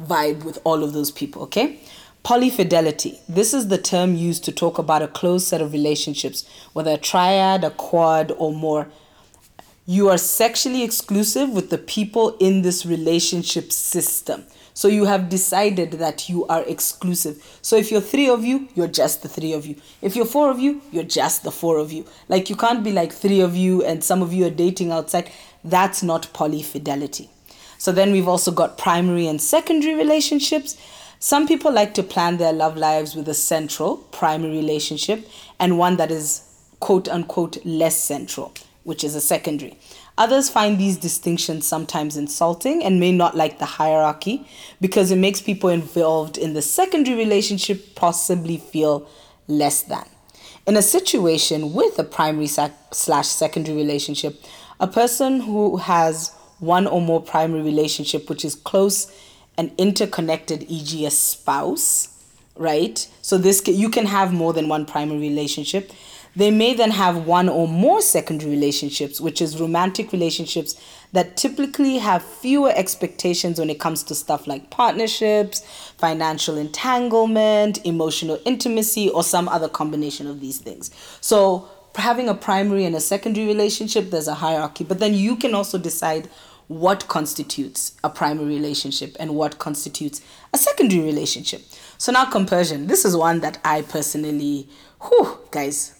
vibe 0.00 0.44
with 0.44 0.58
all 0.64 0.82
of 0.82 0.92
those 0.92 1.10
people 1.10 1.42
okay 1.42 1.78
polyfidelity 2.24 3.18
this 3.28 3.52
is 3.52 3.68
the 3.68 3.78
term 3.78 4.14
used 4.14 4.44
to 4.44 4.52
talk 4.52 4.78
about 4.78 5.02
a 5.02 5.08
close 5.08 5.46
set 5.46 5.60
of 5.60 5.72
relationships 5.72 6.48
whether 6.72 6.92
a 6.92 6.96
triad 6.96 7.62
a 7.62 7.70
quad 7.70 8.32
or 8.38 8.52
more 8.52 8.88
you 9.90 10.10
are 10.10 10.18
sexually 10.18 10.82
exclusive 10.82 11.48
with 11.48 11.70
the 11.70 11.78
people 11.78 12.36
in 12.36 12.60
this 12.60 12.84
relationship 12.84 13.72
system. 13.72 14.44
So 14.74 14.86
you 14.86 15.06
have 15.06 15.30
decided 15.30 15.92
that 15.92 16.28
you 16.28 16.44
are 16.48 16.62
exclusive. 16.64 17.42
So 17.62 17.76
if 17.76 17.90
you're 17.90 18.02
three 18.02 18.28
of 18.28 18.44
you, 18.44 18.68
you're 18.74 18.86
just 18.86 19.22
the 19.22 19.30
three 19.30 19.54
of 19.54 19.64
you. 19.64 19.76
If 20.02 20.14
you're 20.14 20.26
four 20.26 20.50
of 20.50 20.58
you, 20.58 20.82
you're 20.92 21.04
just 21.04 21.42
the 21.42 21.50
four 21.50 21.78
of 21.78 21.90
you. 21.90 22.04
Like 22.28 22.50
you 22.50 22.54
can't 22.54 22.84
be 22.84 22.92
like 22.92 23.14
three 23.14 23.40
of 23.40 23.56
you 23.56 23.82
and 23.82 24.04
some 24.04 24.20
of 24.20 24.30
you 24.30 24.44
are 24.44 24.50
dating 24.50 24.92
outside. 24.92 25.30
That's 25.64 26.02
not 26.02 26.32
polyfidelity. 26.32 27.28
So 27.78 27.92
then 27.92 28.12
we've 28.12 28.28
also 28.28 28.50
got 28.50 28.78
primary 28.78 29.26
and 29.26 29.40
secondary 29.40 29.94
relationships. 29.94 30.76
Some 31.20 31.46
people 31.46 31.72
like 31.72 31.94
to 31.94 32.02
plan 32.02 32.36
their 32.36 32.52
love 32.52 32.76
lives 32.76 33.14
with 33.14 33.28
a 33.28 33.34
central 33.34 33.96
primary 33.96 34.56
relationship 34.56 35.28
and 35.58 35.78
one 35.78 35.96
that 35.96 36.10
is 36.10 36.42
quote 36.80 37.08
unquote 37.08 37.64
less 37.64 37.96
central 37.96 38.52
which 38.88 39.04
is 39.04 39.14
a 39.14 39.20
secondary. 39.20 39.76
Others 40.16 40.48
find 40.48 40.78
these 40.78 40.96
distinctions 40.96 41.66
sometimes 41.66 42.16
insulting 42.16 42.82
and 42.82 42.98
may 42.98 43.12
not 43.12 43.36
like 43.36 43.58
the 43.58 43.66
hierarchy 43.66 44.48
because 44.80 45.10
it 45.10 45.16
makes 45.16 45.42
people 45.42 45.68
involved 45.68 46.38
in 46.38 46.54
the 46.54 46.62
secondary 46.62 47.14
relationship 47.14 47.94
possibly 47.94 48.56
feel 48.56 49.06
less 49.46 49.82
than. 49.82 50.06
In 50.66 50.74
a 50.74 50.80
situation 50.80 51.74
with 51.74 51.98
a 51.98 52.04
primary 52.04 52.46
slash 52.46 53.28
secondary 53.28 53.76
relationship, 53.76 54.42
a 54.80 54.86
person 54.86 55.40
who 55.40 55.76
has 55.76 56.32
one 56.58 56.86
or 56.86 57.00
more 57.00 57.22
primary 57.22 57.62
relationship 57.62 58.28
which 58.28 58.44
is 58.44 58.54
close 58.54 59.12
and 59.56 59.72
interconnected, 59.76 60.64
e.g., 60.68 61.04
a 61.04 61.10
spouse, 61.10 62.08
right? 62.56 63.08
So 63.22 63.38
this 63.38 63.66
you 63.66 63.90
can 63.90 64.06
have 64.06 64.32
more 64.32 64.52
than 64.52 64.68
one 64.68 64.86
primary 64.86 65.18
relationship. 65.18 65.90
They 66.36 66.52
may 66.52 66.74
then 66.74 66.92
have 66.92 67.26
one 67.26 67.48
or 67.48 67.66
more 67.66 68.00
secondary 68.00 68.52
relationships, 68.52 69.20
which 69.20 69.42
is 69.42 69.60
romantic 69.60 70.12
relationships 70.12 70.80
that 71.12 71.36
typically 71.36 71.98
have 71.98 72.22
fewer 72.22 72.70
expectations 72.76 73.58
when 73.58 73.70
it 73.70 73.80
comes 73.80 74.04
to 74.04 74.14
stuff 74.14 74.46
like 74.46 74.70
partnerships, 74.70 75.64
financial 75.96 76.56
entanglement, 76.56 77.84
emotional 77.84 78.38
intimacy, 78.44 79.08
or 79.08 79.24
some 79.24 79.48
other 79.48 79.68
combination 79.68 80.28
of 80.28 80.40
these 80.40 80.58
things. 80.58 80.90
So, 81.20 81.68
having 81.98 82.28
a 82.28 82.34
primary 82.34 82.84
and 82.84 82.94
a 82.94 83.00
secondary 83.00 83.46
relationship, 83.46 84.10
there's 84.10 84.28
a 84.28 84.34
hierarchy, 84.34 84.84
but 84.84 84.98
then 84.98 85.14
you 85.14 85.36
can 85.36 85.54
also 85.54 85.78
decide 85.78 86.28
what 86.68 87.08
constitutes 87.08 87.96
a 88.04 88.10
primary 88.10 88.46
relationship 88.46 89.16
and 89.18 89.34
what 89.34 89.58
constitutes 89.58 90.20
a 90.52 90.58
secondary 90.58 91.02
relationship. 91.02 91.62
So 91.96 92.12
now 92.12 92.26
compersion. 92.26 92.86
This 92.86 93.04
is 93.04 93.16
one 93.16 93.40
that 93.40 93.58
I 93.64 93.82
personally, 93.82 94.68
whew, 95.00 95.38
guys, 95.50 95.94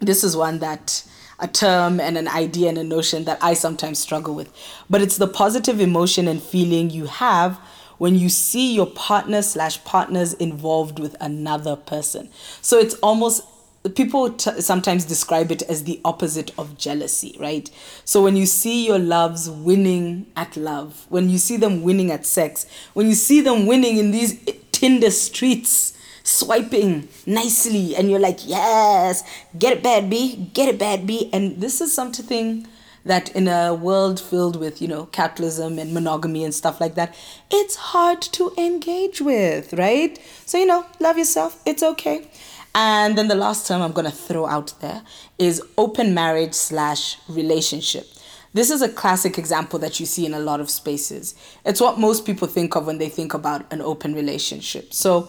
this 0.00 0.24
is 0.24 0.36
one 0.36 0.58
that 0.60 1.04
a 1.38 1.48
term 1.48 2.00
and 2.00 2.16
an 2.16 2.28
idea 2.28 2.68
and 2.68 2.78
a 2.78 2.84
notion 2.84 3.24
that 3.24 3.38
I 3.42 3.54
sometimes 3.54 3.98
struggle 3.98 4.34
with. 4.34 4.52
But 4.88 5.02
it's 5.02 5.18
the 5.18 5.28
positive 5.28 5.80
emotion 5.80 6.28
and 6.28 6.42
feeling 6.42 6.90
you 6.90 7.06
have 7.06 7.58
when 7.98 8.14
you 8.14 8.30
see 8.30 8.74
your 8.74 8.86
partner 8.86 9.42
slash 9.42 9.82
partners 9.84 10.32
involved 10.34 10.98
with 10.98 11.14
another 11.20 11.76
person. 11.76 12.30
So 12.62 12.78
it's 12.78 12.94
almost 12.96 13.42
people 13.88 14.30
t- 14.32 14.60
sometimes 14.60 15.06
describe 15.06 15.50
it 15.50 15.62
as 15.62 15.84
the 15.84 16.00
opposite 16.04 16.50
of 16.58 16.76
jealousy, 16.76 17.34
right? 17.40 17.70
So 18.04 18.22
when 18.22 18.36
you 18.36 18.44
see 18.44 18.86
your 18.86 18.98
loves 18.98 19.48
winning 19.48 20.26
at 20.36 20.56
love, 20.56 21.06
when 21.08 21.30
you 21.30 21.38
see 21.38 21.56
them 21.56 21.82
winning 21.82 22.10
at 22.10 22.26
sex, 22.26 22.66
when 22.92 23.06
you 23.06 23.14
see 23.14 23.40
them 23.40 23.66
winning 23.66 23.96
in 23.96 24.10
these 24.10 24.38
Tinder 24.72 25.10
streets, 25.10 25.96
swiping 26.22 27.08
nicely, 27.26 27.96
and 27.96 28.10
you're 28.10 28.20
like, 28.20 28.46
yes, 28.46 29.22
get 29.58 29.78
it, 29.78 29.82
bad 29.82 30.10
B, 30.10 30.50
get 30.52 30.68
it, 30.68 30.78
bad 30.78 31.06
B. 31.06 31.30
And 31.32 31.60
this 31.60 31.80
is 31.80 31.94
something 31.94 32.66
that 33.04 33.34
in 33.34 33.48
a 33.48 33.74
world 33.74 34.20
filled 34.20 34.56
with, 34.56 34.82
you 34.82 34.88
know, 34.88 35.06
capitalism 35.06 35.78
and 35.78 35.94
monogamy 35.94 36.44
and 36.44 36.54
stuff 36.54 36.80
like 36.80 36.94
that, 36.94 37.14
it's 37.50 37.76
hard 37.76 38.20
to 38.20 38.52
engage 38.58 39.20
with, 39.20 39.72
right? 39.72 40.18
So, 40.44 40.58
you 40.58 40.66
know, 40.66 40.86
love 40.98 41.16
yourself, 41.16 41.60
it's 41.64 41.82
okay. 41.82 42.28
And 42.74 43.18
then 43.18 43.28
the 43.28 43.34
last 43.34 43.66
term 43.66 43.82
I'm 43.82 43.92
going 43.92 44.10
to 44.10 44.16
throw 44.16 44.46
out 44.46 44.74
there 44.80 45.02
is 45.38 45.62
open 45.76 46.14
marriage 46.14 46.54
slash 46.54 47.18
relationship. 47.28 48.06
This 48.52 48.70
is 48.70 48.82
a 48.82 48.88
classic 48.88 49.38
example 49.38 49.78
that 49.80 50.00
you 50.00 50.06
see 50.06 50.26
in 50.26 50.34
a 50.34 50.40
lot 50.40 50.60
of 50.60 50.70
spaces. 50.70 51.34
It's 51.64 51.80
what 51.80 51.98
most 51.98 52.26
people 52.26 52.48
think 52.48 52.74
of 52.74 52.86
when 52.86 52.98
they 52.98 53.08
think 53.08 53.32
about 53.32 53.72
an 53.72 53.80
open 53.80 54.14
relationship. 54.14 54.92
So, 54.92 55.28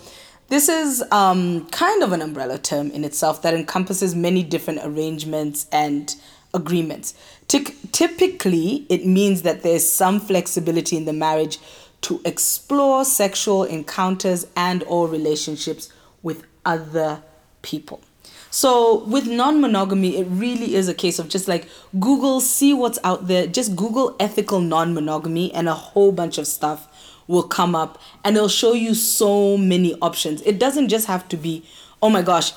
this 0.49 0.67
is 0.67 1.01
um, 1.11 1.65
kind 1.69 2.03
of 2.03 2.11
an 2.11 2.21
umbrella 2.21 2.57
term 2.57 2.91
in 2.91 3.05
itself 3.05 3.41
that 3.43 3.53
encompasses 3.53 4.13
many 4.13 4.43
different 4.43 4.81
arrangements 4.83 5.65
and 5.71 6.13
agreements. 6.53 7.13
Typically, 7.47 8.85
it 8.89 9.05
means 9.05 9.43
that 9.43 9.63
there's 9.63 9.87
some 9.87 10.19
flexibility 10.19 10.97
in 10.97 11.05
the 11.05 11.13
marriage 11.13 11.57
to 12.01 12.19
explore 12.25 13.05
sexual 13.05 13.63
encounters 13.63 14.45
and 14.57 14.83
or 14.87 15.07
relationships 15.07 15.89
with 16.21 16.43
other 16.65 17.23
people. 17.61 18.01
So 18.49 19.05
with 19.05 19.27
non-monogamy, 19.27 20.17
it 20.17 20.27
really 20.29 20.75
is 20.75 20.89
a 20.89 20.93
case 20.93 21.19
of 21.19 21.29
just 21.29 21.47
like 21.47 21.69
Google, 21.99 22.41
see 22.41 22.73
what's 22.73 22.99
out 23.03 23.27
there. 23.27 23.47
Just 23.47 23.77
Google 23.77 24.15
ethical 24.19 24.59
non-monogamy, 24.59 25.53
and 25.53 25.69
a 25.69 25.73
whole 25.73 26.11
bunch 26.11 26.37
of 26.37 26.45
stuff 26.47 26.87
will 27.27 27.43
come 27.43 27.75
up, 27.75 27.97
and 28.25 28.35
it'll 28.35 28.49
show 28.49 28.73
you 28.73 28.93
so 28.93 29.55
many 29.57 29.95
options. 30.01 30.41
It 30.41 30.59
doesn't 30.59 30.89
just 30.89 31.07
have 31.07 31.29
to 31.29 31.37
be, 31.37 31.63
oh 32.01 32.09
my 32.09 32.21
gosh, 32.21 32.51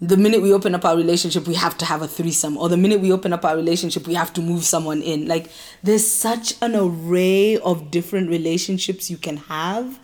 the 0.00 0.16
minute 0.16 0.40
we 0.40 0.52
open 0.52 0.74
up 0.74 0.84
our 0.84 0.96
relationship, 0.96 1.46
we 1.46 1.56
have 1.56 1.76
to 1.76 1.84
have 1.84 2.00
a 2.00 2.08
threesome, 2.08 2.56
or 2.56 2.70
the 2.70 2.76
minute 2.78 3.00
we 3.00 3.12
open 3.12 3.34
up 3.34 3.44
our 3.44 3.56
relationship, 3.56 4.06
we 4.06 4.14
have 4.14 4.32
to 4.32 4.40
move 4.40 4.64
someone 4.64 5.02
in. 5.02 5.26
Like 5.26 5.50
there's 5.82 6.10
such 6.10 6.54
an 6.62 6.74
array 6.74 7.58
of 7.58 7.90
different 7.90 8.30
relationships 8.30 9.10
you 9.10 9.18
can 9.18 9.36
have 9.36 9.98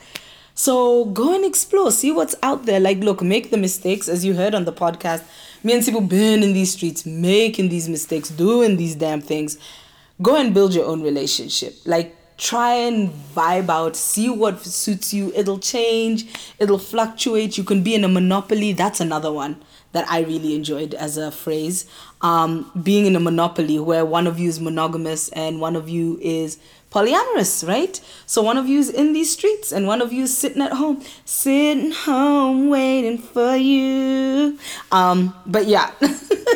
so 0.54 1.06
go 1.06 1.34
and 1.34 1.44
explore, 1.44 1.90
see 1.90 2.12
what's 2.12 2.34
out 2.42 2.64
there. 2.64 2.80
Like, 2.80 2.98
look, 2.98 3.22
make 3.22 3.50
the 3.50 3.56
mistakes, 3.56 4.08
as 4.08 4.24
you 4.24 4.34
heard 4.34 4.54
on 4.54 4.64
the 4.64 4.72
podcast. 4.72 5.24
Me 5.62 5.72
and 5.72 5.84
people 5.84 6.00
been 6.00 6.42
in 6.42 6.52
these 6.52 6.72
streets, 6.72 7.04
making 7.04 7.70
these 7.70 7.88
mistakes, 7.88 8.28
doing 8.28 8.76
these 8.76 8.94
damn 8.94 9.20
things. 9.20 9.58
Go 10.22 10.36
and 10.36 10.54
build 10.54 10.74
your 10.74 10.86
own 10.86 11.02
relationship. 11.02 11.74
Like, 11.84 12.14
try 12.36 12.74
and 12.74 13.10
vibe 13.34 13.68
out, 13.68 13.96
see 13.96 14.28
what 14.28 14.60
suits 14.64 15.12
you. 15.12 15.32
It'll 15.34 15.58
change, 15.58 16.26
it'll 16.58 16.78
fluctuate. 16.78 17.58
You 17.58 17.64
can 17.64 17.82
be 17.82 17.94
in 17.94 18.04
a 18.04 18.08
monopoly. 18.08 18.72
That's 18.72 19.00
another 19.00 19.32
one 19.32 19.62
that 19.92 20.08
I 20.10 20.20
really 20.20 20.54
enjoyed 20.54 20.92
as 20.94 21.16
a 21.16 21.30
phrase. 21.30 21.86
Um, 22.20 22.70
being 22.82 23.06
in 23.06 23.16
a 23.16 23.20
monopoly 23.20 23.78
where 23.78 24.04
one 24.04 24.26
of 24.26 24.38
you 24.38 24.48
is 24.48 24.60
monogamous 24.60 25.28
and 25.30 25.60
one 25.60 25.76
of 25.76 25.88
you 25.88 26.18
is 26.20 26.58
polyamorous, 26.94 27.66
right? 27.66 28.00
So 28.24 28.40
one 28.40 28.56
of 28.56 28.68
you 28.68 28.78
is 28.78 28.88
in 28.88 29.12
these 29.12 29.32
streets 29.32 29.72
and 29.72 29.88
one 29.88 30.00
of 30.00 30.12
you 30.12 30.22
is 30.24 30.36
sitting 30.36 30.62
at 30.62 30.72
home, 30.74 31.02
sitting 31.24 31.90
home 31.90 32.68
waiting 32.68 33.18
for 33.18 33.56
you. 33.56 34.56
Um, 34.92 35.34
but 35.44 35.66
yeah, 35.66 35.90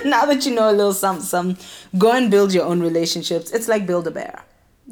now 0.05 0.27
that 0.27 0.47
you 0.47 0.55
know 0.55 0.71
a 0.71 0.73
little 0.73 0.93
something, 0.93 1.59
go 1.99 2.13
and 2.13 2.31
build 2.31 2.55
your 2.55 2.65
own 2.65 2.81
relationships. 2.81 3.51
It's 3.51 3.67
like 3.67 3.85
build 3.85 4.07
a 4.07 4.13
bear. 4.13 4.45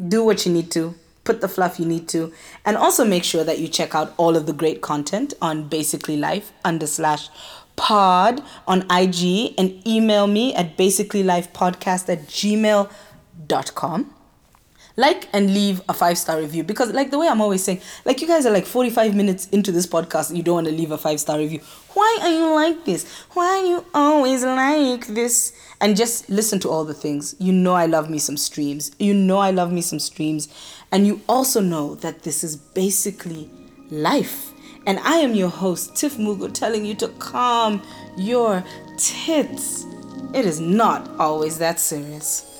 Do 0.08 0.24
what 0.24 0.44
you 0.44 0.52
need 0.52 0.72
to, 0.72 0.96
put 1.22 1.40
the 1.40 1.48
fluff 1.48 1.78
you 1.78 1.86
need 1.86 2.08
to, 2.08 2.32
and 2.64 2.76
also 2.76 3.04
make 3.04 3.22
sure 3.22 3.44
that 3.44 3.60
you 3.60 3.68
check 3.68 3.94
out 3.94 4.14
all 4.16 4.36
of 4.36 4.46
the 4.46 4.52
great 4.52 4.80
content 4.82 5.32
on 5.40 5.68
basically 5.68 6.16
life 6.16 6.52
under 6.64 6.88
slash 6.88 7.28
pod 7.76 8.42
on 8.66 8.80
IG 8.90 9.54
and 9.56 9.86
email 9.86 10.26
me 10.26 10.54
at 10.54 10.76
basicallylifepodcast 10.76 12.08
at 12.08 12.26
gmail.com 12.26 14.15
like 14.96 15.28
and 15.32 15.52
leave 15.52 15.82
a 15.88 15.94
five 15.94 16.18
star 16.18 16.38
review. 16.38 16.64
Because 16.64 16.92
like 16.92 17.10
the 17.10 17.18
way 17.18 17.28
i'm 17.28 17.40
always 17.40 17.62
saying 17.62 17.80
like 18.04 18.20
you 18.20 18.26
guys 18.26 18.46
are 18.46 18.50
like 18.50 18.66
45 18.66 19.14
minutes 19.14 19.46
into 19.48 19.70
this 19.70 19.86
podcast 19.86 20.34
you 20.34 20.42
don't 20.42 20.54
want 20.54 20.66
to 20.66 20.72
leave 20.72 20.90
a 20.90 20.98
five 20.98 21.20
star 21.20 21.38
review. 21.38 21.60
Why 21.94 22.18
are 22.22 22.28
you 22.28 22.54
like 22.54 22.84
this? 22.84 23.10
Why 23.32 23.46
are 23.46 23.64
you 23.64 23.84
always 23.94 24.44
like 24.44 25.06
this? 25.06 25.52
And 25.80 25.96
just 25.96 26.28
listen 26.28 26.58
to 26.60 26.70
all 26.70 26.84
the 26.84 26.94
things. 26.94 27.34
You 27.38 27.52
know 27.52 27.74
i 27.74 27.86
love 27.86 28.10
me 28.10 28.18
some 28.18 28.36
streams. 28.36 28.90
You 28.98 29.14
know 29.14 29.38
i 29.38 29.50
love 29.50 29.72
me 29.72 29.82
some 29.82 30.00
streams. 30.00 30.48
And 30.90 31.06
you 31.06 31.20
also 31.28 31.60
know 31.60 31.94
that 31.96 32.22
this 32.22 32.42
is 32.42 32.56
basically 32.56 33.50
life. 33.90 34.52
And 34.86 34.98
i 35.00 35.16
am 35.16 35.34
your 35.34 35.50
host 35.50 35.96
tiff 35.96 36.16
mugo 36.16 36.52
telling 36.52 36.84
you 36.84 36.94
to 36.96 37.08
calm 37.18 37.82
your 38.16 38.64
tits. 38.96 39.84
It 40.34 40.44
is 40.44 40.60
not 40.60 41.08
always 41.18 41.58
that 41.58 41.80
serious 41.80 42.55